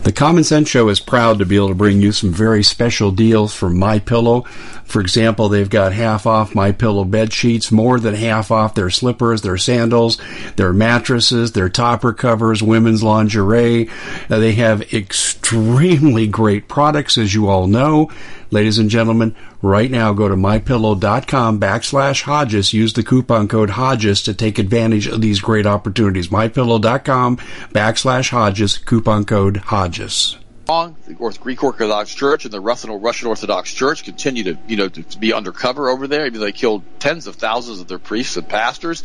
The 0.08 0.14
Common 0.14 0.46
Sense 0.46 0.70
Show 0.70 0.88
is 0.88 1.02
proud 1.02 1.40
to 1.40 1.46
be 1.46 1.58
able 1.58 1.68
to 1.68 1.76
bring 1.76 2.02
you 2.02 2.14
some 2.14 2.32
very 2.32 2.64
special 2.64 3.12
deals 3.12 3.54
from 3.54 3.78
My 3.78 4.00
Pillow. 4.00 4.44
For 4.86 5.02
example, 5.02 5.50
they've 5.50 5.70
got 5.70 5.92
half 5.92 6.26
off 6.26 6.56
My 6.56 6.72
Pillow 6.72 7.04
bed 7.04 7.34
sheets, 7.34 7.74
more 7.74 8.00
than 8.00 8.14
half 8.14 8.50
off 8.50 8.74
their 8.74 8.90
slippers, 8.90 9.42
their 9.42 9.58
sandals, 9.58 10.18
their 10.56 10.72
mattresses, 10.72 11.52
their 11.52 11.68
topper 11.68 12.14
covers, 12.14 12.64
women's 12.64 13.04
lingerie. 13.04 13.90
Uh, 14.30 14.40
they 14.40 14.54
have 14.54 14.94
extremely 14.94 16.26
great 16.26 16.70
products, 16.70 17.18
as 17.18 17.34
you 17.34 17.50
all 17.50 17.68
know. 17.68 18.10
Ladies 18.50 18.78
and 18.78 18.90
gentlemen, 18.90 19.36
right 19.62 19.92
now 19.92 20.14
go 20.14 20.30
to 20.30 20.36
mypillow.com 20.36 21.60
backslash 21.60 22.22
Hodges. 22.22 22.74
Use 22.74 22.94
the 22.94 23.04
coupon 23.04 23.50
code 23.50 23.72
Hodges 23.72 24.22
to 24.24 24.34
take 24.34 24.58
advantage 24.58 25.08
of 25.08 25.20
these 25.20 25.42
great 25.42 25.66
opportunities. 25.66 26.30
Mypillow.com 26.30 27.38
backslash 27.74 28.30
Hodges, 28.30 28.78
coupon 28.78 29.26
code 29.26 29.58
Hodges. 29.58 30.38
The 30.68 31.38
Greek 31.42 31.64
Orthodox 31.64 32.14
Church 32.14 32.46
and 32.46 32.54
the 32.54 32.62
Russian 32.62 32.90
Orthodox 32.90 33.74
Church 33.74 34.04
continue 34.04 34.44
to, 34.46 34.58
you 34.68 34.78
know, 34.78 34.90
to 34.90 35.18
be 35.18 35.34
undercover 35.34 35.90
over 35.90 36.08
there. 36.08 36.26
Even 36.26 36.40
though 36.40 36.46
they 36.46 36.52
killed 36.54 36.84
tens 37.00 37.28
of 37.28 37.36
thousands 37.36 37.82
of 37.82 37.88
their 37.88 38.00
priests 38.00 38.38
and 38.38 38.48
pastors, 38.48 39.04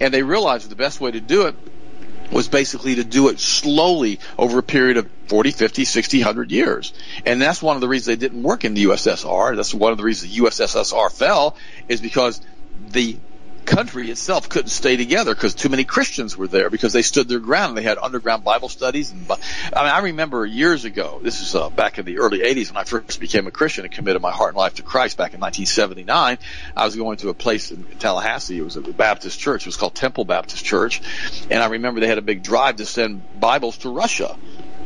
and 0.00 0.12
they 0.12 0.22
realized 0.22 0.68
the 0.68 0.76
best 0.76 1.00
way 1.00 1.10
to 1.10 1.20
do 1.20 1.46
it 1.46 1.54
was 2.30 2.48
basically 2.48 2.96
to 2.96 3.04
do 3.04 3.28
it 3.28 3.40
slowly 3.40 4.20
over 4.38 4.58
a 4.58 4.62
period 4.62 4.96
of 4.96 5.08
40, 5.26 5.50
50, 5.52 5.84
60, 5.84 6.18
100 6.18 6.52
years. 6.52 6.92
And 7.24 7.40
that's 7.40 7.62
one 7.62 7.76
of 7.76 7.80
the 7.80 7.88
reasons 7.88 8.06
they 8.06 8.16
didn't 8.16 8.42
work 8.42 8.64
in 8.64 8.74
the 8.74 8.84
USSR. 8.84 9.56
That's 9.56 9.74
one 9.74 9.92
of 9.92 9.98
the 9.98 10.04
reasons 10.04 10.34
the 10.34 10.42
USSR 10.42 11.12
fell 11.12 11.56
is 11.88 12.00
because 12.00 12.40
the 12.88 13.16
country 13.64 14.10
itself 14.10 14.48
couldn't 14.48 14.70
stay 14.70 14.96
together 14.96 15.34
because 15.34 15.54
too 15.54 15.68
many 15.68 15.84
Christians 15.84 16.36
were 16.36 16.48
there 16.48 16.70
because 16.70 16.92
they 16.92 17.02
stood 17.02 17.28
their 17.28 17.38
ground 17.38 17.76
they 17.76 17.82
had 17.82 17.98
underground 17.98 18.44
Bible 18.44 18.68
studies. 18.68 19.10
And 19.10 19.30
I 19.30 19.82
mean, 19.82 19.92
I 19.92 19.98
remember 20.00 20.44
years 20.44 20.84
ago. 20.84 21.20
This 21.22 21.40
is 21.40 21.54
uh, 21.54 21.70
back 21.70 21.98
in 21.98 22.04
the 22.04 22.18
early 22.18 22.40
'80s 22.40 22.72
when 22.72 22.76
I 22.76 22.84
first 22.84 23.20
became 23.20 23.46
a 23.46 23.50
Christian 23.50 23.84
and 23.84 23.92
committed 23.92 24.22
my 24.22 24.30
heart 24.30 24.50
and 24.50 24.58
life 24.58 24.74
to 24.74 24.82
Christ 24.82 25.16
back 25.16 25.34
in 25.34 25.40
1979. 25.40 26.38
I 26.76 26.84
was 26.84 26.96
going 26.96 27.18
to 27.18 27.28
a 27.28 27.34
place 27.34 27.70
in 27.70 27.84
Tallahassee. 27.98 28.58
It 28.58 28.64
was 28.64 28.76
a 28.76 28.80
Baptist 28.80 29.38
church. 29.38 29.62
It 29.62 29.66
was 29.66 29.76
called 29.76 29.94
Temple 29.94 30.24
Baptist 30.24 30.64
Church, 30.64 31.00
and 31.50 31.62
I 31.62 31.66
remember 31.66 32.00
they 32.00 32.08
had 32.08 32.18
a 32.18 32.22
big 32.22 32.42
drive 32.42 32.76
to 32.76 32.86
send 32.86 33.22
Bibles 33.38 33.78
to 33.78 33.90
Russia. 33.90 34.36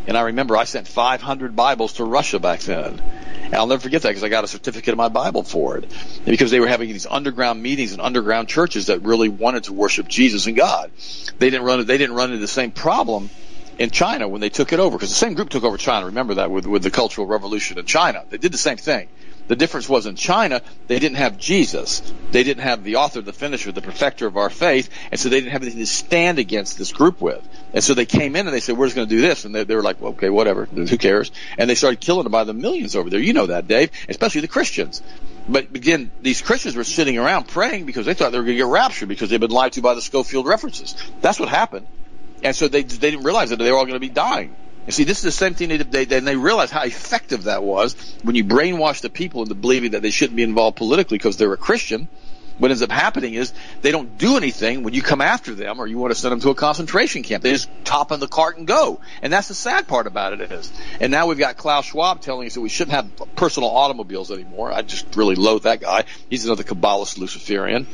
And 0.06 0.16
I 0.16 0.22
remember 0.22 0.56
I 0.56 0.64
sent 0.64 0.86
500 0.86 1.56
Bibles 1.56 1.94
to 1.94 2.04
Russia 2.04 2.38
back 2.38 2.60
then. 2.60 3.00
And 3.44 3.54
I'll 3.54 3.66
never 3.66 3.80
forget 3.80 4.02
that 4.02 4.08
because 4.08 4.24
I 4.24 4.28
got 4.28 4.44
a 4.44 4.48
certificate 4.48 4.92
of 4.92 4.98
my 4.98 5.08
Bible 5.08 5.42
for 5.42 5.78
it. 5.78 5.90
Because 6.24 6.50
they 6.50 6.60
were 6.60 6.66
having 6.66 6.88
these 6.88 7.06
underground 7.06 7.62
meetings 7.62 7.92
and 7.92 8.00
underground 8.00 8.48
churches 8.48 8.86
that 8.86 9.02
really 9.02 9.28
wanted 9.28 9.64
to 9.64 9.72
worship 9.72 10.08
Jesus 10.08 10.46
and 10.46 10.56
God. 10.56 10.90
They 11.38 11.50
didn't 11.50 11.66
run 11.66 11.84
they 11.86 11.98
didn't 11.98 12.16
run 12.16 12.30
into 12.30 12.40
the 12.40 12.48
same 12.48 12.70
problem 12.70 13.30
in 13.78 13.90
China 13.90 14.28
when 14.28 14.40
they 14.40 14.50
took 14.50 14.72
it 14.72 14.80
over 14.80 14.96
because 14.96 15.10
the 15.10 15.14
same 15.14 15.34
group 15.34 15.50
took 15.50 15.64
over 15.64 15.76
China. 15.76 16.06
Remember 16.06 16.34
that 16.34 16.50
with 16.50 16.66
with 16.66 16.82
the 16.82 16.90
Cultural 16.90 17.26
Revolution 17.26 17.78
in 17.78 17.86
China. 17.86 18.24
They 18.28 18.38
did 18.38 18.52
the 18.52 18.58
same 18.58 18.76
thing. 18.76 19.08
The 19.46 19.56
difference 19.56 19.88
was 19.88 20.06
in 20.06 20.16
China, 20.16 20.62
they 20.86 20.98
didn't 20.98 21.18
have 21.18 21.36
Jesus. 21.36 22.00
They 22.30 22.44
didn't 22.44 22.62
have 22.62 22.82
the 22.82 22.96
author, 22.96 23.20
the 23.20 23.32
finisher, 23.32 23.72
the 23.72 23.82
perfecter 23.82 24.26
of 24.26 24.36
our 24.36 24.48
faith, 24.48 24.88
and 25.10 25.20
so 25.20 25.28
they 25.28 25.40
didn't 25.40 25.52
have 25.52 25.62
anything 25.62 25.80
to 25.80 25.86
stand 25.86 26.38
against 26.38 26.78
this 26.78 26.92
group 26.92 27.20
with. 27.20 27.46
And 27.74 27.84
so 27.84 27.94
they 27.94 28.06
came 28.06 28.36
in 28.36 28.46
and 28.46 28.54
they 28.54 28.60
said, 28.60 28.78
we're 28.78 28.86
just 28.86 28.96
going 28.96 29.08
to 29.08 29.14
do 29.14 29.20
this. 29.20 29.44
And 29.44 29.54
they, 29.54 29.64
they 29.64 29.74
were 29.74 29.82
like, 29.82 30.00
well, 30.00 30.12
okay, 30.12 30.30
whatever. 30.30 30.64
Who 30.64 30.86
cares? 30.96 31.30
And 31.58 31.68
they 31.68 31.74
started 31.74 32.00
killing 32.00 32.22
them 32.22 32.32
by 32.32 32.44
the 32.44 32.54
millions 32.54 32.96
over 32.96 33.10
there. 33.10 33.20
You 33.20 33.32
know 33.32 33.46
that, 33.46 33.68
Dave, 33.68 33.90
especially 34.08 34.40
the 34.40 34.48
Christians. 34.48 35.02
But 35.48 35.74
again, 35.74 36.10
these 36.22 36.40
Christians 36.40 36.74
were 36.74 36.84
sitting 36.84 37.18
around 37.18 37.48
praying 37.48 37.84
because 37.84 38.06
they 38.06 38.14
thought 38.14 38.32
they 38.32 38.38
were 38.38 38.44
going 38.44 38.56
to 38.56 38.64
get 38.64 38.70
raptured 38.70 39.08
because 39.08 39.28
they'd 39.28 39.40
been 39.40 39.50
lied 39.50 39.72
to 39.72 39.82
by 39.82 39.94
the 39.94 40.00
Scofield 40.00 40.46
references. 40.46 40.94
That's 41.20 41.38
what 41.38 41.50
happened. 41.50 41.86
And 42.42 42.56
so 42.56 42.68
they, 42.68 42.82
they 42.82 43.10
didn't 43.10 43.24
realize 43.24 43.50
that 43.50 43.58
they 43.58 43.70
were 43.70 43.76
all 43.76 43.84
going 43.84 43.94
to 43.94 44.00
be 44.00 44.08
dying. 44.08 44.56
And 44.84 44.92
see, 44.92 45.04
this 45.04 45.18
is 45.18 45.24
the 45.24 45.32
same 45.32 45.54
thing 45.54 45.70
they 45.70 45.78
did. 45.78 45.90
They, 45.90 46.04
they 46.04 46.36
realized 46.36 46.72
how 46.72 46.82
effective 46.82 47.44
that 47.44 47.62
was 47.62 47.94
when 48.22 48.34
you 48.34 48.44
brainwash 48.44 49.00
the 49.00 49.10
people 49.10 49.42
into 49.42 49.54
believing 49.54 49.92
that 49.92 50.02
they 50.02 50.10
shouldn't 50.10 50.36
be 50.36 50.42
involved 50.42 50.76
politically 50.76 51.16
because 51.16 51.36
they're 51.36 51.52
a 51.52 51.56
Christian. 51.58 52.08
What 52.58 52.70
ends 52.70 52.82
up 52.82 52.92
happening 52.92 53.34
is 53.34 53.52
they 53.82 53.90
don't 53.90 54.16
do 54.16 54.36
anything 54.36 54.84
when 54.84 54.94
you 54.94 55.02
come 55.02 55.20
after 55.20 55.54
them 55.54 55.80
or 55.80 55.88
you 55.88 55.98
want 55.98 56.14
to 56.14 56.20
send 56.20 56.30
them 56.30 56.40
to 56.40 56.50
a 56.50 56.54
concentration 56.54 57.24
camp. 57.24 57.42
They 57.42 57.50
just 57.50 57.68
top 57.84 58.12
in 58.12 58.20
the 58.20 58.28
cart 58.28 58.58
and 58.58 58.66
go. 58.66 59.00
And 59.22 59.32
that's 59.32 59.48
the 59.48 59.54
sad 59.54 59.88
part 59.88 60.06
about 60.06 60.34
it 60.34 60.52
is. 60.52 60.72
And 61.00 61.10
now 61.10 61.26
we've 61.26 61.38
got 61.38 61.56
Klaus 61.56 61.86
Schwab 61.86 62.20
telling 62.20 62.46
us 62.46 62.54
that 62.54 62.60
we 62.60 62.68
shouldn't 62.68 62.94
have 62.94 63.34
personal 63.34 63.70
automobiles 63.70 64.30
anymore. 64.30 64.70
I 64.72 64.82
just 64.82 65.16
really 65.16 65.34
loathe 65.34 65.64
that 65.64 65.80
guy. 65.80 66.04
He's 66.30 66.44
another 66.44 66.62
Kabbalist 66.62 67.18
Luciferian 67.18 67.88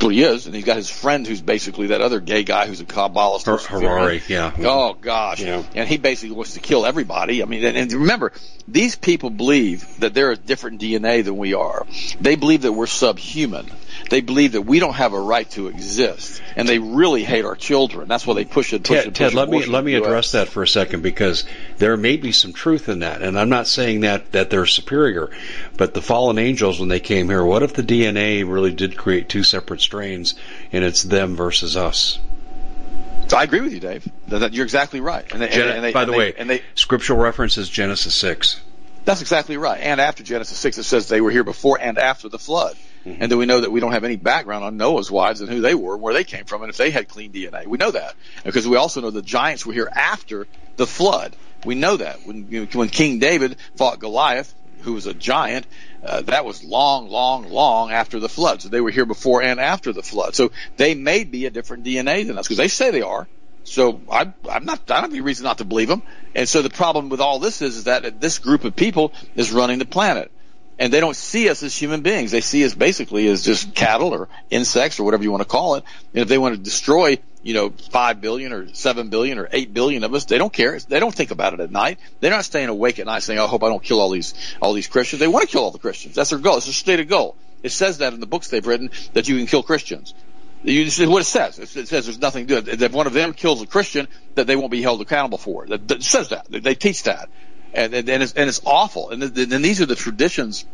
what 0.00 0.12
he 0.14 0.22
is, 0.22 0.46
and 0.46 0.54
he's 0.54 0.64
got 0.64 0.76
his 0.76 0.90
friend 0.90 1.26
who's 1.26 1.40
basically 1.40 1.88
that 1.88 2.00
other 2.00 2.20
gay 2.20 2.42
guy 2.42 2.66
who's 2.66 2.80
a 2.80 2.84
Kabbalist. 2.84 3.44
Har- 3.46 3.80
Harari, 3.80 4.22
yeah. 4.28 4.52
Oh 4.58 4.94
gosh, 4.94 5.40
Yeah. 5.40 5.62
and 5.74 5.88
he 5.88 5.96
basically 5.96 6.34
wants 6.34 6.54
to 6.54 6.60
kill 6.60 6.84
everybody. 6.86 7.42
I 7.42 7.46
mean, 7.46 7.64
and, 7.64 7.76
and 7.76 7.92
remember, 7.92 8.32
these 8.66 8.96
people 8.96 9.30
believe 9.30 9.86
that 10.00 10.14
they're 10.14 10.30
a 10.32 10.36
different 10.36 10.80
DNA 10.80 11.24
than 11.24 11.36
we 11.36 11.54
are. 11.54 11.86
They 12.20 12.36
believe 12.36 12.62
that 12.62 12.72
we're 12.72 12.86
subhuman. 12.86 13.66
They 14.12 14.20
believe 14.20 14.52
that 14.52 14.60
we 14.60 14.78
don't 14.78 14.92
have 14.92 15.14
a 15.14 15.18
right 15.18 15.48
to 15.52 15.68
exist, 15.68 16.42
and 16.54 16.68
they 16.68 16.78
really 16.78 17.24
hate 17.24 17.46
our 17.46 17.56
children. 17.56 18.08
That's 18.08 18.26
why 18.26 18.34
they 18.34 18.44
push 18.44 18.74
it. 18.74 18.84
Push 18.84 18.98
Ted, 18.98 19.06
it, 19.06 19.14
Ted 19.14 19.32
let 19.32 19.48
me 19.48 19.64
let 19.64 19.82
me 19.82 19.94
address 19.94 20.32
that 20.32 20.48
for 20.48 20.62
a 20.62 20.68
second 20.68 21.02
because 21.02 21.46
there 21.78 21.96
may 21.96 22.18
be 22.18 22.30
some 22.30 22.52
truth 22.52 22.90
in 22.90 22.98
that, 22.98 23.22
and 23.22 23.40
I'm 23.40 23.48
not 23.48 23.66
saying 23.66 24.00
that 24.00 24.32
that 24.32 24.50
they're 24.50 24.66
superior, 24.66 25.30
but 25.78 25.94
the 25.94 26.02
fallen 26.02 26.36
angels 26.36 26.78
when 26.78 26.90
they 26.90 27.00
came 27.00 27.30
here, 27.30 27.42
what 27.42 27.62
if 27.62 27.72
the 27.72 27.82
DNA 27.82 28.46
really 28.46 28.74
did 28.74 28.98
create 28.98 29.30
two 29.30 29.44
separate 29.44 29.80
strains, 29.80 30.34
and 30.72 30.84
it's 30.84 31.02
them 31.02 31.34
versus 31.34 31.74
us? 31.74 32.18
I 33.34 33.44
agree 33.44 33.62
with 33.62 33.72
you, 33.72 33.80
Dave. 33.80 34.06
That, 34.28 34.52
you're 34.52 34.66
exactly 34.66 35.00
right. 35.00 35.24
And 35.32 35.40
they, 35.40 35.48
Gen- 35.48 35.68
and 35.68 35.82
they- 35.82 35.92
by 35.94 36.04
the 36.04 36.12
they- 36.12 36.18
way, 36.18 36.34
and 36.36 36.50
they 36.50 36.60
scriptural 36.74 37.18
references 37.18 37.66
Genesis 37.66 38.14
six. 38.14 38.60
That's 39.06 39.22
exactly 39.22 39.56
right. 39.56 39.80
And 39.80 40.02
after 40.02 40.22
Genesis 40.22 40.58
6, 40.58 40.78
it 40.78 40.82
says 40.84 41.08
they 41.08 41.20
were 41.22 41.30
here 41.30 41.42
before 41.44 41.78
and 41.80 41.98
after 41.98 42.28
the 42.28 42.38
flood. 42.38 42.76
Mm-hmm. 43.04 43.22
And 43.22 43.30
then 43.30 43.38
we 43.38 43.46
know 43.46 43.60
that 43.60 43.72
we 43.72 43.80
don't 43.80 43.92
have 43.92 44.04
any 44.04 44.16
background 44.16 44.64
on 44.64 44.76
Noah's 44.76 45.10
wives 45.10 45.40
and 45.40 45.50
who 45.50 45.60
they 45.60 45.74
were, 45.74 45.94
and 45.94 46.02
where 46.02 46.14
they 46.14 46.24
came 46.24 46.44
from, 46.44 46.62
and 46.62 46.70
if 46.70 46.76
they 46.76 46.90
had 46.90 47.08
clean 47.08 47.32
DNA. 47.32 47.66
We 47.66 47.78
know 47.78 47.90
that. 47.90 48.14
Because 48.44 48.66
we 48.66 48.76
also 48.76 49.00
know 49.00 49.10
the 49.10 49.22
giants 49.22 49.66
were 49.66 49.72
here 49.72 49.88
after 49.92 50.46
the 50.76 50.86
flood. 50.86 51.34
We 51.64 51.74
know 51.74 51.96
that. 51.96 52.26
When, 52.26 52.68
when 52.72 52.88
King 52.88 53.18
David 53.18 53.56
fought 53.76 53.98
Goliath, 53.98 54.54
who 54.82 54.94
was 54.94 55.06
a 55.06 55.14
giant, 55.14 55.66
uh, 56.04 56.22
that 56.22 56.44
was 56.44 56.64
long, 56.64 57.08
long, 57.08 57.48
long 57.48 57.90
after 57.90 58.20
the 58.20 58.28
flood. 58.28 58.62
So 58.62 58.68
they 58.68 58.80
were 58.80 58.90
here 58.90 59.06
before 59.06 59.42
and 59.42 59.60
after 59.60 59.92
the 59.92 60.02
flood. 60.02 60.34
So 60.34 60.50
they 60.76 60.94
may 60.94 61.24
be 61.24 61.46
a 61.46 61.50
different 61.50 61.84
DNA 61.84 62.26
than 62.26 62.38
us, 62.38 62.46
because 62.46 62.58
they 62.58 62.68
say 62.68 62.90
they 62.90 63.02
are. 63.02 63.26
So 63.64 64.00
I, 64.10 64.32
I'm 64.48 64.64
not, 64.64 64.90
I 64.90 64.94
don't 64.94 65.02
have 65.02 65.10
any 65.12 65.20
reason 65.20 65.44
not 65.44 65.58
to 65.58 65.64
believe 65.64 65.88
them. 65.88 66.02
And 66.34 66.48
so 66.48 66.62
the 66.62 66.70
problem 66.70 67.08
with 67.08 67.20
all 67.20 67.38
this 67.38 67.62
is, 67.62 67.78
is 67.78 67.84
that 67.84 68.20
this 68.20 68.38
group 68.38 68.64
of 68.64 68.74
people 68.74 69.12
is 69.36 69.52
running 69.52 69.78
the 69.78 69.84
planet. 69.84 70.30
And 70.82 70.92
they 70.92 70.98
don't 70.98 71.14
see 71.14 71.48
us 71.48 71.62
as 71.62 71.76
human 71.76 72.00
beings. 72.00 72.32
They 72.32 72.40
see 72.40 72.64
us 72.64 72.74
basically 72.74 73.28
as 73.28 73.44
just 73.44 73.72
cattle 73.72 74.12
or 74.12 74.28
insects 74.50 74.98
or 74.98 75.04
whatever 75.04 75.22
you 75.22 75.30
want 75.30 75.44
to 75.44 75.48
call 75.48 75.76
it. 75.76 75.84
And 76.12 76.22
if 76.22 76.28
they 76.28 76.38
want 76.38 76.56
to 76.56 76.60
destroy, 76.60 77.18
you 77.44 77.54
know, 77.54 77.70
five 77.70 78.20
billion 78.20 78.52
or 78.52 78.74
seven 78.74 79.08
billion 79.08 79.38
or 79.38 79.48
eight 79.52 79.72
billion 79.72 80.02
of 80.02 80.12
us, 80.12 80.24
they 80.24 80.38
don't 80.38 80.52
care. 80.52 80.76
They 80.80 80.98
don't 80.98 81.14
think 81.14 81.30
about 81.30 81.54
it 81.54 81.60
at 81.60 81.70
night. 81.70 82.00
They're 82.18 82.32
not 82.32 82.44
staying 82.44 82.68
awake 82.68 82.98
at 82.98 83.06
night 83.06 83.22
saying, 83.22 83.38
"I 83.38 83.46
hope 83.46 83.62
I 83.62 83.68
don't 83.68 83.80
kill 83.80 84.00
all 84.00 84.10
these 84.10 84.34
all 84.60 84.72
these 84.72 84.88
Christians." 84.88 85.20
They 85.20 85.28
want 85.28 85.46
to 85.46 85.52
kill 85.52 85.62
all 85.62 85.70
the 85.70 85.78
Christians. 85.78 86.16
That's 86.16 86.30
their 86.30 86.40
goal. 86.40 86.56
It's 86.56 86.66
their 86.66 86.72
stated 86.72 87.08
goal. 87.08 87.36
It 87.62 87.70
says 87.70 87.98
that 87.98 88.12
in 88.12 88.18
the 88.18 88.26
books 88.26 88.48
they've 88.48 88.66
written 88.66 88.90
that 89.12 89.28
you 89.28 89.36
can 89.36 89.46
kill 89.46 89.62
Christians. 89.62 90.14
You 90.64 90.82
is 90.82 90.98
what 91.06 91.22
it 91.22 91.26
says. 91.26 91.60
It 91.60 91.76
it 91.76 91.86
says 91.86 92.06
there's 92.06 92.20
nothing 92.20 92.48
to 92.48 92.56
it. 92.56 92.82
If 92.82 92.92
one 92.92 93.06
of 93.06 93.12
them 93.12 93.34
kills 93.34 93.62
a 93.62 93.66
Christian, 93.66 94.08
that 94.34 94.48
they 94.48 94.56
won't 94.56 94.72
be 94.72 94.82
held 94.82 95.00
accountable 95.00 95.38
for 95.38 95.64
it. 95.64 95.86
That 95.86 96.02
says 96.02 96.30
that. 96.30 96.46
They 96.50 96.74
teach 96.74 97.04
that, 97.04 97.28
and 97.74 97.94
and, 97.94 98.08
and, 98.08 98.22
it's, 98.22 98.32
and 98.32 98.48
it's 98.48 98.60
awful. 98.64 99.10
And, 99.10 99.34
th- 99.34 99.52
and 99.52 99.64
these 99.64 99.80
are 99.80 99.86
the 99.86 99.96
traditions 99.96 100.64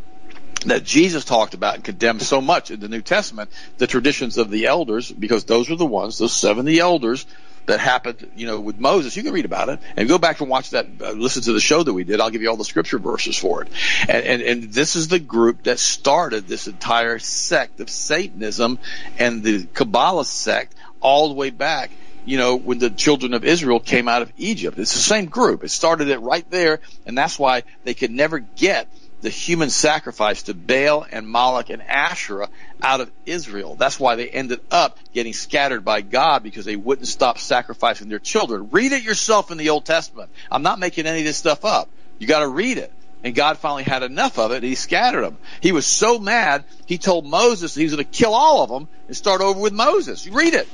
that 0.66 0.82
Jesus 0.84 1.24
talked 1.24 1.54
about 1.54 1.76
and 1.76 1.84
condemned 1.84 2.22
so 2.22 2.40
much 2.40 2.70
in 2.70 2.80
the 2.80 2.88
New 2.88 3.02
Testament. 3.02 3.50
The 3.76 3.86
traditions 3.86 4.38
of 4.38 4.50
the 4.50 4.66
elders, 4.66 5.10
because 5.10 5.44
those 5.44 5.70
are 5.70 5.76
the 5.76 5.86
ones, 5.86 6.18
those 6.18 6.32
seventy 6.32 6.80
elders 6.80 7.26
that 7.66 7.80
happened, 7.80 8.30
you 8.34 8.46
know, 8.46 8.58
with 8.58 8.80
Moses. 8.80 9.14
You 9.14 9.22
can 9.22 9.34
read 9.34 9.44
about 9.44 9.68
it 9.68 9.78
and 9.94 10.08
go 10.08 10.16
back 10.16 10.40
and 10.40 10.48
watch 10.48 10.70
that, 10.70 10.86
uh, 11.02 11.10
listen 11.10 11.42
to 11.42 11.52
the 11.52 11.60
show 11.60 11.82
that 11.82 11.92
we 11.92 12.02
did. 12.02 12.18
I'll 12.18 12.30
give 12.30 12.40
you 12.40 12.48
all 12.48 12.56
the 12.56 12.64
scripture 12.64 12.98
verses 12.98 13.36
for 13.36 13.60
it. 13.60 13.68
And, 14.08 14.24
and, 14.24 14.42
and 14.42 14.62
this 14.72 14.96
is 14.96 15.08
the 15.08 15.18
group 15.18 15.64
that 15.64 15.78
started 15.78 16.48
this 16.48 16.66
entire 16.66 17.18
sect 17.18 17.80
of 17.80 17.90
Satanism 17.90 18.78
and 19.18 19.42
the 19.42 19.66
Kabbalah 19.66 20.24
sect 20.24 20.74
all 21.00 21.28
the 21.28 21.34
way 21.34 21.50
back 21.50 21.90
you 22.28 22.36
know, 22.36 22.56
when 22.56 22.78
the 22.78 22.90
children 22.90 23.32
of 23.32 23.42
Israel 23.42 23.80
came 23.80 24.06
out 24.06 24.20
of 24.20 24.30
Egypt. 24.36 24.78
It's 24.78 24.92
the 24.92 24.98
same 24.98 25.26
group. 25.26 25.64
It 25.64 25.70
started 25.70 26.08
it 26.08 26.18
right 26.18 26.48
there, 26.50 26.80
and 27.06 27.16
that's 27.16 27.38
why 27.38 27.62
they 27.84 27.94
could 27.94 28.10
never 28.10 28.38
get 28.38 28.86
the 29.22 29.30
human 29.30 29.70
sacrifice 29.70 30.42
to 30.42 30.54
Baal 30.54 31.06
and 31.10 31.26
Moloch 31.26 31.70
and 31.70 31.80
Asherah 31.82 32.50
out 32.82 33.00
of 33.00 33.10
Israel. 33.24 33.76
That's 33.76 33.98
why 33.98 34.16
they 34.16 34.28
ended 34.28 34.60
up 34.70 34.98
getting 35.14 35.32
scattered 35.32 35.86
by 35.86 36.02
God 36.02 36.42
because 36.42 36.66
they 36.66 36.76
wouldn't 36.76 37.08
stop 37.08 37.38
sacrificing 37.38 38.10
their 38.10 38.18
children. 38.18 38.68
Read 38.72 38.92
it 38.92 39.04
yourself 39.04 39.50
in 39.50 39.56
the 39.56 39.70
Old 39.70 39.86
Testament. 39.86 40.30
I'm 40.50 40.62
not 40.62 40.78
making 40.78 41.06
any 41.06 41.20
of 41.20 41.24
this 41.24 41.38
stuff 41.38 41.64
up. 41.64 41.88
You 42.18 42.26
got 42.26 42.40
to 42.40 42.48
read 42.48 42.76
it. 42.76 42.92
And 43.24 43.34
God 43.34 43.58
finally 43.58 43.84
had 43.84 44.02
enough 44.02 44.38
of 44.38 44.52
it. 44.52 44.56
And 44.56 44.64
he 44.64 44.74
scattered 44.74 45.22
them. 45.22 45.38
He 45.62 45.72
was 45.72 45.86
so 45.86 46.18
mad. 46.18 46.66
He 46.86 46.98
told 46.98 47.26
Moses 47.26 47.74
he 47.74 47.84
was 47.84 47.94
going 47.94 48.04
to 48.04 48.10
kill 48.10 48.34
all 48.34 48.62
of 48.62 48.68
them 48.68 48.86
and 49.08 49.16
start 49.16 49.40
over 49.40 49.58
with 49.58 49.72
Moses. 49.72 50.26
Read 50.28 50.52
it. 50.52 50.68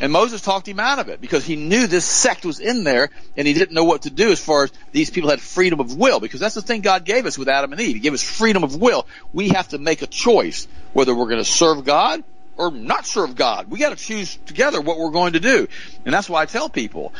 And 0.00 0.12
Moses 0.12 0.40
talked 0.40 0.68
him 0.68 0.78
out 0.78 1.00
of 1.00 1.08
it 1.08 1.20
because 1.20 1.44
he 1.44 1.56
knew 1.56 1.86
this 1.86 2.04
sect 2.04 2.44
was 2.44 2.60
in 2.60 2.84
there 2.84 3.10
and 3.36 3.48
he 3.48 3.54
didn't 3.54 3.74
know 3.74 3.84
what 3.84 4.02
to 4.02 4.10
do 4.10 4.30
as 4.30 4.38
far 4.38 4.64
as 4.64 4.72
these 4.92 5.10
people 5.10 5.30
had 5.30 5.40
freedom 5.40 5.80
of 5.80 5.96
will 5.96 6.20
because 6.20 6.38
that's 6.38 6.54
the 6.54 6.62
thing 6.62 6.82
God 6.82 7.04
gave 7.04 7.26
us 7.26 7.36
with 7.36 7.48
Adam 7.48 7.72
and 7.72 7.80
Eve. 7.80 7.96
He 7.96 8.00
gave 8.00 8.14
us 8.14 8.22
freedom 8.22 8.62
of 8.62 8.76
will. 8.76 9.06
We 9.32 9.48
have 9.50 9.68
to 9.68 9.78
make 9.78 10.02
a 10.02 10.06
choice 10.06 10.68
whether 10.92 11.14
we're 11.14 11.28
going 11.28 11.42
to 11.42 11.44
serve 11.44 11.84
God 11.84 12.22
or 12.56 12.70
not 12.70 13.06
serve 13.06 13.34
God. 13.34 13.70
We 13.70 13.78
got 13.80 13.90
to 13.90 13.96
choose 13.96 14.36
together 14.46 14.80
what 14.80 14.98
we're 14.98 15.10
going 15.10 15.32
to 15.32 15.40
do. 15.40 15.66
And 16.04 16.14
that's 16.14 16.28
why 16.28 16.42
I 16.42 16.46
tell 16.46 16.68
people, 16.68 17.12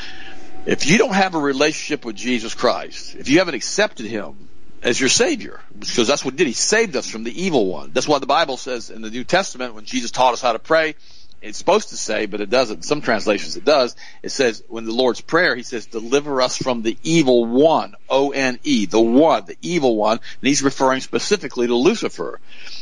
if 0.66 0.87
you 0.87 0.99
don't 0.99 1.14
have 1.14 1.35
a 1.35 1.41
relationship 1.41 2.05
with 2.05 2.14
Jesus 2.14 2.55
Christ, 2.55 3.16
if 3.16 3.29
you 3.29 3.39
haven't 3.39 3.55
accepted 3.55 4.07
him 4.07 4.49
as 4.83 5.01
your 5.01 5.09
savior, 5.09 5.61
because 5.76 6.07
that's 6.07 6.24
what 6.24 6.35
he 6.35 6.39
did. 6.39 6.47
He 6.47 6.53
saved 6.53 6.95
us 6.95 7.11
from 7.11 7.24
the 7.24 7.43
evil 7.43 7.66
one. 7.66 7.91
That's 7.93 8.07
why 8.07 8.18
the 8.18 8.26
Bible 8.26 8.57
says 8.57 8.91
in 8.91 9.03
the 9.03 9.11
New 9.11 9.24
Testament 9.24 9.74
when 9.74 9.85
Jesus 9.85 10.11
taught 10.11 10.35
us 10.35 10.41
how 10.41 10.53
to 10.53 10.59
pray, 10.59 10.95
it's 11.41 11.59
supposed 11.59 11.91
to 11.91 11.97
say, 11.97 12.26
but 12.26 12.41
it 12.41 12.51
doesn't. 12.51 12.84
Some 12.84 13.01
translations 13.01 13.57
it 13.57 13.64
does. 13.64 13.95
It 14.22 14.30
says 14.30 14.62
when 14.68 14.84
the 14.84 14.93
Lord's 14.93 15.20
prayer, 15.20 15.55
he 15.55 15.62
says, 15.62 15.86
deliver 15.86 16.43
us 16.43 16.57
from 16.57 16.82
the 16.82 16.97
evil 17.03 17.47
one. 17.47 17.95
O-N-E, 18.09 18.86
the 18.86 19.01
one, 19.01 19.45
the 19.47 19.57
evil 19.62 19.97
one. 19.97 20.18
And 20.18 20.49
he's 20.49 20.62
referring 20.62 21.01
specifically 21.01 21.66
to 21.66 21.74
Lucifer. 21.74 22.41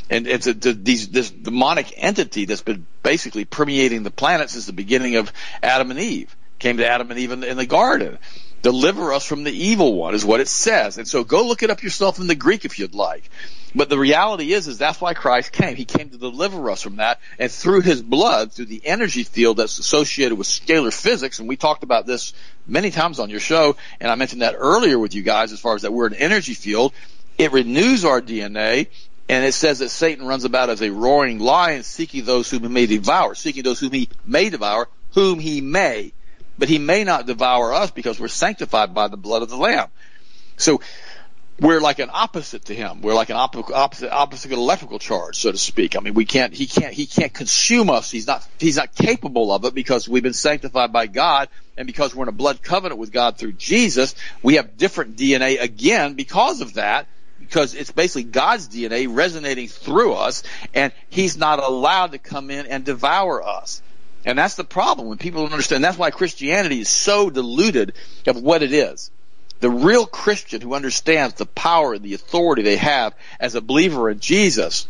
And 0.08 0.26
it's 0.26 0.46
a, 0.46 0.54
these, 0.54 1.08
this 1.08 1.30
demonic 1.30 1.92
entity 1.96 2.46
that's 2.46 2.62
been 2.62 2.86
basically 3.02 3.44
permeating 3.44 4.02
the 4.02 4.10
planet 4.10 4.50
since 4.50 4.66
the 4.66 4.72
beginning 4.72 5.16
of 5.16 5.32
Adam 5.62 5.90
and 5.90 6.00
Eve. 6.00 6.34
came 6.58 6.78
to 6.78 6.88
Adam 6.88 7.10
and 7.10 7.20
Eve 7.20 7.32
in 7.32 7.40
the, 7.40 7.48
in 7.48 7.56
the 7.56 7.66
garden. 7.66 8.18
Deliver 8.62 9.12
us 9.12 9.24
from 9.24 9.44
the 9.44 9.52
evil 9.52 9.94
one 9.94 10.14
is 10.14 10.24
what 10.24 10.40
it 10.40 10.48
says. 10.48 10.98
And 10.98 11.06
so 11.06 11.24
go 11.24 11.46
look 11.46 11.62
it 11.62 11.70
up 11.70 11.82
yourself 11.82 12.18
in 12.18 12.26
the 12.26 12.34
Greek 12.34 12.64
if 12.64 12.78
you'd 12.78 12.94
like. 12.94 13.28
But 13.76 13.90
the 13.90 13.98
reality 13.98 14.54
is, 14.54 14.68
is 14.68 14.78
that's 14.78 15.02
why 15.02 15.12
Christ 15.12 15.52
came. 15.52 15.76
He 15.76 15.84
came 15.84 16.08
to 16.08 16.16
deliver 16.16 16.70
us 16.70 16.80
from 16.80 16.96
that. 16.96 17.20
And 17.38 17.52
through 17.52 17.82
his 17.82 18.00
blood, 18.00 18.50
through 18.50 18.64
the 18.64 18.80
energy 18.86 19.22
field 19.22 19.58
that's 19.58 19.78
associated 19.78 20.38
with 20.38 20.46
scalar 20.46 20.90
physics, 20.90 21.40
and 21.40 21.48
we 21.48 21.58
talked 21.58 21.82
about 21.82 22.06
this 22.06 22.32
many 22.66 22.90
times 22.90 23.20
on 23.20 23.28
your 23.28 23.38
show, 23.38 23.76
and 24.00 24.10
I 24.10 24.14
mentioned 24.14 24.40
that 24.40 24.54
earlier 24.56 24.98
with 24.98 25.14
you 25.14 25.22
guys 25.22 25.52
as 25.52 25.60
far 25.60 25.74
as 25.74 25.82
that 25.82 25.92
we're 25.92 26.06
an 26.06 26.14
energy 26.14 26.54
field. 26.54 26.94
It 27.36 27.52
renews 27.52 28.06
our 28.06 28.22
DNA, 28.22 28.86
and 29.28 29.44
it 29.44 29.52
says 29.52 29.80
that 29.80 29.90
Satan 29.90 30.24
runs 30.24 30.44
about 30.44 30.70
as 30.70 30.80
a 30.80 30.90
roaring 30.90 31.38
lion 31.38 31.82
seeking 31.82 32.24
those 32.24 32.50
whom 32.50 32.62
he 32.62 32.68
may 32.68 32.86
devour, 32.86 33.34
seeking 33.34 33.62
those 33.62 33.78
whom 33.78 33.92
he 33.92 34.08
may 34.24 34.48
devour, 34.48 34.88
whom 35.12 35.38
he 35.38 35.60
may. 35.60 36.14
But 36.58 36.70
he 36.70 36.78
may 36.78 37.04
not 37.04 37.26
devour 37.26 37.74
us 37.74 37.90
because 37.90 38.18
we're 38.18 38.28
sanctified 38.28 38.94
by 38.94 39.08
the 39.08 39.18
blood 39.18 39.42
of 39.42 39.50
the 39.50 39.58
Lamb. 39.58 39.88
So 40.56 40.80
we're 41.58 41.80
like 41.80 41.98
an 42.00 42.10
opposite 42.12 42.66
to 42.66 42.74
him. 42.74 43.00
We're 43.00 43.14
like 43.14 43.30
an 43.30 43.36
op- 43.36 43.70
opposite 43.70 44.12
opposite 44.12 44.52
electrical 44.52 44.98
charge, 44.98 45.36
so 45.36 45.52
to 45.52 45.58
speak. 45.58 45.96
I 45.96 46.00
mean, 46.00 46.14
we 46.14 46.26
can't 46.26 46.52
he 46.52 46.66
can't 46.66 46.92
he 46.92 47.06
can't 47.06 47.32
consume 47.32 47.88
us. 47.88 48.10
He's 48.10 48.26
not 48.26 48.46
he's 48.58 48.76
not 48.76 48.94
capable 48.94 49.52
of 49.52 49.64
it 49.64 49.74
because 49.74 50.08
we've 50.08 50.22
been 50.22 50.34
sanctified 50.34 50.92
by 50.92 51.06
God 51.06 51.48
and 51.76 51.86
because 51.86 52.14
we're 52.14 52.24
in 52.24 52.28
a 52.28 52.32
blood 52.32 52.62
covenant 52.62 52.98
with 52.98 53.10
God 53.10 53.38
through 53.38 53.52
Jesus. 53.52 54.14
We 54.42 54.56
have 54.56 54.76
different 54.76 55.16
DNA 55.16 55.60
again 55.60 56.14
because 56.14 56.60
of 56.60 56.74
that. 56.74 57.06
Because 57.38 57.74
it's 57.74 57.92
basically 57.92 58.24
God's 58.24 58.66
DNA 58.66 59.14
resonating 59.14 59.68
through 59.68 60.14
us, 60.14 60.42
and 60.72 60.90
He's 61.10 61.36
not 61.36 61.62
allowed 61.62 62.12
to 62.12 62.18
come 62.18 62.50
in 62.50 62.64
and 62.66 62.82
devour 62.82 63.42
us. 63.46 63.82
And 64.24 64.38
that's 64.38 64.54
the 64.54 64.64
problem 64.64 65.06
when 65.08 65.18
people 65.18 65.42
don't 65.42 65.52
understand. 65.52 65.84
That's 65.84 65.98
why 65.98 66.10
Christianity 66.10 66.80
is 66.80 66.88
so 66.88 67.28
diluted 67.28 67.92
of 68.26 68.40
what 68.40 68.62
it 68.62 68.72
is 68.72 69.10
the 69.60 69.70
real 69.70 70.06
Christian 70.06 70.60
who 70.60 70.74
understands 70.74 71.34
the 71.34 71.46
power 71.46 71.94
and 71.94 72.04
the 72.04 72.14
authority 72.14 72.62
they 72.62 72.76
have 72.76 73.14
as 73.40 73.54
a 73.54 73.60
believer 73.60 74.10
in 74.10 74.20
Jesus, 74.20 74.86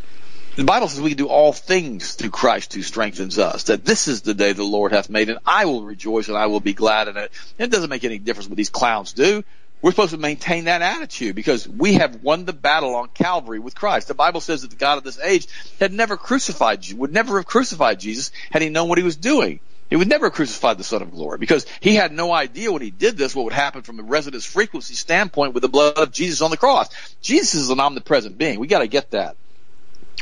the 0.56 0.64
Bible 0.64 0.88
says 0.88 1.00
we 1.00 1.10
can 1.10 1.18
do 1.18 1.28
all 1.28 1.52
things 1.52 2.14
through 2.14 2.30
Christ 2.30 2.72
who 2.72 2.82
strengthens 2.82 3.38
us. 3.38 3.64
That 3.64 3.84
this 3.84 4.08
is 4.08 4.22
the 4.22 4.34
day 4.34 4.52
the 4.52 4.64
Lord 4.64 4.92
hath 4.92 5.10
made, 5.10 5.28
and 5.28 5.38
I 5.44 5.66
will 5.66 5.84
rejoice 5.84 6.28
and 6.28 6.36
I 6.36 6.46
will 6.46 6.60
be 6.60 6.72
glad 6.72 7.08
in 7.08 7.16
it. 7.16 7.30
It 7.58 7.70
doesn't 7.70 7.90
make 7.90 8.04
any 8.04 8.18
difference 8.18 8.48
what 8.48 8.56
these 8.56 8.70
clowns 8.70 9.12
do. 9.12 9.44
We're 9.82 9.90
supposed 9.90 10.12
to 10.12 10.18
maintain 10.18 10.64
that 10.64 10.80
attitude 10.80 11.36
because 11.36 11.68
we 11.68 11.94
have 11.94 12.22
won 12.22 12.46
the 12.46 12.54
battle 12.54 12.94
on 12.94 13.08
Calvary 13.08 13.58
with 13.58 13.74
Christ. 13.74 14.08
The 14.08 14.14
Bible 14.14 14.40
says 14.40 14.62
that 14.62 14.70
the 14.70 14.76
God 14.76 14.96
of 14.98 15.04
this 15.04 15.20
age 15.20 15.46
had 15.78 15.92
never 15.92 16.16
crucified, 16.16 16.90
would 16.94 17.12
never 17.12 17.36
have 17.36 17.46
crucified 17.46 18.00
Jesus 18.00 18.32
had 18.50 18.62
he 18.62 18.70
known 18.70 18.88
what 18.88 18.98
he 18.98 19.04
was 19.04 19.16
doing. 19.16 19.60
He 19.89 19.97
would 19.97 20.09
never 20.09 20.30
crucify 20.30 20.74
the 20.74 20.84
Son 20.84 21.03
of 21.03 21.12
Glory 21.12 21.39
because 21.39 21.64
he 21.80 21.95
had 21.95 22.12
no 22.12 22.32
idea 22.32 22.72
when 22.72 22.82
he 22.82 22.91
did 22.91 23.16
this 23.16 23.34
what 23.34 23.45
would 23.45 23.53
happen 23.53 23.82
from 23.82 24.01
a 24.01 24.03
resonance 24.03 24.45
frequency 24.45 24.95
standpoint 24.95 25.55
with 25.55 25.62
the 25.62 25.68
blood 25.68 25.97
of 25.97 26.12
Jesus 26.12 26.43
on 26.43 26.51
the 26.51 26.57
cross. 26.57 26.89
Jesus 27.20 27.55
is 27.55 27.70
an 27.70 27.78
omnipresent 27.78 28.37
being. 28.37 28.59
We 28.59 28.66
got 28.66 28.80
to 28.80 28.89
get 28.89 29.12
that. 29.12 29.37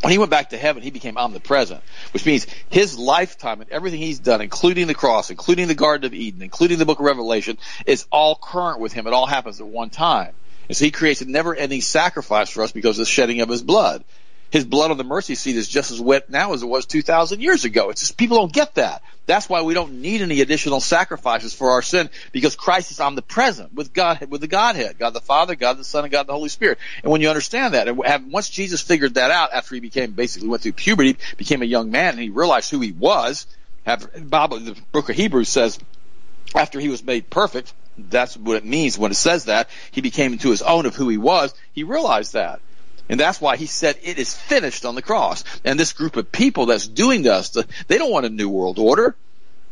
When 0.03 0.11
he 0.11 0.19
went 0.19 0.31
back 0.31 0.51
to 0.51 0.59
heaven, 0.59 0.83
he 0.83 0.91
became 0.91 1.17
omnipresent, 1.17 1.83
which 2.12 2.27
means 2.27 2.47
his 2.69 2.99
lifetime 2.99 3.62
and 3.62 3.71
everything 3.71 4.01
he's 4.01 4.19
done, 4.19 4.43
including 4.43 4.87
the 4.87 4.95
cross, 4.95 5.31
including 5.31 5.67
the 5.67 5.75
Garden 5.75 6.05
of 6.05 6.12
Eden, 6.12 6.43
including 6.43 6.79
the 6.79 6.85
book 6.85 6.99
of 6.99 7.07
Revelation, 7.07 7.57
is 7.87 8.07
all 8.12 8.35
current 8.35 8.81
with 8.81 8.93
him. 8.93 9.07
It 9.07 9.15
all 9.15 9.25
happens 9.25 9.61
at 9.61 9.67
one 9.67 9.89
time. 9.89 10.35
And 10.69 10.77
so 10.77 10.85
he 10.85 10.91
creates 10.91 11.23
a 11.23 11.27
never 11.27 11.55
ending 11.55 11.81
sacrifice 11.81 12.51
for 12.51 12.62
us 12.65 12.73
because 12.73 12.99
of 12.99 13.07
the 13.07 13.11
shedding 13.11 13.41
of 13.41 13.49
his 13.49 13.62
blood 13.62 14.05
his 14.55 14.65
blood 14.65 14.93
on 14.93 14.97
the 14.97 15.05
mercy 15.05 15.35
seat 15.35 15.57
is 15.57 15.69
just 15.69 15.91
as 15.91 16.01
wet 16.01 16.31
now 16.31 16.53
as 16.53 16.62
it 16.62 16.67
was 16.67 16.87
2,000 16.87 17.41
years 17.41 17.65
ago. 17.65 17.91
It's 17.91 18.03
just 18.03 18.17
people 18.17 18.37
don't 18.37 18.53
get 18.53 18.77
that. 18.77 19.03
That's 19.27 19.49
why 19.49 19.62
we 19.62 19.72
don't 19.72 20.03
need 20.03 20.20
any 20.20 20.43
additional 20.43 20.81
sacrifices 20.81 21.55
for 21.55 21.70
our 21.70 21.83
sin 21.83 22.11
because 22.33 22.57
Christ 22.57 22.91
is 22.91 23.01
omnipresent 23.01 23.72
with 23.72 23.93
God, 23.93 24.27
with 24.29 24.43
the 24.43 24.47
Godhead, 24.47 24.99
God 24.99 25.11
the 25.11 25.20
Father, 25.20 25.55
God 25.55 25.79
the 25.79 25.85
Son, 25.85 26.05
and 26.05 26.12
God 26.12 26.27
the 26.27 26.35
Holy 26.35 26.51
Spirit. 26.51 26.79
And 27.03 27.11
when 27.11 27.22
you 27.22 27.29
understand 27.29 27.75
that, 27.75 27.89
and 27.89 28.33
once 28.33 28.51
Jesus 28.51 28.83
figured 28.83 29.14
that 29.14 29.31
out 29.31 29.55
after 29.55 29.75
he 29.75 29.81
became 29.81 30.12
basically 30.12 30.49
went 30.49 30.62
through 30.62 30.72
puberty, 30.72 31.16
became 31.39 31.62
a 31.62 31.66
young 31.66 31.91
man, 31.91 32.14
and 32.14 32.22
he 32.22 32.29
realized 32.29 32.70
who 32.70 32.81
he 32.81 32.93
was, 32.93 33.47
have, 33.87 34.09
Bible, 34.29 34.61
the 34.61 34.77
book 34.93 35.09
of 35.09 35.16
Hebrews 35.16 35.49
says, 35.49 35.79
after 36.55 36.79
he 36.79 36.89
was 36.89 37.03
made 37.03 37.31
perfect, 37.31 37.72
that's 37.97 38.37
what 38.37 38.57
it 38.57 38.64
means 38.64 38.99
when 38.99 39.11
it 39.11 39.16
says 39.16 39.47
that, 39.47 39.70
he 39.91 40.01
became 40.01 40.33
into 40.33 40.51
his 40.51 40.62
own 40.62 40.85
of 40.85 40.95
who 40.95 41.09
he 41.09 41.18
was, 41.18 41.55
he 41.72 41.83
realized 41.83 42.35
that. 42.35 42.61
And 43.09 43.20
that's 43.20 43.40
why 43.40 43.57
he 43.57 43.66
said 43.66 43.98
it 44.02 44.18
is 44.18 44.34
finished 44.34 44.84
on 44.84 44.94
the 44.94 45.02
cross. 45.02 45.44
And 45.64 45.78
this 45.78 45.92
group 45.92 46.16
of 46.16 46.32
people 46.32 46.66
that's 46.66 46.88
doing 46.88 47.22
this, 47.22 47.50
they 47.86 47.98
don't 47.98 48.11
want 48.11 48.26
a 48.26 48.30
new 48.30 48.48
world 48.48 48.78
order. 48.78 49.14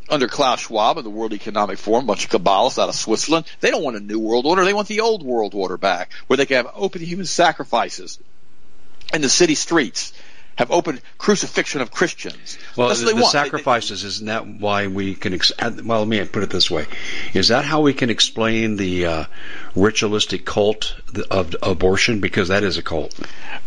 Under 0.09 0.27
Klaus 0.27 0.59
Schwab 0.59 0.97
and 0.97 1.05
the 1.05 1.09
World 1.09 1.33
Economic 1.33 1.77
Forum, 1.77 2.03
a 2.03 2.07
bunch 2.07 2.25
of 2.25 2.31
Kabbalists 2.31 2.77
out 2.77 2.89
of 2.89 2.95
Switzerland, 2.95 3.45
they 3.61 3.71
don't 3.71 3.83
want 3.83 3.95
a 3.95 4.01
new 4.01 4.19
world 4.19 4.45
order. 4.45 4.65
They 4.65 4.73
want 4.73 4.89
the 4.89 4.99
old 4.99 5.23
world 5.23 5.55
order 5.55 5.77
back, 5.77 6.11
where 6.27 6.35
they 6.35 6.45
can 6.45 6.57
have 6.57 6.73
open 6.75 7.01
human 7.01 7.25
sacrifices 7.25 8.19
in 9.13 9.21
the 9.21 9.29
city 9.29 9.55
streets 9.55 10.11
have 10.55 10.71
opened 10.71 11.01
crucifixion 11.17 11.81
of 11.81 11.91
Christians. 11.91 12.57
Well, 12.75 12.89
That's 12.89 13.01
the, 13.01 13.13
the 13.13 13.25
sacrifices 13.25 14.03
isn't 14.03 14.27
that 14.27 14.45
why 14.47 14.87
we 14.87 15.15
can? 15.15 15.33
Ex- 15.33 15.51
well, 15.59 15.99
let 15.99 16.07
me 16.07 16.23
put 16.25 16.43
it 16.43 16.49
this 16.49 16.69
way: 16.69 16.85
Is 17.33 17.49
that 17.49 17.65
how 17.65 17.81
we 17.81 17.93
can 17.93 18.09
explain 18.09 18.75
the 18.75 19.05
uh, 19.05 19.25
ritualistic 19.75 20.45
cult 20.45 20.95
of 21.31 21.55
abortion? 21.61 22.19
Because 22.19 22.49
that 22.49 22.63
is 22.63 22.77
a 22.77 22.83
cult. 22.83 23.17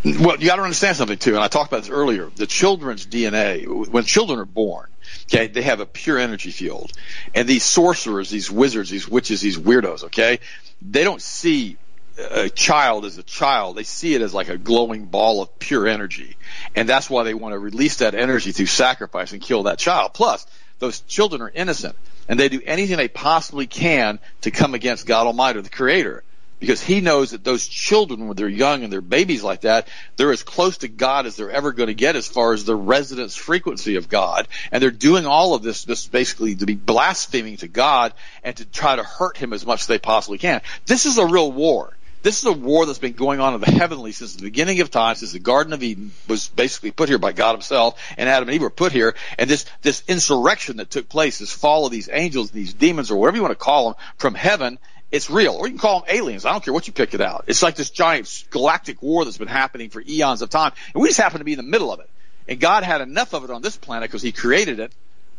Well, 0.03 0.37
you 0.37 0.47
got 0.47 0.57
to 0.57 0.63
understand 0.63 0.97
something 0.97 1.17
too, 1.17 1.35
and 1.35 1.43
I 1.43 1.47
talked 1.47 1.71
about 1.71 1.83
this 1.83 1.91
earlier. 1.91 2.29
The 2.35 2.47
children's 2.47 3.05
DNA, 3.05 3.87
when 3.87 4.03
children 4.03 4.39
are 4.39 4.45
born, 4.45 4.89
okay, 5.23 5.47
they 5.47 5.63
have 5.63 5.79
a 5.79 5.85
pure 5.85 6.17
energy 6.17 6.51
field, 6.51 6.91
and 7.35 7.47
these 7.47 7.63
sorcerers, 7.63 8.29
these 8.29 8.49
wizards, 8.49 8.89
these 8.89 9.07
witches, 9.07 9.41
these 9.41 9.57
weirdos, 9.57 10.05
okay, 10.05 10.39
they 10.81 11.03
don't 11.03 11.21
see 11.21 11.77
a 12.17 12.49
child 12.49 13.05
is 13.05 13.17
a 13.17 13.23
child, 13.23 13.75
they 13.75 13.83
see 13.83 14.15
it 14.15 14.21
as 14.21 14.33
like 14.33 14.49
a 14.49 14.57
glowing 14.57 15.05
ball 15.05 15.41
of 15.41 15.59
pure 15.59 15.87
energy. 15.87 16.35
And 16.75 16.89
that's 16.89 17.09
why 17.09 17.23
they 17.23 17.33
want 17.33 17.53
to 17.53 17.59
release 17.59 17.97
that 17.97 18.15
energy 18.15 18.51
through 18.51 18.65
sacrifice 18.65 19.33
and 19.33 19.41
kill 19.41 19.63
that 19.63 19.79
child. 19.79 20.13
Plus, 20.13 20.45
those 20.79 21.01
children 21.01 21.41
are 21.41 21.51
innocent 21.53 21.95
and 22.27 22.39
they 22.39 22.49
do 22.49 22.61
anything 22.65 22.97
they 22.97 23.07
possibly 23.07 23.67
can 23.67 24.19
to 24.41 24.51
come 24.51 24.73
against 24.73 25.05
God 25.05 25.27
Almighty, 25.27 25.61
the 25.61 25.69
Creator. 25.69 26.23
Because 26.59 26.81
he 26.81 27.01
knows 27.01 27.31
that 27.31 27.43
those 27.43 27.67
children, 27.67 28.27
when 28.27 28.35
they're 28.35 28.49
young 28.49 28.83
and 28.83 28.91
they're 28.91 28.99
babies 28.99 29.43
like 29.43 29.61
that, 29.61 29.87
they're 30.15 30.31
as 30.31 30.41
close 30.41 30.79
to 30.79 30.87
God 30.87 31.27
as 31.27 31.35
they're 31.35 31.51
ever 31.51 31.71
going 31.71 31.87
to 31.87 31.93
get 31.93 32.15
as 32.15 32.27
far 32.27 32.51
as 32.51 32.65
the 32.65 32.75
resonance 32.75 33.35
frequency 33.35 33.95
of 33.95 34.09
God. 34.09 34.47
And 34.71 34.81
they're 34.81 34.89
doing 34.89 35.27
all 35.27 35.53
of 35.53 35.61
this, 35.61 35.83
this 35.83 36.07
basically 36.07 36.55
to 36.55 36.65
be 36.65 36.73
blaspheming 36.73 37.57
to 37.57 37.67
God 37.67 38.13
and 38.43 38.57
to 38.57 38.65
try 38.65 38.95
to 38.95 39.03
hurt 39.03 39.37
him 39.37 39.53
as 39.53 39.67
much 39.67 39.81
as 39.81 39.87
they 39.87 39.99
possibly 39.99 40.39
can. 40.39 40.61
This 40.87 41.05
is 41.05 41.19
a 41.19 41.27
real 41.27 41.51
war. 41.51 41.93
This 42.23 42.39
is 42.39 42.45
a 42.45 42.51
war 42.51 42.85
that's 42.85 42.99
been 42.99 43.13
going 43.13 43.39
on 43.39 43.53
in 43.53 43.61
the 43.61 43.71
heavenly 43.71 44.11
since 44.11 44.35
the 44.35 44.41
beginning 44.41 44.81
of 44.81 44.89
time, 44.89 45.15
since 45.15 45.31
the 45.31 45.39
Garden 45.39 45.71
of 45.73 45.83
Eden 45.83 46.11
was 46.27 46.49
basically 46.49 46.91
put 46.91 47.09
here 47.09 47.19
by 47.19 47.31
God 47.31 47.53
himself, 47.53 48.01
and 48.17 48.27
Adam 48.27 48.49
and 48.49 48.55
Eve 48.55 48.61
were 48.61 48.69
put 48.69 48.91
here, 48.91 49.15
and 49.37 49.49
this, 49.49 49.65
this 49.83 50.03
insurrection 50.07 50.77
that 50.77 50.89
took 50.89 51.07
place, 51.09 51.39
this 51.39 51.51
fall 51.51 51.85
of 51.85 51.91
these 51.91 52.09
angels, 52.11 52.51
these 52.51 52.73
demons, 52.73 53.11
or 53.11 53.17
whatever 53.17 53.37
you 53.37 53.43
want 53.43 53.51
to 53.51 53.55
call 53.55 53.85
them, 53.85 53.95
from 54.17 54.33
heaven, 54.33 54.79
it's 55.11 55.29
real. 55.29 55.53
Or 55.53 55.67
you 55.67 55.73
can 55.73 55.79
call 55.79 56.01
them 56.01 56.09
aliens. 56.09 56.45
I 56.45 56.51
don't 56.51 56.63
care 56.63 56.73
what 56.73 56.87
you 56.87 56.93
pick 56.93 57.13
it 57.13 57.21
out. 57.21 57.45
It's 57.47 57.63
like 57.63 57.75
this 57.75 57.91
giant 57.91 58.45
galactic 58.49 59.01
war 59.01 59.23
that's 59.23 59.37
been 59.37 59.47
happening 59.47 59.89
for 59.89 60.01
eons 60.01 60.41
of 60.41 60.49
time, 60.49 60.73
and 60.93 61.01
we 61.01 61.09
just 61.09 61.19
happen 61.19 61.39
to 61.39 61.45
be 61.45 61.53
in 61.53 61.57
the 61.57 61.63
middle 61.63 61.91
of 61.91 61.99
it. 61.99 62.09
And 62.47 62.59
God 62.59 62.83
had 62.83 63.01
enough 63.01 63.33
of 63.33 63.43
it 63.43 63.51
on 63.51 63.61
this 63.61 63.77
planet 63.77 64.09
because 64.09 64.21
He 64.21 64.31
created 64.31 64.79
it, 64.79 64.91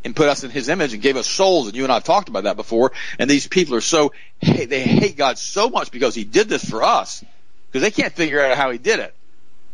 and 0.05 0.15
put 0.15 0.29
us 0.29 0.45
in 0.45 0.51
his 0.51 0.69
image 0.69 0.93
and 0.93 1.03
gave 1.03 1.17
us 1.17 1.27
souls 1.27 1.67
and 1.67 1.77
you 1.77 1.83
and 1.83 1.93
I 1.93 1.97
have 1.97 2.05
talked 2.05 2.29
about 2.29 2.45
that 2.45 2.57
before 2.57 2.93
and 3.19 3.29
these 3.29 3.47
people 3.47 3.75
are 3.75 3.81
so 3.81 4.13
they 4.41 4.81
hate 4.81 5.17
God 5.17 5.39
so 5.39 5.69
much 5.69 5.91
because 5.91 6.15
he 6.15 6.25
did 6.25 6.49
this 6.49 6.65
for 6.65 6.83
us 6.83 7.25
because 7.71 7.83
they 7.83 7.91
can't 7.91 8.13
figure 8.13 8.41
out 8.41 8.57
how 8.57 8.71
he 8.71 8.79
did 8.79 9.01
it. 9.01 9.15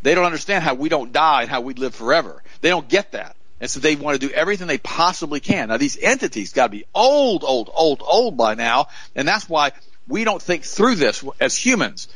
They 0.01 0.13
don't 0.15 0.25
understand 0.25 0.63
how 0.63 0.75
we 0.75 0.89
don't 0.89 1.11
die 1.11 1.43
and 1.43 1.49
how 1.49 1.61
we 1.61 1.73
live 1.73 1.95
forever. 1.95 2.43
They 2.61 2.69
don't 2.69 2.87
get 2.87 3.13
that. 3.13 3.35
And 3.59 3.69
so 3.69 3.79
they 3.79 3.95
want 3.95 4.19
to 4.19 4.27
do 4.27 4.33
everything 4.33 4.67
they 4.67 4.77
possibly 4.77 5.39
can. 5.39 5.69
Now 5.69 5.77
these 5.77 5.97
entities 5.97 6.53
got 6.53 6.67
to 6.67 6.71
be 6.71 6.85
old 6.93 7.43
old 7.43 7.69
old 7.73 8.03
old 8.05 8.37
by 8.37 8.55
now 8.55 8.87
and 9.15 9.27
that's 9.27 9.47
why 9.47 9.71
we 10.07 10.23
don't 10.23 10.41
think 10.41 10.63
through 10.63 10.95
this 10.95 11.23
as 11.39 11.55
humans. 11.55 12.07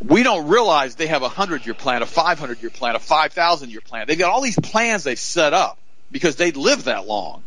We 0.00 0.22
don't 0.24 0.48
realize 0.48 0.96
they 0.96 1.06
have 1.06 1.22
a 1.22 1.28
hundred 1.28 1.64
year 1.64 1.74
plan, 1.74 2.02
a 2.02 2.06
500 2.06 2.60
year 2.60 2.70
plan, 2.70 2.96
a 2.96 2.98
5,000 2.98 3.70
year 3.70 3.80
plan. 3.80 4.06
They've 4.06 4.18
got 4.18 4.32
all 4.32 4.40
these 4.40 4.58
plans 4.58 5.04
they've 5.04 5.18
set 5.18 5.52
up 5.52 5.78
because 6.12 6.36
they 6.36 6.52
live 6.52 6.84
that 6.84 7.06
long. 7.06 7.42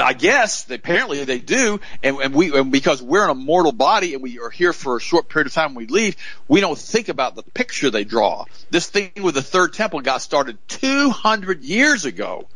I 0.00 0.12
guess 0.12 0.70
apparently 0.70 1.24
they 1.24 1.40
do, 1.40 1.80
and, 2.00 2.18
and 2.18 2.34
we 2.34 2.56
and 2.56 2.70
because 2.70 3.02
we're 3.02 3.24
in 3.24 3.30
a 3.30 3.34
mortal 3.34 3.72
body 3.72 4.14
and 4.14 4.22
we 4.22 4.38
are 4.38 4.50
here 4.50 4.72
for 4.72 4.96
a 4.96 5.00
short 5.00 5.28
period 5.28 5.48
of 5.48 5.54
time. 5.54 5.74
When 5.74 5.86
we 5.86 5.92
leave, 5.92 6.16
we 6.46 6.60
don't 6.60 6.78
think 6.78 7.08
about 7.08 7.34
the 7.34 7.42
picture 7.42 7.90
they 7.90 8.04
draw. 8.04 8.44
This 8.70 8.88
thing 8.88 9.10
with 9.20 9.34
the 9.34 9.42
third 9.42 9.72
temple 9.72 10.02
got 10.02 10.22
started 10.22 10.58
200 10.68 11.64
years 11.64 12.04
ago 12.04 12.46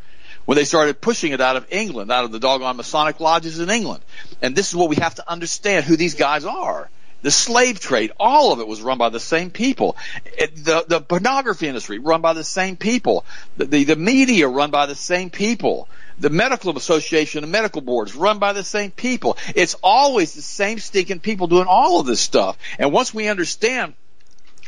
when 0.45 0.57
they 0.57 0.65
started 0.65 1.01
pushing 1.01 1.33
it 1.33 1.41
out 1.41 1.57
of 1.57 1.67
England, 1.71 2.13
out 2.13 2.25
of 2.25 2.33
the 2.33 2.39
doggone 2.39 2.77
Masonic 2.77 3.19
lodges 3.19 3.59
in 3.59 3.71
England. 3.71 4.03
And 4.41 4.55
this 4.55 4.69
is 4.69 4.77
what 4.77 4.89
we 4.89 4.97
have 4.97 5.17
to 5.17 5.29
understand 5.29 5.85
who 5.85 5.97
these 5.97 6.15
guys 6.15 6.45
are. 6.45 6.89
The 7.23 7.31
slave 7.31 7.81
trade, 7.81 8.13
all 8.19 8.53
of 8.53 8.61
it 8.61 8.67
was 8.67 8.81
run 8.81 8.99
by 8.99 9.11
the 9.11 9.21
same 9.21 9.51
people. 9.51 9.97
It, 10.25 10.57
the, 10.57 10.85
the 10.87 11.01
pornography 11.01 11.69
industry 11.69 11.99
run 11.99 12.21
by 12.21 12.33
the 12.33 12.45
same 12.45 12.77
people. 12.77 13.25
The, 13.57 13.67
the, 13.67 13.85
the 13.85 13.97
media 13.97 14.49
run 14.49 14.71
by 14.71 14.87
the 14.87 14.95
same 14.95 15.31
people. 15.31 15.89
The 16.19 16.31
medical 16.31 16.77
association 16.77 17.45
and 17.45 17.53
medical 17.53 17.81
boards 17.81 18.15
run 18.15 18.39
by 18.39 18.53
the 18.53 18.65
same 18.65 18.91
people. 18.91 19.37
It's 19.55 19.75
always 19.83 20.35
the 20.35 20.43
same 20.43 20.79
stinking 20.79 21.21
people 21.21 21.47
doing 21.47 21.67
all 21.67 22.01
of 22.01 22.07
this 22.07 22.21
stuff. 22.21 22.59
And 22.79 22.93
once 22.93 23.13
we 23.13 23.29
understand 23.29 23.95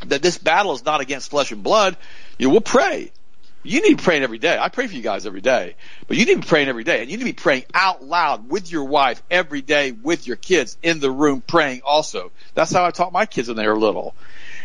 that 0.06 0.22
this 0.22 0.38
battle 0.38 0.72
is 0.72 0.84
not 0.84 1.00
against 1.00 1.30
flesh 1.30 1.52
and 1.52 1.62
blood, 1.62 1.96
you 2.38 2.50
we'll 2.50 2.60
pray. 2.60 3.12
You 3.64 3.80
need 3.80 3.98
to 3.98 4.04
praying 4.04 4.24
every 4.24 4.38
day. 4.38 4.58
I 4.58 4.68
pray 4.68 4.88
for 4.88 4.94
you 4.94 5.02
guys 5.02 5.24
every 5.24 5.40
day, 5.40 5.76
but 6.08 6.16
you 6.16 6.24
need 6.24 6.34
to 6.34 6.40
be 6.40 6.46
praying 6.46 6.68
every 6.68 6.82
day, 6.82 7.00
and 7.00 7.10
you 7.10 7.16
need 7.16 7.22
to 7.22 7.30
be 7.30 7.32
praying 7.32 7.64
out 7.72 8.02
loud 8.02 8.50
with 8.50 8.70
your 8.72 8.84
wife 8.84 9.22
every 9.30 9.62
day 9.62 9.92
with 9.92 10.26
your 10.26 10.36
kids 10.36 10.76
in 10.82 10.98
the 10.98 11.10
room 11.10 11.40
praying. 11.40 11.82
Also, 11.84 12.32
that's 12.54 12.72
how 12.72 12.84
I 12.84 12.90
taught 12.90 13.12
my 13.12 13.24
kids 13.24 13.46
when 13.46 13.56
they 13.56 13.68
were 13.68 13.78
little. 13.78 14.16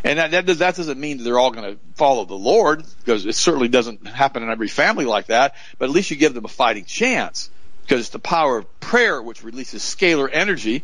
And 0.04 0.18
that, 0.18 0.32
that, 0.32 0.46
that 0.48 0.76
doesn't 0.76 1.00
mean 1.00 1.18
that 1.18 1.24
they're 1.24 1.38
all 1.38 1.52
going 1.52 1.74
to 1.74 1.80
follow 1.94 2.26
the 2.26 2.34
Lord, 2.34 2.84
because 3.00 3.26
it 3.26 3.36
certainly 3.36 3.68
doesn't 3.68 4.08
happen 4.08 4.42
in 4.42 4.50
every 4.50 4.68
family 4.68 5.06
like 5.06 5.28
that. 5.28 5.56
But 5.78 5.90
at 5.90 5.92
least 5.92 6.10
you 6.10 6.18
give 6.18 6.34
them 6.34 6.46
a 6.46 6.50
fighting 6.50 6.86
chance, 6.86 7.52
because 7.84 8.02
it's 8.02 8.10
the 8.10 8.20
power 8.20 8.58
of 8.58 8.80
prayer 8.80 9.22
which 9.22 9.44
releases 9.44 9.84
scalar 9.84 10.28
energy 10.32 10.84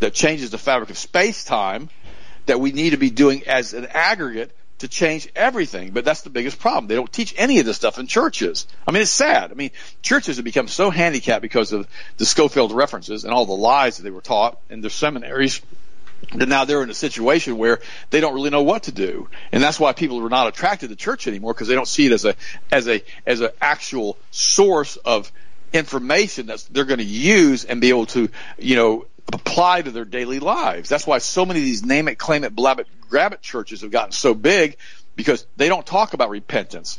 that 0.00 0.14
changes 0.14 0.50
the 0.50 0.58
fabric 0.58 0.88
of 0.88 0.96
space 0.96 1.44
time 1.44 1.90
that 2.46 2.60
we 2.60 2.72
need 2.72 2.90
to 2.90 2.96
be 2.96 3.10
doing 3.10 3.46
as 3.46 3.74
an 3.74 3.86
aggregate 3.86 4.50
to 4.82 4.88
change 4.88 5.28
everything. 5.34 5.90
But 5.92 6.04
that's 6.04 6.22
the 6.22 6.30
biggest 6.30 6.58
problem. 6.58 6.88
They 6.88 6.94
don't 6.94 7.12
teach 7.12 7.34
any 7.38 7.60
of 7.60 7.66
this 7.66 7.76
stuff 7.76 7.98
in 7.98 8.06
churches. 8.06 8.66
I 8.86 8.90
mean, 8.90 9.02
it's 9.02 9.10
sad. 9.10 9.50
I 9.50 9.54
mean, 9.54 9.70
churches 10.02 10.36
have 10.36 10.44
become 10.44 10.68
so 10.68 10.90
handicapped 10.90 11.40
because 11.40 11.72
of 11.72 11.86
the 12.16 12.26
Scofield 12.26 12.72
references 12.72 13.24
and 13.24 13.32
all 13.32 13.46
the 13.46 13.52
lies 13.52 13.96
that 13.96 14.02
they 14.02 14.10
were 14.10 14.20
taught 14.20 14.58
in 14.70 14.80
their 14.80 14.90
seminaries 14.90 15.62
that 16.34 16.48
now 16.48 16.64
they're 16.64 16.82
in 16.82 16.90
a 16.90 16.94
situation 16.94 17.58
where 17.58 17.80
they 18.10 18.20
don't 18.20 18.34
really 18.34 18.50
know 18.50 18.62
what 18.62 18.84
to 18.84 18.92
do. 18.92 19.28
And 19.50 19.62
that's 19.62 19.78
why 19.78 19.92
people 19.92 20.24
are 20.24 20.30
not 20.30 20.48
attracted 20.48 20.90
to 20.90 20.96
church 20.96 21.26
anymore 21.26 21.54
because 21.54 21.68
they 21.68 21.74
don't 21.74 21.88
see 21.88 22.06
it 22.06 22.12
as 22.12 22.24
a, 22.24 22.34
as 22.70 22.88
a, 22.88 23.02
as 23.26 23.40
an 23.40 23.50
actual 23.60 24.18
source 24.30 24.96
of 24.96 25.30
information 25.72 26.46
that 26.46 26.66
they're 26.70 26.84
going 26.84 26.98
to 26.98 27.04
use 27.04 27.64
and 27.64 27.80
be 27.80 27.88
able 27.88 28.06
to, 28.06 28.28
you 28.58 28.76
know, 28.76 29.06
apply 29.32 29.82
to 29.82 29.90
their 29.90 30.04
daily 30.04 30.38
lives. 30.38 30.88
That's 30.88 31.06
why 31.06 31.18
so 31.18 31.44
many 31.44 31.60
of 31.60 31.64
these 31.64 31.84
name 31.84 32.08
it, 32.08 32.18
claim 32.18 32.44
it, 32.44 32.54
blab 32.54 32.80
it, 32.80 32.86
grab 33.08 33.32
it 33.32 33.42
churches 33.42 33.82
have 33.82 33.90
gotten 33.90 34.12
so 34.12 34.34
big 34.34 34.76
because 35.16 35.46
they 35.56 35.68
don't 35.68 35.86
talk 35.86 36.14
about 36.14 36.30
repentance. 36.30 36.98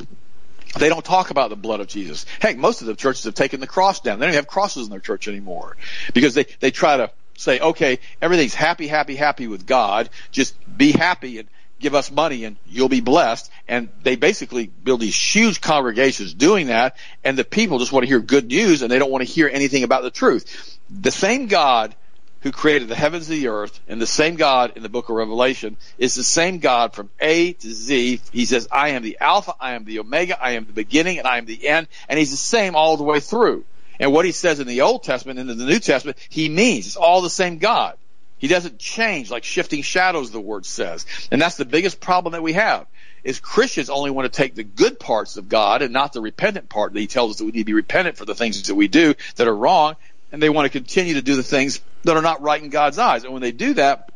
They 0.77 0.89
don't 0.89 1.05
talk 1.05 1.29
about 1.29 1.49
the 1.49 1.55
blood 1.55 1.79
of 1.79 1.87
Jesus. 1.87 2.25
Heck, 2.39 2.57
most 2.57 2.81
of 2.81 2.87
the 2.87 2.95
churches 2.95 3.25
have 3.25 3.35
taken 3.35 3.59
the 3.59 3.67
cross 3.67 3.99
down. 3.99 4.19
They 4.19 4.25
don't 4.25 4.35
have 4.35 4.47
crosses 4.47 4.85
in 4.87 4.91
their 4.91 4.99
church 4.99 5.27
anymore 5.27 5.77
because 6.13 6.33
they, 6.33 6.45
they 6.59 6.71
try 6.71 6.97
to 6.97 7.11
say, 7.37 7.59
okay, 7.59 7.99
everything's 8.21 8.55
happy, 8.55 8.87
happy, 8.87 9.15
happy 9.15 9.47
with 9.47 9.67
God. 9.67 10.09
Just 10.31 10.55
be 10.75 10.91
happy 10.91 11.39
and 11.39 11.47
give 11.79 11.93
us 11.93 12.09
money 12.11 12.45
and 12.45 12.57
you'll 12.65 12.89
be 12.89 13.01
blessed. 13.01 13.51
And 13.67 13.89
they 14.01 14.15
basically 14.15 14.67
build 14.67 15.01
these 15.01 15.15
huge 15.15 15.61
congregations 15.61 16.33
doing 16.33 16.67
that. 16.67 16.95
And 17.23 17.37
the 17.37 17.43
people 17.43 17.77
just 17.77 17.91
want 17.91 18.03
to 18.03 18.07
hear 18.07 18.19
good 18.19 18.47
news 18.47 18.81
and 18.81 18.91
they 18.91 18.97
don't 18.97 19.11
want 19.11 19.25
to 19.25 19.31
hear 19.31 19.49
anything 19.51 19.83
about 19.83 20.01
the 20.01 20.11
truth. 20.11 20.79
The 20.89 21.11
same 21.11 21.47
God 21.47 21.95
who 22.43 22.51
created 22.51 22.89
the 22.89 22.95
heavens 22.95 23.29
and 23.29 23.41
the 23.41 23.47
earth 23.47 23.79
and 23.87 24.01
the 24.01 24.07
same 24.07 24.35
God 24.35 24.73
in 24.75 24.83
the 24.83 24.89
book 24.89 25.09
of 25.09 25.15
Revelation 25.15 25.77
is 25.97 26.13
the 26.13 26.23
same 26.23 26.59
God 26.59 26.93
from 26.93 27.09
A 27.19 27.53
to 27.53 27.71
Z. 27.71 28.19
He 28.31 28.45
says, 28.45 28.67
I 28.69 28.89
am 28.89 29.01
the 29.01 29.17
Alpha, 29.21 29.55
I 29.59 29.73
am 29.73 29.85
the 29.85 29.99
Omega, 29.99 30.41
I 30.41 30.51
am 30.51 30.65
the 30.65 30.73
beginning, 30.73 31.19
and 31.19 31.27
I 31.27 31.37
am 31.37 31.45
the 31.45 31.67
end. 31.67 31.87
And 32.09 32.19
he's 32.19 32.31
the 32.31 32.37
same 32.37 32.75
all 32.75 32.97
the 32.97 33.03
way 33.03 33.21
through. 33.21 33.63
And 33.99 34.11
what 34.11 34.25
he 34.25 34.33
says 34.33 34.59
in 34.59 34.67
the 34.67 34.81
Old 34.81 35.03
Testament 35.03 35.39
and 35.39 35.49
in 35.49 35.57
the 35.57 35.65
New 35.65 35.79
Testament, 35.79 36.17
he 36.29 36.49
means. 36.49 36.85
It's 36.85 36.97
all 36.97 37.21
the 37.21 37.29
same 37.29 37.59
God. 37.59 37.97
He 38.37 38.49
doesn't 38.49 38.77
change 38.77 39.31
like 39.31 39.45
shifting 39.45 39.81
shadows, 39.81 40.31
the 40.31 40.41
word 40.41 40.65
says. 40.65 41.05
And 41.31 41.41
that's 41.41 41.55
the 41.55 41.63
biggest 41.63 42.01
problem 42.01 42.33
that 42.33 42.43
we 42.43 42.53
have 42.53 42.87
is 43.23 43.39
Christians 43.39 43.89
only 43.89 44.11
want 44.11 44.31
to 44.31 44.37
take 44.37 44.53
the 44.53 44.65
good 44.65 44.99
parts 44.99 45.37
of 45.37 45.47
God 45.47 45.81
and 45.81 45.93
not 45.93 46.11
the 46.11 46.19
repentant 46.19 46.67
part 46.67 46.91
that 46.91 46.99
he 46.99 47.07
tells 47.07 47.31
us 47.31 47.37
that 47.37 47.45
we 47.45 47.51
need 47.51 47.59
to 47.59 47.65
be 47.65 47.73
repentant 47.73 48.17
for 48.17 48.25
the 48.25 48.35
things 48.35 48.67
that 48.67 48.75
we 48.75 48.89
do 48.89 49.13
that 49.37 49.47
are 49.47 49.55
wrong 49.55 49.95
and 50.33 50.41
they 50.41 50.49
want 50.49 50.65
to 50.65 50.69
continue 50.69 51.13
to 51.13 51.21
do 51.21 51.35
the 51.35 51.43
things 51.43 51.79
that 52.03 52.17
are 52.17 52.21
not 52.21 52.41
right 52.41 52.61
in 52.61 52.69
God's 52.69 52.97
eyes. 52.97 53.23
And 53.23 53.31
when 53.31 53.43
they 53.43 53.51
do 53.51 53.75
that, 53.75 54.09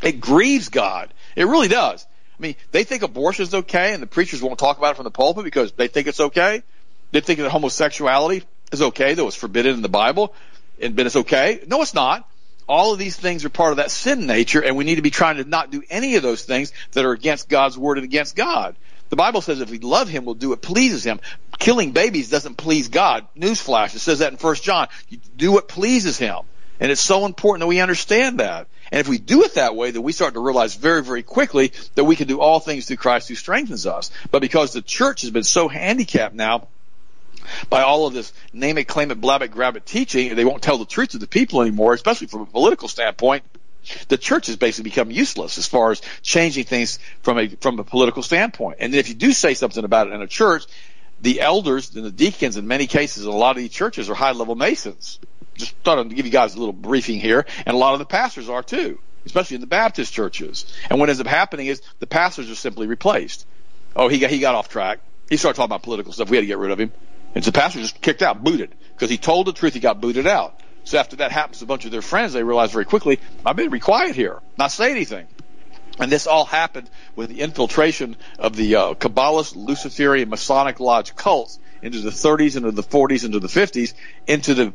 it 0.00 0.20
grieves 0.20 0.68
God. 0.68 1.12
It 1.34 1.44
really 1.44 1.68
does. 1.68 2.06
I 2.38 2.42
mean, 2.42 2.54
they 2.70 2.84
think 2.84 3.02
abortion 3.02 3.42
is 3.42 3.52
okay, 3.52 3.92
and 3.92 4.02
the 4.02 4.06
preachers 4.06 4.40
won't 4.40 4.60
talk 4.60 4.78
about 4.78 4.92
it 4.92 4.96
from 4.96 5.04
the 5.04 5.10
pulpit 5.10 5.44
because 5.44 5.72
they 5.72 5.88
think 5.88 6.06
it's 6.06 6.20
okay. 6.20 6.62
They 7.10 7.20
think 7.20 7.40
that 7.40 7.50
homosexuality 7.50 8.44
is 8.70 8.80
okay, 8.80 9.14
though 9.14 9.26
it's 9.26 9.36
forbidden 9.36 9.74
in 9.74 9.82
the 9.82 9.88
Bible, 9.88 10.34
and 10.80 10.94
but 10.94 11.06
it's 11.06 11.16
okay. 11.16 11.60
No, 11.66 11.82
it's 11.82 11.94
not. 11.94 12.28
All 12.68 12.92
of 12.92 12.98
these 12.98 13.16
things 13.16 13.44
are 13.44 13.48
part 13.48 13.72
of 13.72 13.78
that 13.78 13.90
sin 13.90 14.26
nature, 14.26 14.62
and 14.62 14.76
we 14.76 14.84
need 14.84 14.96
to 14.96 15.02
be 15.02 15.10
trying 15.10 15.36
to 15.36 15.44
not 15.44 15.70
do 15.70 15.82
any 15.90 16.14
of 16.16 16.22
those 16.22 16.44
things 16.44 16.72
that 16.92 17.04
are 17.04 17.12
against 17.12 17.48
God's 17.48 17.76
word 17.76 17.98
and 17.98 18.04
against 18.04 18.36
God. 18.36 18.76
The 19.08 19.16
Bible 19.16 19.40
says 19.40 19.60
if 19.60 19.70
we 19.70 19.78
love 19.78 20.08
Him, 20.08 20.24
we'll 20.24 20.34
do 20.34 20.50
what 20.50 20.62
pleases 20.62 21.04
Him. 21.04 21.20
Killing 21.58 21.92
babies 21.92 22.28
doesn't 22.28 22.56
please 22.56 22.88
God. 22.88 23.26
Newsflash, 23.36 23.94
it 23.94 24.00
says 24.00 24.18
that 24.18 24.32
in 24.32 24.38
1 24.38 24.54
John. 24.56 24.88
You 25.08 25.18
do 25.36 25.52
what 25.52 25.68
pleases 25.68 26.18
Him. 26.18 26.40
And 26.78 26.90
it's 26.90 27.00
so 27.00 27.24
important 27.24 27.60
that 27.60 27.68
we 27.68 27.80
understand 27.80 28.40
that. 28.40 28.66
And 28.92 29.00
if 29.00 29.08
we 29.08 29.18
do 29.18 29.42
it 29.42 29.54
that 29.54 29.74
way, 29.74 29.90
then 29.90 30.02
we 30.02 30.12
start 30.12 30.34
to 30.34 30.40
realize 30.40 30.74
very, 30.74 31.02
very 31.02 31.22
quickly 31.22 31.72
that 31.94 32.04
we 32.04 32.16
can 32.16 32.28
do 32.28 32.40
all 32.40 32.60
things 32.60 32.86
through 32.86 32.98
Christ 32.98 33.28
who 33.28 33.34
strengthens 33.34 33.86
us. 33.86 34.10
But 34.30 34.40
because 34.40 34.72
the 34.72 34.82
church 34.82 35.22
has 35.22 35.30
been 35.30 35.44
so 35.44 35.68
handicapped 35.68 36.34
now 36.34 36.68
by 37.70 37.82
all 37.82 38.06
of 38.06 38.14
this 38.14 38.32
name 38.52 38.78
it, 38.78 38.84
claim 38.84 39.10
it, 39.10 39.20
blab 39.20 39.42
it, 39.42 39.50
grab 39.50 39.76
it 39.76 39.86
teaching, 39.86 40.34
they 40.34 40.44
won't 40.44 40.62
tell 40.62 40.78
the 40.78 40.84
truth 40.84 41.10
to 41.10 41.18
the 41.18 41.26
people 41.26 41.62
anymore, 41.62 41.94
especially 41.94 42.26
from 42.26 42.42
a 42.42 42.46
political 42.46 42.88
standpoint, 42.88 43.44
the 44.08 44.18
church 44.18 44.46
has 44.46 44.56
basically 44.56 44.90
become 44.90 45.10
useless 45.10 45.58
as 45.58 45.66
far 45.66 45.90
as 45.90 46.00
changing 46.22 46.64
things 46.64 46.98
from 47.22 47.38
a 47.38 47.48
from 47.48 47.78
a 47.78 47.84
political 47.84 48.22
standpoint. 48.22 48.78
And 48.80 48.94
if 48.94 49.08
you 49.08 49.14
do 49.14 49.32
say 49.32 49.54
something 49.54 49.84
about 49.84 50.08
it 50.08 50.12
in 50.12 50.22
a 50.22 50.26
church, 50.26 50.64
the 51.20 51.40
elders 51.40 51.94
and 51.94 52.04
the 52.04 52.10
deacons 52.10 52.56
in 52.56 52.66
many 52.66 52.86
cases 52.86 53.24
in 53.24 53.30
a 53.30 53.36
lot 53.36 53.56
of 53.56 53.62
these 53.62 53.70
churches 53.70 54.10
are 54.10 54.14
high 54.14 54.32
level 54.32 54.54
masons. 54.54 55.18
Just 55.54 55.74
thought 55.78 55.98
I'd 55.98 56.14
give 56.14 56.26
you 56.26 56.32
guys 56.32 56.54
a 56.54 56.58
little 56.58 56.74
briefing 56.74 57.18
here, 57.18 57.46
and 57.64 57.74
a 57.74 57.78
lot 57.78 57.94
of 57.94 57.98
the 57.98 58.04
pastors 58.04 58.48
are 58.48 58.62
too, 58.62 58.98
especially 59.24 59.54
in 59.54 59.62
the 59.62 59.66
Baptist 59.66 60.12
churches. 60.12 60.66
And 60.90 61.00
what 61.00 61.08
ends 61.08 61.20
up 61.20 61.26
happening 61.26 61.66
is 61.66 61.80
the 61.98 62.06
pastors 62.06 62.50
are 62.50 62.54
simply 62.54 62.86
replaced. 62.86 63.46
Oh, 63.94 64.08
he 64.08 64.18
got 64.18 64.30
he 64.30 64.38
got 64.38 64.54
off 64.54 64.68
track. 64.68 65.00
He 65.30 65.36
started 65.36 65.56
talking 65.56 65.70
about 65.70 65.82
political 65.82 66.12
stuff. 66.12 66.30
We 66.30 66.36
had 66.36 66.42
to 66.42 66.46
get 66.46 66.58
rid 66.58 66.70
of 66.70 66.78
him. 66.78 66.92
And 67.34 67.44
so 67.44 67.50
the 67.50 67.58
pastor 67.58 67.80
just 67.80 68.00
kicked 68.00 68.22
out, 68.22 68.42
booted, 68.42 68.74
because 68.94 69.10
he 69.10 69.18
told 69.18 69.46
the 69.46 69.52
truth. 69.52 69.74
He 69.74 69.80
got 69.80 70.00
booted 70.00 70.26
out. 70.26 70.60
So 70.86 70.98
after 70.98 71.16
that 71.16 71.32
happens 71.32 71.58
to 71.58 71.64
a 71.64 71.66
bunch 71.66 71.84
of 71.84 71.90
their 71.90 72.00
friends, 72.00 72.32
they 72.32 72.44
realize 72.44 72.70
very 72.70 72.84
quickly, 72.84 73.18
I 73.44 73.52
better 73.54 73.70
be 73.70 73.80
quiet 73.80 74.14
here, 74.14 74.40
not 74.56 74.70
say 74.70 74.92
anything. 74.92 75.26
And 75.98 76.12
this 76.12 76.28
all 76.28 76.44
happened 76.44 76.88
with 77.16 77.28
the 77.28 77.40
infiltration 77.40 78.16
of 78.38 78.54
the 78.54 78.76
uh, 78.76 78.94
Kabbalist, 78.94 79.56
Luciferian, 79.56 80.28
Masonic 80.28 80.78
Lodge 80.78 81.16
cults 81.16 81.58
into 81.82 82.00
the 82.00 82.10
30s, 82.10 82.56
into 82.56 82.70
the 82.70 82.84
40s, 82.84 83.24
into 83.24 83.40
the 83.40 83.48
50s, 83.48 83.94
into 84.28 84.54
the 84.54 84.72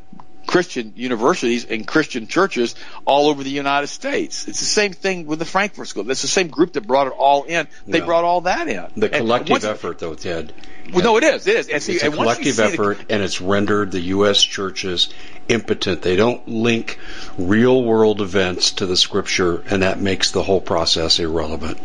Christian 0.52 0.92
universities 0.98 1.64
and 1.64 1.88
Christian 1.88 2.28
churches 2.28 2.76
all 3.06 3.30
over 3.30 3.42
the 3.42 3.50
United 3.50 3.88
States. 3.88 4.50
It's 4.50 4.60
the 4.60 4.66
same 4.66 4.92
thing 4.92 5.26
with 5.26 5.40
the 5.40 5.46
Frankfurt 5.46 5.88
School. 5.88 6.12
It's 6.12 6.24
the 6.24 6.28
same 6.28 6.50
group 6.50 6.74
that 6.74 6.86
brought 6.86 7.08
it 7.08 7.14
all 7.18 7.44
in. 7.44 7.70
They 7.88 8.02
brought 8.02 8.26
all 8.26 8.42
that 8.42 8.68
in. 8.68 8.86
The 8.98 9.08
collective 9.08 9.52
once, 9.52 9.64
effort, 9.64 10.00
though, 10.00 10.14
Ted. 10.14 10.52
Well, 10.92 11.06
no, 11.06 11.16
it 11.16 11.24
is. 11.24 11.48
It 11.48 11.56
is. 11.56 11.70
And 11.70 11.82
see, 11.82 11.94
it's 11.94 12.04
a 12.04 12.12
collective 12.12 12.60
effort, 12.60 12.98
the, 13.08 13.14
and 13.14 13.24
it's 13.24 13.40
rendered 13.40 13.92
the 13.92 14.02
U.S. 14.02 14.44
churches 14.44 15.08
impotent. 15.48 16.02
They 16.02 16.18
don't 16.18 16.46
link 16.46 17.00
real 17.38 17.82
world 17.82 18.20
events 18.20 18.72
to 18.74 18.86
the 18.86 18.98
Scripture, 18.98 19.64
and 19.70 19.84
that 19.84 20.02
makes 20.02 20.32
the 20.32 20.44
whole 20.44 20.60
process 20.60 21.20
irrelevant. 21.20 21.80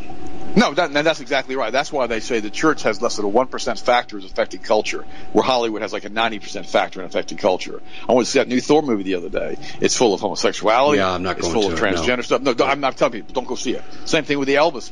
No, 0.57 0.73
that, 0.73 0.93
that's 0.93 1.21
exactly 1.21 1.55
right. 1.55 1.71
That's 1.71 1.93
why 1.93 2.07
they 2.07 2.21
say 2.21 2.41
the 2.41 2.51
church 2.51 2.83
has 2.85 3.03
less 3.03 3.17
than 3.17 3.27
a 3.27 3.31
1% 3.31 3.81
factor 3.81 4.17
as 4.17 4.25
affecting 4.25 4.61
culture, 4.61 5.05
where 5.33 5.45
Hollywood 5.45 5.83
has 5.83 5.93
like 5.93 6.05
a 6.05 6.11
90% 6.11 6.67
factor 6.67 7.01
in 7.01 7.07
affecting 7.07 7.37
culture. 7.37 7.83
I 8.09 8.15
went 8.15 8.27
to 8.27 8.33
see 8.33 8.39
that 8.39 8.49
new 8.49 8.61
Thor 8.61 8.81
movie 8.81 9.03
the 9.03 9.17
other 9.17 9.29
day. 9.29 9.59
It's 9.81 9.97
full 9.97 10.15
of 10.15 10.21
homosexuality. 10.21 10.99
Yeah, 10.99 11.11
I'm 11.11 11.23
not 11.23 11.39
going 11.39 11.53
to. 11.53 11.59
It's 11.59 11.67
full 11.67 11.73
of 11.73 11.79
transgender 11.79 12.17
no. 12.17 12.23
stuff. 12.23 12.41
No, 12.41 12.55
I'm 12.65 12.81
not 12.81 12.97
telling 12.97 13.13
people, 13.13 13.35
don't 13.35 13.47
go 13.47 13.55
see 13.55 13.75
it. 13.75 13.85
Same 14.07 14.25
thing 14.25 14.39
with 14.39 14.49
the 14.49 14.55
Elvis 14.55 14.91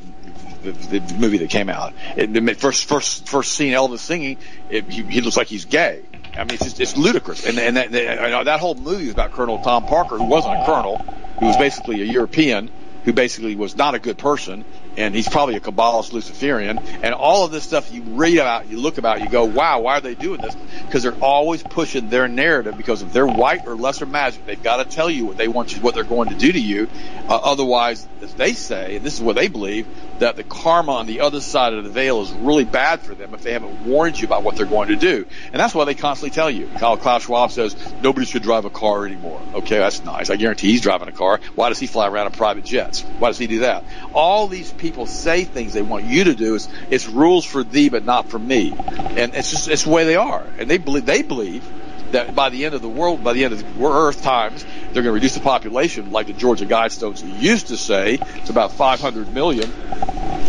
the, 0.65 0.71
the 0.99 1.15
movie 1.15 1.37
that 1.37 1.49
came 1.49 1.69
out. 1.69 1.93
It, 2.15 2.33
the 2.33 2.53
first 2.55 2.85
first 2.85 3.27
first 3.27 3.53
scene 3.53 3.73
Elvis 3.73 3.99
singing, 3.99 4.37
it, 4.69 4.89
he, 4.89 5.03
he 5.03 5.21
looks 5.21 5.37
like 5.37 5.47
he's 5.47 5.65
gay. 5.65 6.01
I 6.33 6.39
mean, 6.39 6.55
it's 6.55 6.63
just, 6.63 6.79
it's 6.79 6.97
ludicrous. 6.97 7.45
And 7.45 7.57
and 7.59 7.77
that, 7.77 7.91
that, 7.91 8.45
that 8.45 8.59
whole 8.59 8.75
movie 8.75 9.05
is 9.05 9.11
about 9.11 9.31
Colonel 9.31 9.59
Tom 9.59 9.85
Parker, 9.85 10.17
who 10.17 10.25
wasn't 10.25 10.55
a 10.55 10.65
colonel, 10.65 10.97
who 11.39 11.45
was 11.45 11.57
basically 11.57 12.01
a 12.01 12.05
European, 12.05 12.69
who 13.05 13.13
basically 13.13 13.55
was 13.55 13.75
not 13.75 13.95
a 13.95 13.99
good 13.99 14.17
person, 14.17 14.65
and 14.97 15.13
he's 15.13 15.27
probably 15.27 15.55
a 15.55 15.59
Kabbalist 15.59 16.13
Luciferian. 16.13 16.79
And 16.79 17.13
all 17.13 17.45
of 17.45 17.51
this 17.51 17.63
stuff 17.63 17.91
you 17.91 18.01
read 18.01 18.37
about, 18.37 18.69
you 18.69 18.79
look 18.79 18.97
about, 18.97 19.21
you 19.21 19.29
go, 19.29 19.45
wow, 19.45 19.81
why 19.81 19.97
are 19.97 20.01
they 20.01 20.15
doing 20.15 20.41
this? 20.41 20.55
Because 20.85 21.03
they're 21.03 21.21
always 21.21 21.63
pushing 21.63 22.09
their 22.09 22.27
narrative. 22.27 22.77
Because 22.77 23.01
if 23.01 23.11
they're 23.11 23.27
white 23.27 23.67
or 23.67 23.75
lesser 23.75 24.05
magic, 24.05 24.45
they've 24.45 24.61
got 24.61 24.77
to 24.77 24.85
tell 24.85 25.09
you 25.09 25.25
what 25.25 25.37
they 25.37 25.47
want 25.47 25.75
you, 25.75 25.81
what 25.81 25.95
they're 25.95 26.03
going 26.03 26.29
to 26.29 26.35
do 26.35 26.51
to 26.51 26.59
you. 26.59 26.89
Uh, 27.27 27.39
otherwise, 27.43 28.07
as 28.21 28.33
they 28.35 28.53
say, 28.53 28.95
and 28.95 29.05
this 29.05 29.15
is 29.15 29.21
what 29.21 29.35
they 29.35 29.47
believe, 29.47 29.87
that 30.19 30.35
the 30.35 30.43
karma 30.43 30.93
on 30.93 31.07
the 31.07 31.21
other 31.21 31.41
side 31.41 31.73
of 31.73 31.83
the 31.83 31.89
veil 31.89 32.21
is 32.21 32.31
really 32.31 32.63
bad 32.65 33.01
for 33.01 33.13
them 33.15 33.33
if 33.33 33.41
they 33.41 33.53
haven't 33.53 33.85
warned 33.85 34.19
you 34.19 34.25
about 34.25 34.43
what 34.43 34.55
they're 34.55 34.65
going 34.65 34.89
to 34.89 34.95
do. 34.95 35.25
And 35.51 35.59
that's 35.59 35.73
why 35.73 35.85
they 35.85 35.95
constantly 35.95 36.33
tell 36.33 36.49
you. 36.49 36.67
Kyle 36.77 36.97
Klaus 36.97 37.23
Schwab 37.23 37.51
says 37.51 37.75
nobody 38.01 38.25
should 38.25 38.43
drive 38.43 38.65
a 38.65 38.69
car 38.69 39.05
anymore. 39.05 39.41
Okay, 39.55 39.77
that's 39.77 40.03
nice. 40.03 40.29
I 40.29 40.35
guarantee 40.35 40.71
he's 40.71 40.81
driving 40.81 41.07
a 41.07 41.13
car. 41.13 41.39
Why 41.55 41.69
does 41.69 41.79
he 41.79 41.87
fly 41.87 42.07
around 42.07 42.27
in 42.27 42.33
private 42.33 42.65
jets? 42.65 43.01
Why 43.01 43.29
does 43.29 43.37
he 43.37 43.47
do 43.47 43.59
that? 43.59 43.83
All 44.13 44.47
these 44.47 44.71
people 44.71 45.05
say 45.05 45.43
things 45.43 45.73
they 45.73 45.81
want 45.81 46.05
you 46.05 46.25
to 46.25 46.35
do. 46.35 46.55
It's, 46.55 46.69
it's 46.89 47.07
rules 47.07 47.45
for 47.45 47.63
thee, 47.63 47.89
but 47.89 48.05
not 48.05 48.29
for 48.29 48.39
me. 48.39 48.73
And 48.73 49.33
it's 49.33 49.51
just, 49.51 49.67
it's 49.67 49.83
the 49.83 49.89
way 49.89 50.05
they 50.05 50.15
are. 50.15 50.45
And 50.57 50.69
they 50.69 50.77
believe, 50.77 51.05
they 51.05 51.21
believe 51.21 51.63
that 52.11 52.35
by 52.35 52.49
the 52.49 52.65
end 52.65 52.75
of 52.75 52.81
the 52.81 52.89
world, 52.89 53.23
by 53.23 53.33
the 53.33 53.43
end 53.43 53.53
of 53.53 53.59
the 53.59 53.85
Earth 53.85 54.21
times, 54.21 54.63
they're 54.63 55.03
going 55.03 55.05
to 55.05 55.11
reduce 55.11 55.35
the 55.35 55.41
population, 55.41 56.11
like 56.11 56.27
the 56.27 56.33
Georgia 56.33 56.65
Guidestones 56.65 57.23
used 57.41 57.67
to 57.67 57.77
say, 57.77 58.17
to 58.17 58.51
about 58.51 58.71
500 58.71 59.33
million. 59.33 59.71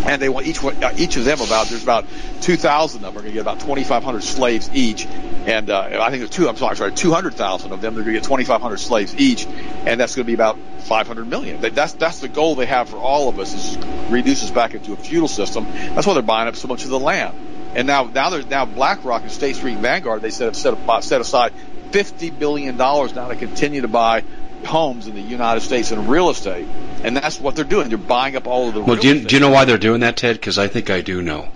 And 0.07 0.23
they 0.23 0.29
want 0.29 0.47
each 0.47 0.63
one, 0.63 0.83
uh, 0.85 0.95
each 0.97 1.17
of 1.17 1.25
them 1.25 1.41
about 1.41 1.67
there's 1.67 1.83
about 1.83 2.07
2,000 2.43 2.99
of 2.99 3.03
them 3.03 3.11
are 3.11 3.23
going 3.23 3.27
to 3.27 3.33
get 3.33 3.41
about 3.41 3.59
2,500 3.59 4.23
slaves 4.23 4.71
each, 4.73 5.05
and 5.05 5.69
uh, 5.69 5.81
I 6.01 6.11
think 6.11 6.21
there's 6.21 6.31
two. 6.31 6.49
I'm 6.49 6.57
sorry, 6.57 6.77
sorry 6.77 6.93
200,000 6.93 7.73
of 7.73 7.81
them 7.81 7.95
they're 7.95 8.05
going 8.05 8.15
to 8.15 8.21
get 8.21 8.25
2,500 8.25 8.77
slaves 8.77 9.17
each, 9.17 9.47
and 9.47 9.99
that's 9.99 10.15
going 10.15 10.25
to 10.25 10.27
be 10.27 10.35
about 10.35 10.59
500 10.83 11.27
million. 11.27 11.61
That's 11.61 11.95
that's 11.95 12.21
the 12.21 12.29
goal 12.29 12.55
they 12.55 12.67
have 12.67 12.89
for 12.89 12.99
all 12.99 13.29
of 13.29 13.41
us 13.41 13.53
is 13.53 13.77
reduce 14.11 14.45
us 14.45 14.51
back 14.51 14.75
into 14.75 14.93
a 14.93 14.97
feudal 14.97 15.29
system. 15.29 15.67
That's 15.73 16.07
why 16.07 16.15
they're 16.15 16.23
buying 16.23 16.47
up 16.47 16.55
so 16.55 16.69
much 16.69 16.85
of 16.85 16.91
the 16.91 17.01
land. 17.01 17.37
And 17.75 17.87
now, 17.87 18.05
now 18.05 18.31
there's 18.31 18.47
now 18.47 18.65
BlackRock 18.65 19.23
and 19.23 19.31
State 19.31 19.57
Street 19.57 19.79
Vanguard. 19.79 20.23
They 20.23 20.31
set, 20.31 20.57
set, 20.57 20.77
set 21.03 21.21
aside 21.21 21.53
fifty 21.91 22.31
billion 22.31 22.77
dollars 22.77 23.15
now 23.15 23.29
to 23.29 23.37
continue 23.37 23.83
to 23.83 23.89
buy 23.89 24.23
homes 24.65 25.07
in 25.07 25.15
the 25.15 25.21
United 25.21 25.61
States 25.61 25.93
in 25.93 26.09
real 26.09 26.31
estate, 26.31 26.67
and 27.05 27.17
that's 27.17 27.41
what 27.41 27.55
they're 27.55 27.65
doing. 27.65 27.89
They're 27.89 27.99
buying 27.99 28.37
up 28.37 28.47
all 28.47 28.69
of 28.69 28.75
the. 28.75 28.83
Well, 28.83 28.97
do 28.97 29.09
you, 29.09 29.25
do 29.25 29.37
you 29.37 29.41
know 29.41 29.51
why 29.51 29.65
they're 29.65 29.79
doing 29.79 30.01
that, 30.01 30.17
Ted? 30.17 30.37
Because 30.37 30.59
I 30.59 30.69
think 30.69 30.91
I 30.91 31.03
do 31.03 31.23
know. 31.23 31.49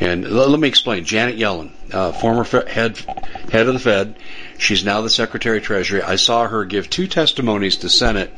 And 0.00 0.28
let, 0.28 0.48
let 0.48 0.60
me 0.60 0.68
explain. 0.68 1.04
Janet 1.04 1.38
Yellen, 1.38 1.72
uh, 1.92 2.12
former 2.12 2.44
head 2.66 2.98
head 3.50 3.66
of 3.66 3.74
the 3.74 3.80
Fed, 3.80 4.16
She's 4.60 4.84
now 4.84 5.00
the 5.00 5.08
Secretary 5.08 5.56
of 5.56 5.64
Treasury. 5.64 6.02
I 6.02 6.16
saw 6.16 6.46
her 6.46 6.66
give 6.66 6.90
two 6.90 7.06
testimonies 7.06 7.78
to 7.78 7.88
Senate, 7.88 8.30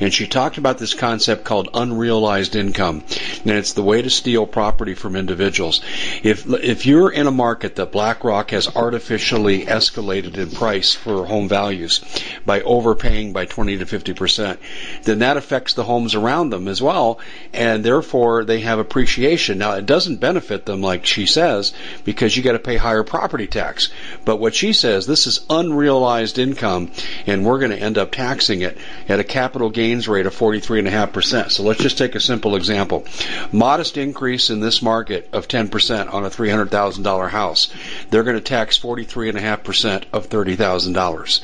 and 0.00 0.12
she 0.12 0.26
talked 0.26 0.58
about 0.58 0.78
this 0.78 0.94
concept 0.94 1.44
called 1.44 1.68
unrealized 1.72 2.56
income. 2.56 3.04
And 3.44 3.52
it's 3.52 3.74
the 3.74 3.82
way 3.82 4.02
to 4.02 4.10
steal 4.10 4.46
property 4.46 4.94
from 4.94 5.14
individuals. 5.14 5.80
If 6.24 6.44
if 6.48 6.86
you're 6.86 7.12
in 7.12 7.28
a 7.28 7.30
market 7.30 7.76
that 7.76 7.92
BlackRock 7.92 8.50
has 8.50 8.74
artificially 8.74 9.64
escalated 9.64 10.36
in 10.38 10.50
price 10.50 10.92
for 10.92 11.24
home 11.24 11.48
values 11.48 12.00
by 12.44 12.62
overpaying 12.62 13.32
by 13.32 13.44
20 13.44 13.78
to 13.78 13.86
50 13.86 14.12
percent, 14.14 14.58
then 15.04 15.20
that 15.20 15.36
affects 15.36 15.74
the 15.74 15.84
homes 15.84 16.16
around 16.16 16.50
them 16.50 16.66
as 16.66 16.82
well, 16.82 17.20
and 17.52 17.84
therefore 17.84 18.44
they 18.44 18.58
have 18.60 18.80
appreciation. 18.80 19.58
Now 19.58 19.74
it 19.74 19.86
doesn't 19.86 20.16
benefit 20.16 20.66
them 20.66 20.82
like 20.82 21.06
she 21.06 21.26
says 21.26 21.72
because 22.04 22.36
you 22.36 22.42
got 22.42 22.52
to 22.52 22.58
pay 22.58 22.76
higher 22.76 23.04
property 23.04 23.46
tax. 23.46 23.88
But 24.24 24.40
what 24.40 24.56
she 24.56 24.72
says, 24.72 25.06
this 25.06 25.28
is 25.28 25.46
un- 25.48 25.59
unrealized 25.60 26.38
income, 26.38 26.90
and 27.26 27.44
we're 27.44 27.58
going 27.58 27.70
to 27.70 27.78
end 27.78 27.98
up 27.98 28.10
taxing 28.10 28.62
it 28.62 28.78
at 29.08 29.20
a 29.20 29.24
capital 29.24 29.70
gains 29.70 30.08
rate 30.08 30.26
of 30.26 30.34
43.5%. 30.34 31.50
So 31.50 31.62
let's 31.62 31.80
just 31.80 31.98
take 31.98 32.14
a 32.14 32.20
simple 32.20 32.56
example. 32.56 33.04
Modest 33.52 33.96
increase 33.96 34.50
in 34.50 34.60
this 34.60 34.82
market 34.82 35.28
of 35.32 35.48
10% 35.48 36.12
on 36.12 36.24
a 36.24 36.30
$300,000 36.30 37.28
house. 37.28 37.72
They're 38.10 38.24
going 38.24 38.36
to 38.36 38.42
tax 38.42 38.78
43.5% 38.78 40.04
of 40.12 40.28
$30,000. 40.28 41.40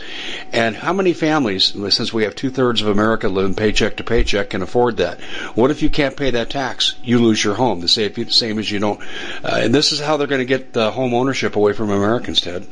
And 0.53 0.77
how 0.77 0.93
many 0.93 1.13
families, 1.13 1.75
since 1.95 2.13
we 2.13 2.25
have 2.25 2.35
two 2.35 2.51
thirds 2.51 2.83
of 2.83 2.89
America 2.89 3.29
living 3.29 3.55
paycheck 3.55 3.97
to 3.97 4.05
paycheck, 4.05 4.51
can 4.51 4.63
afford 4.63 4.99
that? 4.99 5.21
What 5.55 5.71
if 5.71 5.83
you 5.83 5.91
can't 5.91 6.17
pay 6.17 6.31
that 6.33 6.51
tax? 6.51 6.95
You 7.03 7.19
lose 7.19 7.43
your 7.43 7.55
home. 7.55 7.81
The 7.81 7.89
same 7.89 8.59
as 8.59 8.71
you 8.71 8.79
don't. 8.79 9.01
Uh, 9.45 9.61
and 9.63 9.75
this 9.75 9.93
is 9.93 10.01
how 10.01 10.17
they're 10.17 10.27
going 10.27 10.41
to 10.41 10.45
get 10.45 10.73
the 10.73 10.91
home 10.91 11.15
ownership 11.15 11.57
away 11.57 11.73
from 11.73 11.91
Americans, 11.91 12.41
Ted. 12.41 12.67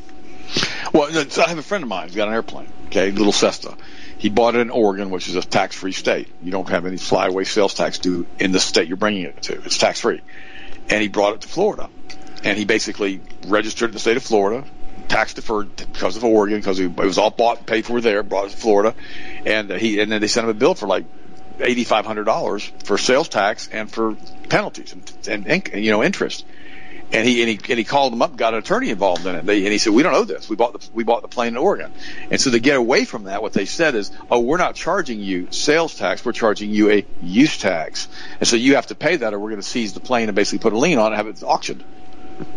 Well, 0.93 1.09
I 1.11 1.49
have 1.49 1.59
a 1.59 1.63
friend 1.63 1.83
of 1.83 1.89
mine 1.89 2.09
who's 2.09 2.17
got 2.17 2.29
an 2.29 2.35
airplane, 2.35 2.69
okay, 2.87 3.11
little 3.11 3.33
Cessna. 3.33 3.77
He 4.19 4.29
bought 4.29 4.55
it 4.55 4.61
in 4.61 4.71
Oregon, 4.71 5.11
which 5.11 5.29
is 5.29 5.35
a 5.35 5.43
tax-free 5.43 5.93
state. 5.93 6.29
You 6.43 6.51
don't 6.51 6.69
have 6.69 6.87
any 6.87 6.97
flyaway 6.97 7.45
sales 7.45 7.75
tax 7.75 7.99
due 7.99 8.27
in 8.39 8.53
the 8.53 8.61
state 8.61 8.89
you're 8.89 8.97
bringing 8.97 9.25
it 9.25 9.43
to. 9.43 9.61
It's 9.65 9.79
tax-free. 9.79 10.21
And 10.89 11.03
he 11.03 11.09
brought 11.09 11.35
it 11.35 11.41
to 11.43 11.49
Florida. 11.49 11.91
And 12.45 12.57
he 12.57 12.65
basically 12.65 13.21
registered 13.47 13.91
in 13.91 13.95
the 13.95 13.99
state 13.99 14.17
of 14.17 14.23
Florida, 14.23 14.65
tax 15.09 15.35
deferred 15.35 15.75
because 15.77 16.17
of 16.17 16.25
Oregon, 16.25 16.59
because 16.59 16.79
it 16.81 16.97
was 16.97 17.19
all 17.19 17.31
bought 17.31 17.59
and 17.59 17.67
paid 17.67 17.85
for 17.85 18.01
there, 18.01 18.23
brought 18.23 18.47
it 18.47 18.51
to 18.51 18.57
Florida. 18.57 18.95
And 19.45 19.71
uh, 19.71 19.75
he, 19.75 20.01
and 20.01 20.11
then 20.11 20.21
they 20.21 20.29
sent 20.29 20.45
him 20.45 20.51
a 20.51 20.55
bill 20.55 20.75
for 20.75 20.87
like 20.87 21.05
$8,500 21.59 22.85
for 22.85 22.99
sales 22.99 23.29
tax 23.29 23.69
and 23.69 23.91
for 23.91 24.17
penalties 24.49 24.95
and, 25.27 25.47
and, 25.47 25.69
you 25.75 25.91
know, 25.91 26.03
interest. 26.03 26.45
And 27.15 27.29
he, 27.29 27.43
and 27.43 27.49
he 27.49 27.73
and 27.73 27.79
he 27.79 27.85
called 27.85 28.12
them 28.12 28.23
up, 28.23 28.37
got 28.37 28.55
an 28.55 28.59
attorney 28.59 28.91
involved 28.91 29.25
in 29.25 29.37
it. 29.37 29.47
They, 29.47 29.59
and 29.59 29.73
he 29.73 29.79
said, 29.79 29.93
"We 29.93 30.03
don't 30.03 30.15
owe 30.15 30.25
this. 30.25 30.49
We 30.49 30.57
bought 30.57 30.73
the 30.73 30.89
we 30.93 31.05
bought 31.05 31.23
the 31.23 31.29
plane 31.29 31.49
in 31.49 31.57
Oregon." 31.57 31.93
And 32.31 32.41
so 32.41 32.51
to 32.51 32.59
get 32.59 32.77
away 32.77 33.05
from 33.05 33.25
that, 33.25 33.41
what 33.41 33.53
they 33.53 33.67
said 33.67 33.95
is, 33.95 34.11
"Oh, 34.31 34.41
we're 34.41 34.59
not 34.59 34.75
charging 34.75 35.21
you 35.21 35.49
sales 35.51 35.95
tax. 35.95 36.25
We're 36.25 36.33
charging 36.33 36.71
you 36.71 36.91
a 36.91 37.07
use 37.23 37.57
tax, 37.57 38.09
and 38.41 38.49
so 38.49 38.57
you 38.57 38.75
have 38.75 38.89
to 38.89 38.95
pay 38.95 39.17
that, 39.17 39.33
or 39.33 39.39
we're 39.39 39.51
going 39.51 39.62
to 39.62 39.67
seize 39.67 39.93
the 39.93 40.01
plane 40.01 40.29
and 40.29 40.35
basically 40.35 40.59
put 40.59 40.73
a 40.73 40.79
lien 40.79 40.99
on 40.99 41.12
it 41.12 41.17
and 41.17 41.27
have 41.27 41.27
it 41.29 41.43
auctioned." 41.43 41.85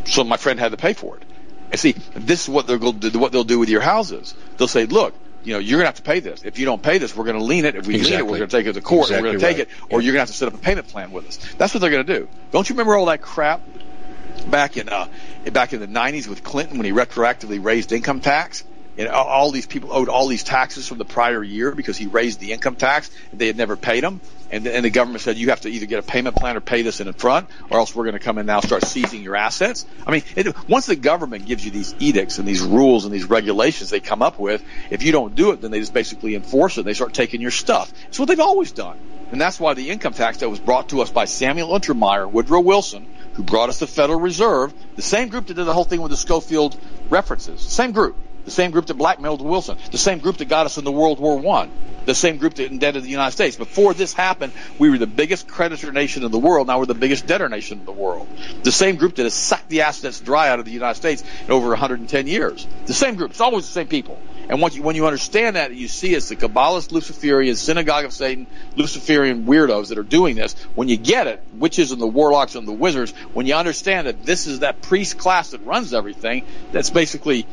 So 0.05 0.23
my 0.23 0.37
friend 0.37 0.59
had 0.59 0.71
to 0.71 0.77
pay 0.77 0.93
for 0.93 1.17
it. 1.17 1.23
And 1.69 1.79
see, 1.79 1.91
this 2.15 2.43
is 2.43 2.49
what 2.49 2.65
they're 2.65 2.79
going 2.79 2.99
to 2.99 3.09
do, 3.11 3.19
what 3.19 3.31
they'll 3.31 3.43
do 3.43 3.59
with 3.59 3.69
your 3.69 3.81
houses. 3.81 4.33
They'll 4.57 4.67
say, 4.67 4.85
"Look, 4.85 5.13
you 5.43 5.53
know, 5.53 5.59
you're 5.59 5.77
going 5.77 5.83
to 5.83 5.87
have 5.87 5.95
to 5.95 6.01
pay 6.01 6.19
this. 6.19 6.43
If 6.43 6.59
you 6.59 6.65
don't 6.65 6.81
pay 6.81 6.97
this, 6.97 7.15
we're 7.15 7.23
going 7.23 7.37
to 7.37 7.43
lien 7.43 7.65
it. 7.65 7.75
If 7.75 7.87
we 7.87 7.95
exactly. 7.95 8.17
lien 8.17 8.19
it, 8.19 8.29
we're 8.29 8.37
going 8.37 8.49
to 8.49 8.57
take 8.57 8.65
it 8.65 8.73
to 8.73 8.81
court. 8.81 9.05
Exactly 9.05 9.21
we're 9.21 9.37
going 9.37 9.39
to 9.39 9.45
take 9.45 9.57
right. 9.57 9.67
it, 9.67 9.93
or 9.93 10.01
yeah. 10.01 10.05
you're 10.05 10.13
going 10.13 10.25
to 10.25 10.27
have 10.27 10.27
to 10.29 10.33
set 10.33 10.47
up 10.49 10.55
a 10.55 10.57
payment 10.57 10.87
plan 10.87 11.11
with 11.11 11.27
us. 11.27 11.37
That's 11.57 11.73
what 11.73 11.79
they're 11.79 11.89
going 11.89 12.05
to 12.05 12.19
do. 12.19 12.27
Don't 12.51 12.67
you 12.67 12.73
remember 12.73 12.95
all 12.95 13.05
that 13.05 13.21
crap 13.21 13.61
back 14.45 14.77
in 14.77 14.89
uh, 14.89 15.07
back 15.51 15.73
in 15.73 15.79
the 15.79 15.87
90s 15.87 16.27
with 16.27 16.43
Clinton 16.43 16.77
when 16.77 16.85
he 16.85 16.91
retroactively 16.91 17.63
raised 17.63 17.91
income 17.91 18.21
tax. 18.21 18.63
And 18.97 19.09
all 19.09 19.51
these 19.51 19.67
people 19.67 19.93
owed 19.93 20.09
all 20.09 20.25
these 20.27 20.43
taxes 20.43 20.87
from 20.87 20.97
the 20.97 21.05
prior 21.05 21.43
year 21.43 21.75
because 21.75 21.97
he 21.97 22.07
raised 22.07 22.39
the 22.39 22.51
income 22.51 22.75
tax. 22.75 23.11
They 23.31 23.45
had 23.45 23.55
never 23.55 23.77
paid 23.77 24.03
them. 24.03 24.21
And 24.49 24.63
the, 24.63 24.73
and 24.73 24.85
the 24.85 24.89
government 24.89 25.21
said, 25.21 25.37
you 25.37 25.49
have 25.49 25.61
to 25.61 25.69
either 25.69 25.85
get 25.85 25.99
a 25.99 26.03
payment 26.03 26.35
plan 26.35 26.55
or 26.55 26.61
pay 26.61 26.81
this 26.81 26.99
in 26.99 27.11
front, 27.13 27.47
or 27.69 27.77
else 27.79 27.93
we're 27.93 28.05
going 28.05 28.13
to 28.13 28.19
come 28.19 28.37
in 28.37 28.45
now 28.45 28.57
and 28.57 28.65
start 28.65 28.83
seizing 28.83 29.21
your 29.21 29.35
assets. 29.35 29.85
I 30.05 30.11
mean, 30.11 30.23
it, 30.35 30.67
once 30.67 30.85
the 30.85 30.95
government 30.95 31.45
gives 31.45 31.63
you 31.63 31.69
these 31.69 31.93
edicts 31.99 32.39
and 32.39 32.47
these 32.47 32.61
rules 32.61 33.05
and 33.05 33.13
these 33.13 33.25
regulations 33.25 33.89
they 33.89 33.99
come 33.99 34.21
up 34.21 34.39
with, 34.39 34.63
if 34.89 35.03
you 35.03 35.11
don't 35.11 35.35
do 35.35 35.51
it, 35.51 35.61
then 35.61 35.69
they 35.69 35.79
just 35.79 35.93
basically 35.93 36.33
enforce 36.33 36.77
it. 36.77 36.85
They 36.85 36.93
start 36.93 37.13
taking 37.13 37.41
your 37.41 37.51
stuff. 37.51 37.91
It's 38.07 38.17
what 38.17 38.29
they've 38.29 38.39
always 38.39 38.71
done. 38.71 38.97
And 39.31 39.41
that's 39.41 39.59
why 39.59 39.73
the 39.73 39.89
income 39.89 40.13
tax 40.13 40.37
that 40.37 40.49
was 40.49 40.59
brought 40.59 40.89
to 40.89 41.01
us 41.01 41.11
by 41.11 41.25
Samuel 41.25 41.69
Untermyer, 41.69 42.31
Woodrow 42.31 42.61
Wilson, 42.61 43.05
who 43.37 43.43
brought 43.43 43.69
us 43.69 43.77
the 43.77 43.87
Federal 43.87 44.19
Reserve, 44.19 44.73
the 44.95 45.01
same 45.03 45.29
group 45.29 45.45
that 45.45 45.53
did 45.53 45.63
the 45.63 45.73
whole 45.73 45.83
thing 45.83 46.01
with 46.01 46.09
the 46.09 46.17
Scofield 46.17 46.75
references, 47.09 47.61
same 47.61 47.91
group, 47.91 48.17
the 48.45 48.51
same 48.51 48.71
group 48.71 48.87
that 48.87 48.95
blackmailed 48.95 49.41
Wilson, 49.41 49.77
the 49.91 49.97
same 49.99 50.17
group 50.17 50.37
that 50.37 50.45
got 50.45 50.65
us 50.65 50.79
into 50.79 50.89
World 50.89 51.19
War 51.19 51.37
One, 51.37 51.71
the 52.05 52.15
same 52.15 52.37
group 52.37 52.55
that 52.55 52.71
indebted 52.71 53.03
the 53.03 53.09
United 53.09 53.33
States. 53.33 53.55
Before 53.55 53.93
this 53.93 54.11
happened, 54.11 54.53
we 54.79 54.89
were 54.89 54.97
the 54.97 55.05
biggest 55.05 55.47
creditor 55.47 55.91
nation 55.91 56.23
in 56.23 56.31
the 56.31 56.39
world. 56.39 56.65
Now 56.65 56.79
we're 56.79 56.87
the 56.87 56.95
biggest 56.95 57.27
debtor 57.27 57.47
nation 57.47 57.79
in 57.79 57.85
the 57.85 57.91
world. 57.91 58.27
The 58.63 58.71
same 58.71 58.95
group 58.95 59.15
that 59.15 59.23
has 59.23 59.35
sucked 59.35 59.69
the 59.69 59.81
assets 59.81 60.19
dry 60.19 60.49
out 60.49 60.57
of 60.57 60.65
the 60.65 60.71
United 60.71 60.95
States 60.95 61.23
in 61.45 61.51
over 61.51 61.69
110 61.69 62.25
years. 62.25 62.65
The 62.87 62.93
same 62.93 63.17
group. 63.17 63.31
It's 63.31 63.41
always 63.41 63.67
the 63.67 63.73
same 63.73 63.87
people. 63.87 64.19
And 64.49 64.61
when 64.61 64.71
you, 64.71 64.81
when 64.81 64.95
you 64.95 65.05
understand 65.05 65.57
that, 65.57 65.73
you 65.73 65.87
see 65.87 66.13
it's 66.13 66.29
the 66.29 66.35
Kabbalist, 66.35 66.91
Luciferian, 66.91 67.55
Synagogue 67.55 68.05
of 68.05 68.13
Satan, 68.13 68.47
Luciferian 68.75 69.45
weirdos 69.45 69.89
that 69.89 69.97
are 69.97 70.03
doing 70.03 70.35
this. 70.35 70.53
When 70.75 70.87
you 70.87 70.95
get 70.95 71.27
it, 71.27 71.43
witches 71.53 71.91
and 71.91 72.01
the 72.01 72.07
warlocks 72.07 72.55
and 72.55 72.67
the 72.67 72.73
wizards, 72.73 73.11
when 73.33 73.45
you 73.45 73.55
understand 73.55 74.07
that 74.07 74.23
this 74.23 74.47
is 74.47 74.59
that 74.59 74.81
priest 74.81 75.17
class 75.17 75.51
that 75.51 75.65
runs 75.65 75.93
everything, 75.93 76.45
that's 76.71 76.89
basically 76.89 77.45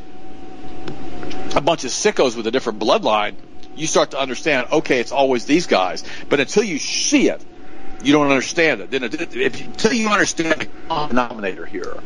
a 1.56 1.60
bunch 1.60 1.84
of 1.84 1.90
sickos 1.90 2.36
with 2.36 2.46
a 2.46 2.50
different 2.50 2.78
bloodline, 2.78 3.34
you 3.76 3.86
start 3.88 4.12
to 4.12 4.18
understand, 4.18 4.68
okay, 4.70 5.00
it's 5.00 5.12
always 5.12 5.46
these 5.46 5.66
guys. 5.66 6.04
But 6.28 6.38
until 6.38 6.62
you 6.62 6.78
see 6.78 7.28
it, 7.28 7.44
you 8.04 8.12
don't 8.12 8.28
understand 8.28 8.80
it. 8.80 8.90
Then 8.90 9.02
until 9.02 9.92
you 9.92 10.08
understand 10.08 10.60
the 10.60 11.06
denominator 11.08 11.64
here, 11.66 11.96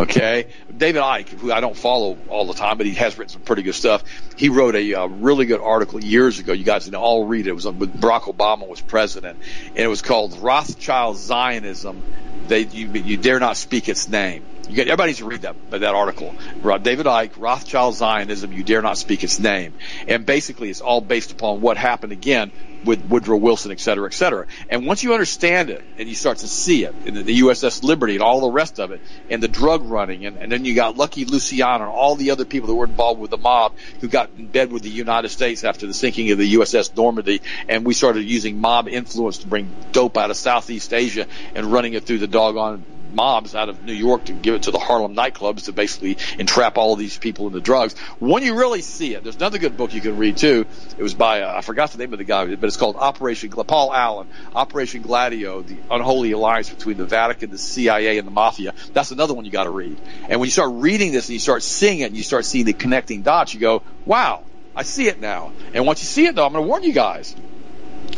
okay? 0.00 0.48
David 0.76 1.02
Icke, 1.02 1.28
who 1.28 1.52
I 1.52 1.60
don't 1.60 1.76
follow 1.76 2.18
all 2.28 2.46
the 2.46 2.54
time, 2.54 2.76
but 2.76 2.86
he 2.86 2.94
has 2.94 3.16
written 3.16 3.32
some 3.32 3.42
pretty 3.42 3.62
good 3.62 3.74
stuff. 3.74 4.04
He 4.36 4.48
wrote 4.48 4.74
a 4.74 4.94
uh, 4.94 5.06
really 5.06 5.46
good 5.46 5.60
article 5.60 6.02
years 6.02 6.38
ago. 6.38 6.52
You 6.52 6.64
guys 6.64 6.84
can 6.84 6.94
all 6.94 7.26
read 7.26 7.46
it. 7.46 7.50
It 7.50 7.54
was 7.54 7.66
when 7.66 7.76
Barack 7.78 8.22
Obama 8.22 8.66
was 8.66 8.80
president, 8.80 9.38
and 9.68 9.78
it 9.78 9.88
was 9.88 10.02
called 10.02 10.38
Rothschild 10.38 11.16
Zionism. 11.16 12.02
They 12.48 12.60
you, 12.60 12.88
you 12.88 13.16
dare 13.16 13.40
not 13.40 13.56
speak 13.56 13.88
its 13.88 14.08
name. 14.08 14.44
You 14.68 14.84
get, 14.84 14.96
to 14.96 15.24
read 15.24 15.42
that 15.42 15.54
that 15.70 15.94
article. 15.94 16.34
David 16.82 17.06
Icke, 17.06 17.32
Rothschild 17.38 17.94
Zionism. 17.94 18.52
You 18.52 18.64
dare 18.64 18.82
not 18.82 18.98
speak 18.98 19.22
its 19.22 19.38
name. 19.38 19.74
And 20.08 20.26
basically, 20.26 20.70
it's 20.70 20.80
all 20.80 21.00
based 21.00 21.30
upon 21.30 21.60
what 21.60 21.76
happened 21.76 22.12
again 22.12 22.50
with 22.84 23.04
Woodrow 23.04 23.36
Wilson, 23.36 23.72
et 23.72 23.80
cetera, 23.80 24.06
et 24.06 24.14
cetera. 24.14 24.46
And 24.68 24.86
once 24.86 25.02
you 25.02 25.12
understand 25.12 25.70
it 25.70 25.82
and 25.98 26.08
you 26.08 26.14
start 26.14 26.38
to 26.38 26.48
see 26.48 26.84
it 26.84 26.94
in 27.04 27.14
the 27.14 27.40
USS 27.40 27.82
Liberty 27.82 28.14
and 28.14 28.22
all 28.22 28.40
the 28.40 28.50
rest 28.50 28.78
of 28.78 28.90
it 28.90 29.02
and 29.28 29.42
the 29.42 29.48
drug 29.48 29.82
running 29.82 30.24
and, 30.26 30.36
and 30.36 30.52
then 30.52 30.64
you 30.64 30.74
got 30.74 30.96
Lucky 30.96 31.24
Luciano 31.24 31.84
and 31.84 31.92
all 31.92 32.16
the 32.16 32.30
other 32.30 32.44
people 32.44 32.68
that 32.68 32.74
were 32.74 32.84
involved 32.84 33.20
with 33.20 33.30
the 33.30 33.38
mob 33.38 33.72
who 34.00 34.08
got 34.08 34.30
in 34.36 34.48
bed 34.48 34.70
with 34.70 34.82
the 34.82 34.90
United 34.90 35.28
States 35.30 35.64
after 35.64 35.86
the 35.86 35.94
sinking 35.94 36.30
of 36.30 36.38
the 36.38 36.54
USS 36.54 36.94
Normandy 36.96 37.40
and 37.68 37.84
we 37.84 37.94
started 37.94 38.22
using 38.24 38.60
mob 38.60 38.88
influence 38.88 39.38
to 39.38 39.48
bring 39.48 39.74
dope 39.92 40.16
out 40.16 40.30
of 40.30 40.36
Southeast 40.36 40.92
Asia 40.92 41.26
and 41.54 41.66
running 41.66 41.94
it 41.94 42.04
through 42.04 42.18
the 42.18 42.28
doggone 42.28 42.84
mobs 43.16 43.54
out 43.54 43.68
of 43.68 43.82
New 43.82 43.94
York 43.94 44.26
to 44.26 44.32
give 44.32 44.54
it 44.54 44.62
to 44.64 44.70
the 44.70 44.78
Harlem 44.78 45.16
nightclubs 45.16 45.64
to 45.64 45.72
basically 45.72 46.18
entrap 46.38 46.78
all 46.78 46.94
these 46.94 47.18
people 47.18 47.48
into 47.48 47.60
drugs. 47.60 47.96
When 48.20 48.44
you 48.44 48.54
really 48.54 48.82
see 48.82 49.14
it, 49.14 49.24
there's 49.24 49.36
another 49.36 49.58
good 49.58 49.76
book 49.76 49.94
you 49.94 50.00
can 50.00 50.18
read 50.18 50.36
too. 50.36 50.66
It 50.96 51.02
was 51.02 51.14
by 51.14 51.40
uh, 51.40 51.56
I 51.56 51.62
forgot 51.62 51.90
the 51.90 51.98
name 51.98 52.12
of 52.12 52.18
the 52.18 52.24
guy, 52.24 52.44
but 52.54 52.64
it's 52.64 52.76
called 52.76 52.96
Operation 52.96 53.50
Paul 53.50 53.92
Allen, 53.92 54.28
Operation 54.54 55.02
Gladio, 55.02 55.62
the 55.62 55.76
unholy 55.90 56.32
alliance 56.32 56.70
between 56.70 56.98
the 56.98 57.06
Vatican, 57.06 57.50
the 57.50 57.58
CIA, 57.58 58.18
and 58.18 58.26
the 58.26 58.32
mafia. 58.32 58.74
That's 58.92 59.10
another 59.10 59.34
one 59.34 59.44
you 59.44 59.50
got 59.50 59.64
to 59.64 59.70
read. 59.70 59.98
And 60.28 60.38
when 60.38 60.46
you 60.46 60.52
start 60.52 60.70
reading 60.74 61.10
this 61.10 61.28
and 61.28 61.34
you 61.34 61.40
start 61.40 61.62
seeing 61.62 62.00
it, 62.00 62.04
and 62.04 62.16
you 62.16 62.22
start 62.22 62.44
seeing 62.44 62.66
the 62.66 62.74
connecting 62.74 63.22
dots, 63.22 63.54
you 63.54 63.60
go, 63.60 63.82
"Wow, 64.04 64.44
I 64.74 64.82
see 64.82 65.08
it 65.08 65.20
now." 65.20 65.52
And 65.72 65.86
once 65.86 66.00
you 66.00 66.06
see 66.06 66.26
it, 66.26 66.34
though, 66.34 66.44
I'm 66.44 66.52
going 66.52 66.64
to 66.64 66.68
warn 66.68 66.82
you 66.82 66.92
guys, 66.92 67.34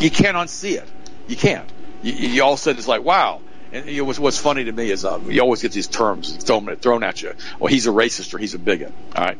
you 0.01 0.11
can't 0.11 0.37
unsee 0.37 0.77
it. 0.77 0.89
You 1.29 1.37
can't. 1.37 1.69
You, 2.03 2.13
you 2.13 2.43
all 2.43 2.55
of 2.55 2.59
a 2.59 2.63
sudden 2.63 2.79
it's 2.79 2.89
like, 2.89 3.05
"Wow." 3.05 3.41
And 3.71 3.87
you 3.87 4.05
what's, 4.05 4.39
funny 4.39 4.65
to 4.65 4.73
me 4.73 4.91
is 4.91 5.05
uh, 5.05 5.21
you 5.27 5.43
always 5.43 5.61
get 5.61 5.73
these 5.73 5.87
terms 5.87 6.37
thrown, 6.37 6.75
thrown 6.77 7.03
at 7.03 7.21
you. 7.21 7.35
Well, 7.59 7.71
he's 7.71 7.87
a 7.87 7.91
racist 7.91 8.33
or 8.35 8.39
he's 8.39 8.55
a 8.55 8.59
bigot. 8.59 8.93
All 9.15 9.25
right. 9.25 9.39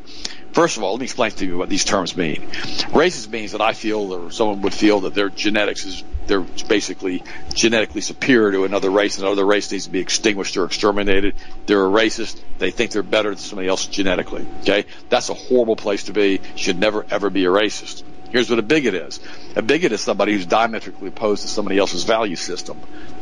First 0.51 0.77
of 0.77 0.83
all, 0.83 0.91
let 0.91 0.99
me 0.99 1.05
explain 1.05 1.31
to 1.31 1.45
you 1.45 1.57
what 1.57 1.69
these 1.69 1.85
terms 1.85 2.15
mean. 2.15 2.47
Racist 2.91 3.29
means 3.29 3.53
that 3.53 3.61
I 3.61 3.73
feel 3.73 4.13
or 4.13 4.31
someone 4.31 4.61
would 4.61 4.73
feel 4.73 5.01
that 5.01 5.13
their 5.15 5.29
genetics 5.29 5.85
is 5.85 6.03
they're 6.27 6.41
basically 6.41 7.23
genetically 7.55 8.01
superior 8.01 8.51
to 8.51 8.63
another 8.63 8.91
race 8.91 9.17
and 9.17 9.25
another 9.25 9.45
race 9.45 9.71
needs 9.71 9.85
to 9.85 9.89
be 9.89 9.99
extinguished 9.99 10.57
or 10.57 10.65
exterminated. 10.65 11.33
They're 11.65 11.85
a 11.85 11.89
racist. 11.89 12.39
They 12.59 12.69
think 12.69 12.91
they're 12.91 13.01
better 13.01 13.29
than 13.29 13.39
somebody 13.39 13.67
else 13.67 13.87
genetically. 13.87 14.45
Okay. 14.61 14.85
That's 15.09 15.29
a 15.29 15.33
horrible 15.33 15.75
place 15.75 16.03
to 16.03 16.13
be. 16.13 16.39
Should 16.55 16.77
never 16.77 17.03
ever 17.09 17.31
be 17.31 17.45
a 17.45 17.49
racist. 17.49 18.03
Here's 18.29 18.47
what 18.47 18.59
a 18.59 18.63
bigot 18.63 18.93
is. 18.93 19.19
A 19.55 19.63
bigot 19.63 19.91
is 19.91 20.01
somebody 20.01 20.33
who's 20.33 20.45
diametrically 20.45 21.07
opposed 21.07 21.41
to 21.41 21.47
somebody 21.47 21.79
else's 21.79 22.03
value 22.03 22.35
system. 22.35 22.79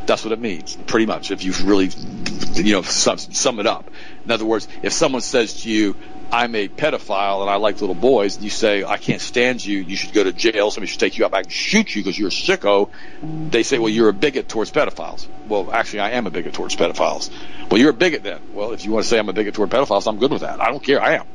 That's 0.08 0.24
what 0.24 0.32
it 0.32 0.40
means, 0.40 0.74
pretty 0.86 1.04
much, 1.04 1.30
if 1.30 1.44
you 1.44 1.52
really, 1.64 1.90
you 2.54 2.72
know, 2.72 2.80
sum, 2.80 3.18
sum 3.18 3.60
it 3.60 3.66
up. 3.66 3.90
In 4.24 4.30
other 4.30 4.46
words, 4.46 4.66
if 4.82 4.94
someone 4.94 5.20
says 5.20 5.62
to 5.62 5.70
you, 5.70 5.96
I'm 6.32 6.54
a 6.54 6.66
pedophile 6.66 7.42
and 7.42 7.50
I 7.50 7.56
like 7.56 7.82
little 7.82 7.94
boys, 7.94 8.36
and 8.36 8.42
you 8.42 8.48
say, 8.48 8.84
I 8.84 8.96
can't 8.96 9.20
stand 9.20 9.62
you, 9.62 9.80
you 9.80 9.96
should 9.96 10.14
go 10.14 10.24
to 10.24 10.32
jail, 10.32 10.70
somebody 10.70 10.90
should 10.90 11.00
take 11.00 11.18
you 11.18 11.26
out 11.26 11.30
back 11.30 11.44
and 11.44 11.52
shoot 11.52 11.94
you 11.94 12.02
because 12.02 12.18
you're 12.18 12.28
a 12.28 12.30
sicko, 12.30 12.88
they 13.50 13.62
say, 13.62 13.78
well, 13.78 13.90
you're 13.90 14.08
a 14.08 14.14
bigot 14.14 14.48
towards 14.48 14.72
pedophiles. 14.72 15.28
Well, 15.46 15.70
actually, 15.70 16.00
I 16.00 16.12
am 16.12 16.26
a 16.26 16.30
bigot 16.30 16.54
towards 16.54 16.74
pedophiles. 16.74 17.30
Well, 17.70 17.78
you're 17.78 17.90
a 17.90 17.94
bigot 17.94 18.22
then. 18.22 18.40
Well, 18.54 18.72
if 18.72 18.86
you 18.86 18.92
want 18.92 19.04
to 19.04 19.10
say 19.10 19.18
I'm 19.18 19.28
a 19.28 19.34
bigot 19.34 19.52
toward 19.52 19.68
pedophiles, 19.68 20.06
I'm 20.06 20.18
good 20.18 20.32
with 20.32 20.40
that. 20.40 20.58
I 20.58 20.70
don't 20.70 20.82
care. 20.82 21.02
I 21.02 21.16
am 21.16 21.26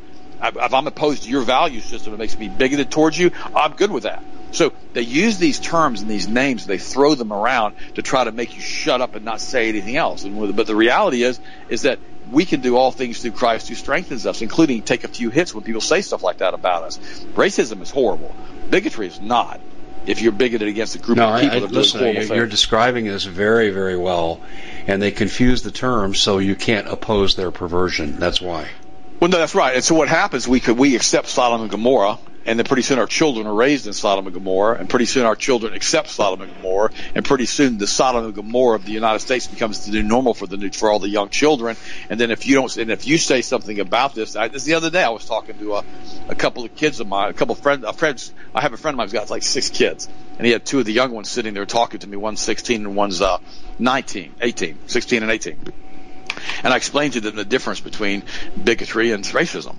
if 0.44 0.74
I'm 0.74 0.88
opposed 0.88 1.24
to 1.24 1.30
your 1.30 1.42
value 1.42 1.80
system, 1.80 2.14
it 2.14 2.18
makes 2.18 2.38
me 2.38 2.50
bigoted 2.50 2.92
towards 2.92 3.18
you. 3.18 3.32
I'm 3.56 3.74
good 3.74 3.92
with 3.92 4.04
that. 4.04 4.24
So 4.52 4.72
they 4.94 5.02
use 5.02 5.40
these 5.40 5.60
terms 5.60 6.02
and 6.02 6.10
these 6.10 6.28
names, 6.28 6.68
they 6.68 6.78
throw 6.78 7.16
them 7.16 7.34
around 7.34 7.74
to 7.96 8.04
try 8.04 8.24
to 8.24 8.32
make 8.32 8.56
you 8.56 8.62
shut 8.62 9.02
up 9.02 9.16
and 9.16 9.26
not 9.26 9.42
say 9.42 9.68
anything 9.68 9.98
else. 9.98 10.24
And 10.24 10.56
but 10.56 10.68
the 10.68 10.76
reality 10.76 11.24
is, 11.24 11.40
is 11.70 11.84
that 11.84 12.00
we 12.32 12.46
can 12.46 12.62
do 12.62 12.78
all 12.78 12.92
things 12.92 13.20
through 13.20 13.32
Christ 13.32 13.68
who 13.70 13.76
strengthens 13.76 14.26
us, 14.26 14.42
including 14.42 14.84
take 14.84 15.04
a 15.04 15.08
few 15.08 15.32
hits 15.32 15.54
when 15.54 15.64
people 15.64 15.82
say 15.82 16.02
stuff 16.02 16.24
like 16.24 16.38
that 16.38 16.54
about 16.54 16.84
us. 16.84 16.98
Racism 17.34 17.82
is 17.82 17.90
horrible. 17.90 18.34
Bigotry 18.70 19.08
is 19.08 19.20
not. 19.20 19.60
If 20.06 20.22
you're 20.22 20.34
bigoted 20.34 20.68
against 20.68 20.96
a 20.96 21.00
group 21.00 21.18
no, 21.18 21.34
of 21.34 21.42
people 21.42 21.54
I, 21.54 21.58
I, 21.58 21.60
that 21.62 21.72
listen, 21.72 22.02
you're, 22.02 22.36
you're 22.36 22.48
describing 22.48 23.06
this 23.06 23.24
very, 23.24 23.70
very 23.70 23.98
well, 23.98 24.42
and 24.86 25.02
they 25.02 25.12
confuse 25.12 25.64
the 25.64 25.72
terms 25.72 26.20
so 26.20 26.40
you 26.40 26.56
can't 26.56 26.88
oppose 26.88 27.36
their 27.36 27.52
perversion. 27.52 28.20
That's 28.20 28.42
why. 28.42 28.68
Well, 29.24 29.30
no, 29.30 29.38
that's 29.38 29.56
right. 29.56 29.74
And 29.74 29.82
so 29.82 29.96
what 29.96 30.10
happens? 30.10 30.50
We 30.50 30.60
could 30.60 30.78
we 30.78 30.98
accept 30.98 31.30
Sodom 31.30 31.62
and 31.62 31.72
Gomorrah, 31.72 32.20
and 32.46 32.60
then 32.60 32.66
pretty 32.66 32.82
soon 32.82 33.00
our 33.00 33.08
children 33.08 33.48
are 33.48 33.54
raised 33.54 33.88
in 33.88 33.94
Sodom 33.94 34.28
and 34.28 34.34
Gomorrah, 34.34 34.78
and 34.78 34.90
pretty 34.90 35.06
soon 35.06 35.24
our 35.26 35.38
children 35.38 35.74
accept 35.74 36.10
Sodom 36.10 36.42
and 36.42 36.54
Gomorrah, 36.54 36.90
and 37.16 37.24
pretty 37.24 37.46
soon 37.46 37.78
the 37.78 37.88
Sodom 37.88 38.26
and 38.26 38.36
Gomorrah 38.36 38.76
of 38.76 38.84
the 38.84 38.92
United 38.92 39.20
States 39.20 39.48
becomes 39.48 39.86
the 39.86 39.94
new 39.94 40.04
normal 40.04 40.34
for 40.34 40.46
the 40.46 40.58
new 40.58 40.70
for 40.72 40.92
all 40.92 41.00
the 41.00 41.08
young 41.08 41.30
children. 41.30 41.78
And 42.10 42.20
then 42.20 42.32
if 42.32 42.46
you 42.46 42.56
don't, 42.56 42.76
and 42.76 42.92
if 42.92 43.08
you 43.08 43.18
say 43.18 43.42
something 43.42 43.80
about 43.80 44.14
this, 44.14 44.36
I, 44.36 44.50
this 44.50 44.66
the 44.66 44.74
other 44.74 44.90
day 44.90 45.02
I 45.02 45.12
was 45.12 45.24
talking 45.24 45.58
to 45.58 45.76
a, 45.76 45.86
a 46.28 46.36
couple 46.36 46.66
of 46.66 46.76
kids 46.76 47.00
of 47.00 47.08
mine, 47.08 47.30
a 47.30 47.34
couple 47.34 47.54
of 47.54 47.62
friends, 47.62 47.86
a 47.86 47.94
friends. 47.94 48.34
I 48.54 48.60
have 48.60 48.74
a 48.74 48.78
friend 48.78 48.96
of 48.96 48.98
mine 48.98 49.06
who's 49.06 49.14
got 49.14 49.30
like 49.30 49.44
six 49.44 49.70
kids, 49.70 50.10
and 50.38 50.46
he 50.46 50.52
had 50.52 50.66
two 50.66 50.80
of 50.80 50.86
the 50.86 50.92
young 50.92 51.14
ones 51.14 51.32
sitting 51.32 51.54
there 51.54 51.66
talking 51.66 52.02
to 52.02 52.08
me. 52.08 52.18
One's 52.18 52.42
16 52.42 52.88
and 52.88 52.94
one's 52.98 53.22
uh, 53.22 53.38
19, 53.80 54.34
18, 54.42 54.80
16 54.86 55.24
and 55.24 55.32
18. 55.32 55.83
And 56.64 56.74
I 56.74 56.78
explained 56.78 57.14
to 57.14 57.22
them 57.22 57.36
the 57.36 57.46
difference 57.46 57.80
between 57.80 58.24
bigotry 58.62 59.12
and 59.12 59.24
racism. 59.24 59.76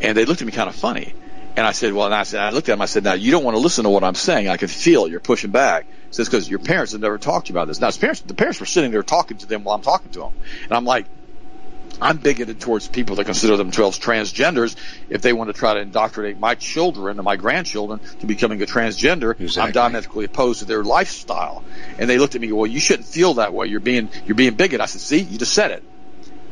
And 0.00 0.16
they 0.16 0.24
looked 0.24 0.40
at 0.40 0.46
me 0.46 0.52
kind 0.52 0.68
of 0.68 0.74
funny. 0.74 1.14
And 1.56 1.66
I 1.66 1.72
said, 1.72 1.92
well, 1.92 2.06
and 2.06 2.14
I 2.14 2.22
said, 2.22 2.40
I 2.40 2.50
looked 2.50 2.68
at 2.68 2.72
them, 2.72 2.80
I 2.80 2.86
said, 2.86 3.04
now 3.04 3.14
you 3.14 3.32
don't 3.32 3.44
want 3.44 3.56
to 3.56 3.60
listen 3.60 3.84
to 3.84 3.90
what 3.90 4.04
I'm 4.04 4.14
saying. 4.14 4.48
I 4.48 4.56
can 4.56 4.68
feel 4.68 5.08
you're 5.08 5.20
pushing 5.20 5.50
back. 5.50 5.86
He 5.86 6.14
says, 6.14 6.28
because 6.28 6.48
your 6.48 6.60
parents 6.60 6.92
have 6.92 7.00
never 7.00 7.18
talked 7.18 7.48
to 7.48 7.52
you 7.52 7.58
about 7.58 7.68
this. 7.68 7.80
Now, 7.80 7.88
his 7.88 7.98
parents, 7.98 8.20
the 8.20 8.34
parents 8.34 8.60
were 8.60 8.66
sitting 8.66 8.92
there 8.92 9.02
talking 9.02 9.36
to 9.38 9.46
them 9.46 9.64
while 9.64 9.74
I'm 9.74 9.82
talking 9.82 10.12
to 10.12 10.20
them. 10.20 10.32
And 10.64 10.72
I'm 10.72 10.84
like, 10.84 11.06
I'm 12.00 12.16
bigoted 12.18 12.60
towards 12.60 12.88
people 12.88 13.16
that 13.16 13.24
consider 13.24 13.56
themselves 13.56 13.98
transgenders. 13.98 14.76
If 15.08 15.22
they 15.22 15.32
want 15.32 15.48
to 15.48 15.54
try 15.54 15.74
to 15.74 15.80
indoctrinate 15.80 16.38
my 16.38 16.54
children 16.54 17.18
and 17.18 17.24
my 17.24 17.36
grandchildren 17.36 18.00
to 18.20 18.26
becoming 18.26 18.62
a 18.62 18.66
transgender, 18.66 19.38
exactly. 19.38 19.62
I'm 19.62 19.72
diametrically 19.72 20.24
opposed 20.24 20.60
to 20.60 20.64
their 20.64 20.84
lifestyle. 20.84 21.62
And 21.98 22.08
they 22.08 22.18
looked 22.18 22.34
at 22.34 22.40
me, 22.40 22.52
well, 22.52 22.66
you 22.66 22.80
shouldn't 22.80 23.08
feel 23.08 23.34
that 23.34 23.52
way. 23.52 23.66
You're 23.66 23.80
being, 23.80 24.08
you're 24.26 24.34
being 24.34 24.54
bigoted. 24.54 24.80
I 24.80 24.86
said, 24.86 25.00
see, 25.00 25.20
you 25.20 25.38
just 25.38 25.52
said 25.52 25.72
it. 25.72 25.82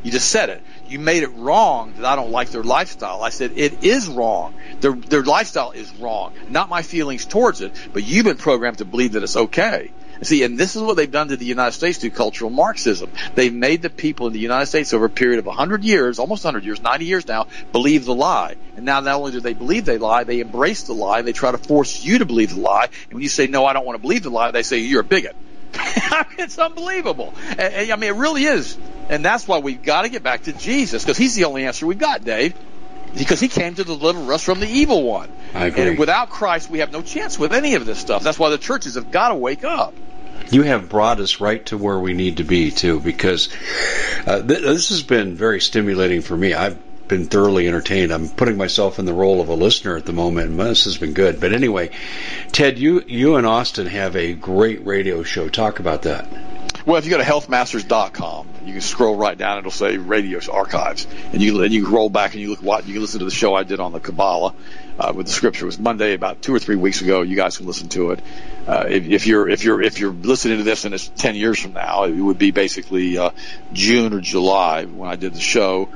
You 0.03 0.11
just 0.11 0.29
said 0.29 0.49
it. 0.49 0.63
You 0.87 0.97
made 0.97 1.23
it 1.23 1.31
wrong 1.35 1.93
that 1.97 2.05
I 2.05 2.15
don't 2.15 2.31
like 2.31 2.49
their 2.49 2.63
lifestyle. 2.63 3.21
I 3.21 3.29
said 3.29 3.57
it 3.57 3.83
is 3.83 4.07
wrong. 4.07 4.53
Their 4.79 4.93
their 4.93 5.23
lifestyle 5.23 5.71
is 5.71 5.93
wrong. 5.95 6.33
Not 6.47 6.69
my 6.69 6.83
feelings 6.83 7.25
towards 7.25 7.59
it, 7.59 7.73
but 7.91 8.03
you've 8.05 8.25
been 8.25 8.37
programmed 8.37 8.77
to 8.77 8.85
believe 8.85 9.11
that 9.13 9.23
it's 9.23 9.35
okay. 9.35 9.91
See, 10.21 10.43
and 10.43 10.57
this 10.57 10.75
is 10.75 10.81
what 10.81 10.97
they've 10.97 11.09
done 11.09 11.29
to 11.29 11.37
the 11.37 11.45
United 11.45 11.71
States 11.71 11.97
through 11.97 12.09
cultural 12.09 12.49
Marxism. 12.49 13.09
They've 13.35 13.53
made 13.53 13.81
the 13.81 13.89
people 13.89 14.27
in 14.27 14.33
the 14.33 14.39
United 14.39 14.65
States 14.65 14.93
over 14.93 15.05
a 15.05 15.09
period 15.09 15.39
of 15.39 15.45
100 15.45 15.83
years, 15.83 16.19
almost 16.19 16.43
100 16.43 16.65
years, 16.65 16.81
90 16.81 17.05
years 17.05 17.27
now, 17.27 17.47
believe 17.71 18.03
the 18.05 18.13
lie. 18.13 18.55
And 18.75 18.85
now 18.85 18.99
not 18.99 19.15
only 19.15 19.31
do 19.31 19.39
they 19.39 19.53
believe 19.53 19.85
they 19.85 19.97
lie, 19.97 20.25
they 20.25 20.41
embrace 20.41 20.83
the 20.83 20.93
lie. 20.93 21.21
They 21.21 21.31
try 21.31 21.51
to 21.51 21.57
force 21.57 22.03
you 22.03 22.19
to 22.19 22.25
believe 22.25 22.53
the 22.53 22.59
lie. 22.59 22.89
And 23.09 23.13
when 23.13 23.23
you 23.23 23.29
say, 23.29 23.47
no, 23.47 23.65
I 23.65 23.73
don't 23.73 23.85
want 23.85 23.95
to 23.95 24.01
believe 24.01 24.23
the 24.23 24.29
lie, 24.29 24.51
they 24.51 24.63
say, 24.63 24.79
you're 24.79 25.01
a 25.01 25.05
bigot. 25.05 25.35
I 25.73 26.25
mean, 26.29 26.39
it's 26.45 26.59
unbelievable. 26.59 27.33
I 27.57 27.95
mean, 27.95 28.09
it 28.09 28.15
really 28.15 28.43
is. 28.43 28.77
And 29.09 29.23
that's 29.23 29.47
why 29.47 29.59
we've 29.59 29.81
got 29.81 30.01
to 30.01 30.09
get 30.09 30.21
back 30.21 30.43
to 30.43 30.53
Jesus, 30.53 31.03
because 31.03 31.17
he's 31.17 31.35
the 31.35 31.45
only 31.45 31.65
answer 31.65 31.87
we've 31.87 31.97
got, 31.97 32.23
Dave. 32.23 32.53
Because 33.17 33.39
he 33.39 33.47
came 33.47 33.73
to 33.75 33.83
deliver 33.83 34.31
us 34.33 34.43
from 34.43 34.59
the 34.59 34.67
evil 34.67 35.01
one. 35.01 35.29
I 35.55 35.65
agree. 35.65 35.87
And 35.87 35.97
without 35.97 36.29
Christ, 36.29 36.69
we 36.69 36.79
have 36.79 36.91
no 36.91 37.01
chance 37.01 37.39
with 37.39 37.53
any 37.53 37.73
of 37.73 37.85
this 37.85 37.97
stuff. 37.97 38.21
That's 38.21 38.37
why 38.37 38.49
the 38.49 38.59
churches 38.59 38.95
have 38.95 39.09
got 39.09 39.29
to 39.29 39.35
wake 39.35 39.63
up. 39.63 39.95
You 40.51 40.63
have 40.63 40.89
brought 40.89 41.19
us 41.19 41.39
right 41.39 41.63
to 41.67 41.77
where 41.77 41.99
we 41.99 42.13
need 42.13 42.37
to 42.37 42.43
be, 42.43 42.71
too, 42.71 42.99
because 42.99 43.49
uh, 44.25 44.41
th- 44.41 44.61
this 44.61 44.89
has 44.89 45.03
been 45.03 45.35
very 45.35 45.61
stimulating 45.61 46.21
for 46.21 46.35
me. 46.35 46.53
I've 46.53 46.79
been 47.07 47.25
thoroughly 47.25 47.67
entertained. 47.67 48.11
I'm 48.11 48.29
putting 48.29 48.57
myself 48.57 48.99
in 48.99 49.05
the 49.05 49.13
role 49.13 49.41
of 49.41 49.49
a 49.49 49.53
listener 49.53 49.97
at 49.97 50.05
the 50.05 50.13
moment, 50.13 50.49
and 50.51 50.59
this 50.59 50.85
has 50.85 50.97
been 50.97 51.13
good. 51.13 51.41
But 51.41 51.53
anyway, 51.53 51.89
Ted, 52.51 52.79
you 52.79 53.03
you 53.05 53.35
and 53.35 53.45
Austin 53.45 53.87
have 53.87 54.15
a 54.15 54.33
great 54.33 54.85
radio 54.85 55.23
show. 55.23 55.49
Talk 55.49 55.79
about 55.79 56.03
that. 56.03 56.27
Well, 56.85 56.97
if 56.97 57.05
you 57.05 57.11
go 57.11 57.17
to 57.17 57.23
healthmasters.com, 57.23 58.47
you 58.65 58.73
can 58.73 58.81
scroll 58.81 59.15
right 59.15 59.37
down. 59.37 59.57
It'll 59.57 59.71
say 59.71 59.97
radio 59.97 60.39
archives, 60.51 61.05
and 61.33 61.41
you 61.41 61.61
and 61.63 61.73
you 61.73 61.89
roll 61.89 62.09
back 62.09 62.33
and 62.33 62.41
you 62.41 62.51
look 62.51 62.63
what 62.63 62.87
you 62.87 62.93
can 62.93 63.01
listen 63.01 63.19
to 63.19 63.25
the 63.25 63.31
show 63.31 63.53
I 63.53 63.63
did 63.63 63.79
on 63.79 63.91
the 63.91 63.99
Kabbalah 63.99 64.53
uh, 64.99 65.13
with 65.15 65.27
the 65.27 65.31
scripture. 65.31 65.65
It 65.65 65.67
was 65.67 65.79
Monday 65.79 66.13
about 66.13 66.41
two 66.41 66.53
or 66.53 66.59
three 66.59 66.75
weeks 66.75 67.01
ago. 67.01 67.21
You 67.21 67.35
guys 67.35 67.57
can 67.57 67.65
listen 67.65 67.87
to 67.89 68.11
it. 68.11 68.21
Uh, 68.67 68.85
if, 68.87 69.07
if 69.07 69.27
you're 69.27 69.47
if 69.47 69.63
you're 69.63 69.81
if 69.81 69.99
you're 69.99 70.11
listening 70.11 70.57
to 70.57 70.63
this 70.63 70.85
and 70.85 70.93
it's 70.93 71.07
ten 71.07 71.35
years 71.35 71.59
from 71.59 71.73
now, 71.73 72.03
it 72.03 72.19
would 72.19 72.37
be 72.37 72.51
basically 72.51 73.17
uh, 73.17 73.31
June 73.73 74.13
or 74.13 74.21
July 74.21 74.85
when 74.85 75.09
I 75.09 75.15
did 75.15 75.33
the 75.33 75.39
show 75.39 75.89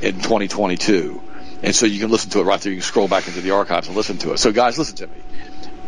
in 0.00 0.14
2022. 0.14 1.22
And 1.62 1.74
so 1.74 1.86
you 1.86 1.98
can 2.00 2.10
listen 2.10 2.30
to 2.30 2.40
it 2.40 2.44
right 2.44 2.60
there. 2.60 2.72
You 2.72 2.78
can 2.78 2.84
scroll 2.84 3.08
back 3.08 3.26
into 3.26 3.40
the 3.40 3.50
archives 3.50 3.88
and 3.88 3.96
listen 3.96 4.18
to 4.18 4.32
it. 4.32 4.38
So 4.38 4.52
guys, 4.52 4.78
listen 4.78 4.96
to 4.96 5.06
me. 5.06 5.22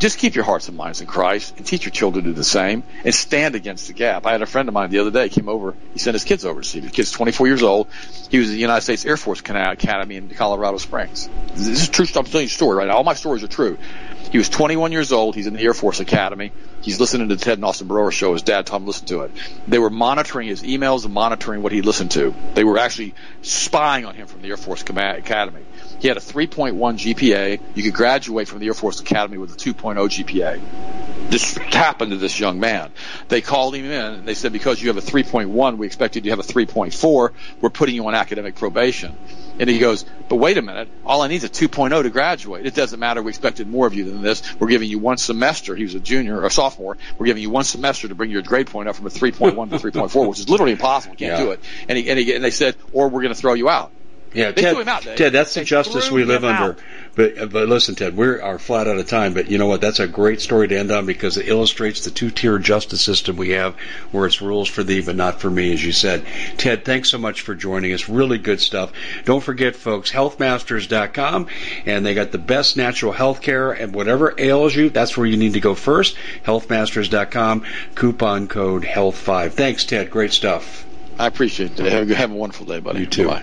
Just 0.01 0.19
keep 0.19 0.35
your 0.35 0.45
hearts 0.45 0.67
and 0.67 0.79
minds 0.79 1.03
in 1.03 1.07
Christ 1.07 1.59
and 1.59 1.67
teach 1.67 1.85
your 1.85 1.93
children 1.93 2.25
to 2.25 2.31
do 2.31 2.35
the 2.35 2.43
same 2.43 2.83
and 3.05 3.15
stand 3.15 3.55
against 3.55 3.87
the 3.87 3.93
gap. 3.93 4.25
I 4.25 4.33
had 4.33 4.41
a 4.41 4.47
friend 4.47 4.67
of 4.67 4.73
mine 4.73 4.89
the 4.89 4.99
other 5.01 5.11
day 5.11 5.29
came 5.29 5.47
over. 5.47 5.75
He 5.93 5.99
sent 5.99 6.15
his 6.15 6.25
kids 6.25 6.47
over 6.47 6.63
to 6.63 6.67
see 6.67 6.81
me. 6.81 6.87
The 6.87 6.93
kid's 6.93 7.11
24 7.11 7.47
years 7.47 7.63
old. 7.63 7.87
He 8.31 8.39
was 8.39 8.49
at 8.49 8.53
the 8.53 8.59
United 8.59 8.81
States 8.81 9.05
Air 9.05 9.19
Force 9.19 9.41
Academy 9.41 10.17
in 10.17 10.31
Colorado 10.31 10.79
Springs. 10.79 11.29
This 11.55 11.83
is 11.83 11.89
true. 11.91 12.07
I'm 12.17 12.25
telling 12.25 12.45
you 12.45 12.47
a 12.47 12.49
story 12.49 12.79
right 12.79 12.89
now. 12.89 12.97
All 12.97 13.05
my 13.05 13.13
stories 13.13 13.43
are 13.43 13.49
true. 13.49 13.77
He 14.33 14.39
was 14.39 14.49
21 14.49 14.91
years 14.91 15.13
old. 15.13 15.35
He's 15.35 15.47
in 15.47 15.53
the 15.53 15.61
Air 15.61 15.75
Force 15.75 16.01
Academy. 16.01 16.51
He's 16.83 16.99
listening 16.99 17.29
to 17.29 17.37
the 17.37 17.45
Ted 17.45 17.59
and 17.59 17.65
Austin 17.65 17.89
Broer 17.89 18.11
show. 18.11 18.33
His 18.33 18.43
dad 18.43 18.67
told 18.67 18.83
him 18.83 18.87
to 18.87 18.89
listen 18.89 19.07
to 19.09 19.21
it. 19.23 19.33
They 19.69 19.79
were 19.79 19.91
monitoring 19.91 20.49
his 20.49 20.63
emails 20.63 21.05
and 21.05 21.13
monitoring 21.13 21.63
what 21.63 21.73
he 21.73 21.83
listened 21.83 22.13
to. 22.13 22.35
They 22.55 22.65
were 22.65 22.79
actually 22.79 23.15
spying 23.43 24.07
on 24.07 24.15
him 24.15 24.27
from 24.27 24.41
the 24.41 24.49
Air 24.49 24.57
Force 24.57 24.83
Academy. 24.83 25.61
He 26.01 26.09
had 26.09 26.17
a 26.17 26.21
3.1 26.21 26.75
GPA. 26.75 27.61
You 27.75 27.83
could 27.83 27.95
graduate 27.95 28.49
from 28.49 28.61
the 28.61 28.67
Air 28.67 28.75
Force 28.75 29.01
Academy 29.01 29.37
with 29.37 29.53
a 29.53 29.57
2.0 29.57 29.97
GPA. 29.97 30.61
This 31.31 31.57
happened 31.57 32.11
to 32.11 32.17
this 32.17 32.41
young 32.41 32.59
man. 32.59 32.91
They 33.29 33.41
called 33.41 33.75
him 33.75 33.85
in 33.85 33.93
and 33.93 34.27
they 34.27 34.35
said, 34.35 34.53
because 34.53 34.83
you 34.83 34.89
have 34.89 34.97
a 34.97 35.01
3.1, 35.01 35.77
we 35.77 35.87
expected 35.87 36.25
you 36.25 36.31
to 36.31 36.37
have 36.37 36.45
a 36.45 36.53
3.4. 36.53 37.31
We're 37.61 37.71
putting 37.71 37.95
you 37.95 38.07
on 38.07 38.15
academic 38.15 38.57
probation. 38.57 39.17
And 39.61 39.69
he 39.69 39.79
goes, 39.79 40.07
but 40.29 40.37
wait 40.37 40.57
a 40.57 40.63
minute. 40.63 40.89
All 41.05 41.21
I 41.21 41.29
need 41.29 41.37
is 41.37 41.45
a 41.45 41.49
2.0 41.49 42.03
to 42.03 42.11
graduate. 42.11 42.67
It 42.67 42.75
doesn't 42.75 42.99
matter. 42.99 43.23
We 43.23 43.29
expected 43.29 43.69
more 43.69 43.87
of 43.87 43.95
you 43.95 44.05
than 44.05 44.23
this. 44.23 44.43
We're 44.59 44.69
giving 44.69 44.89
you 44.89 44.99
one 44.99 45.19
semester. 45.19 45.77
He 45.77 45.83
was 45.83 45.95
a 45.95 46.01
junior 46.01 46.41
or 46.41 46.47
a 46.47 46.51
sophomore. 46.51 46.97
We're 47.19 47.27
giving 47.27 47.43
you 47.43 47.51
one 47.51 47.65
semester 47.65 48.09
to 48.09 48.15
bring 48.15 48.31
your 48.31 48.41
grade 48.43 48.69
point 48.69 48.89
up 48.89 48.97
from 48.97 49.07
a 49.07 49.11
3.1 49.11 49.71
to 49.71 49.77
3.4, 49.77 50.29
which 50.29 50.41
is 50.41 50.49
literally 50.49 50.73
impossible. 50.73 51.15
Can't 51.15 51.39
yeah. 51.39 51.45
do 51.45 51.51
it. 51.53 51.61
And 51.89 51.99
he, 51.99 52.09
and 52.09 52.19
he, 52.19 52.35
and 52.35 52.43
they 52.43 52.51
said, 52.51 52.75
or 52.93 53.09
we're 53.09 53.23
going 53.23 53.35
to 53.35 53.41
throw 53.41 53.55
you 53.55 53.69
out. 53.69 53.93
Yeah, 54.33 54.53
they 54.53 54.63
Ted, 54.63 54.89
out, 54.89 55.03
Ted, 55.03 55.33
that's 55.33 55.55
the 55.55 55.65
justice 55.65 56.11
we 56.11 56.25
live 56.25 56.45
under. 56.45 56.73
Out. 56.73 56.79
But 57.15 57.39
uh, 57.39 57.47
but 57.47 57.69
listen, 57.69 57.95
Ted, 57.95 58.17
we 58.17 58.27
are 58.41 58.59
flat 58.59 58.87
out 58.87 58.99
of 58.99 59.07
time. 59.09 59.35
But 59.35 59.51
you 59.51 59.59
know 59.59 59.67
what? 59.67 59.81
That's 59.81 60.01
a 60.01 60.07
great 60.07 60.41
story 60.41 60.69
to 60.69 60.79
end 60.79 60.91
on 60.91 61.07
because 61.07 61.37
it 61.37 61.49
illustrates 61.49 62.05
the 62.05 62.11
two-tier 62.11 62.59
justice 62.59 63.03
system 63.03 63.37
we 63.37 63.51
have, 63.51 63.75
where 64.13 64.27
it's 64.27 64.41
rules 64.41 64.69
for 64.69 64.83
thee 64.83 65.01
but 65.01 65.17
not 65.17 65.41
for 65.41 65.51
me, 65.51 65.73
as 65.73 65.85
you 65.85 65.93
said. 65.93 66.25
Ted, 66.57 66.85
thanks 66.85 67.09
so 67.09 67.19
much 67.19 67.43
for 67.43 67.55
joining 67.55 67.93
us. 67.93 68.09
Really 68.09 68.39
good 68.39 68.61
stuff. 68.61 68.93
Don't 69.25 69.43
forget, 69.43 69.77
folks, 69.77 70.11
healthmasters.com, 70.11 71.47
and 71.87 72.07
they 72.07 72.15
got 72.15 72.33
the 72.33 72.39
best 72.39 72.77
natural 72.77 73.13
health 73.13 73.41
care 73.41 73.73
and 73.73 73.95
whatever 73.95 74.35
ails 74.39 74.75
you, 74.75 74.91
that's 74.91 75.17
where 75.17 75.27
you 75.27 75.37
need 75.37 75.55
to 75.55 75.61
go 75.61 75.75
first. 75.75 76.17
Healthmasters.com, 76.45 77.65
coupon 77.95 78.49
code 78.49 78.83
health5. 78.83 79.53
Thanks, 79.53 79.85
Ted. 79.85 80.11
Great 80.11 80.33
stuff. 80.33 80.85
I 81.19 81.27
appreciate 81.27 81.79
it. 81.79 82.11
Have 82.13 82.31
a 82.31 82.35
wonderful 82.35 82.67
day, 82.67 82.81
buddy. 82.81 83.01
You 83.01 83.07
too. 83.07 83.27
Bye. 83.27 83.43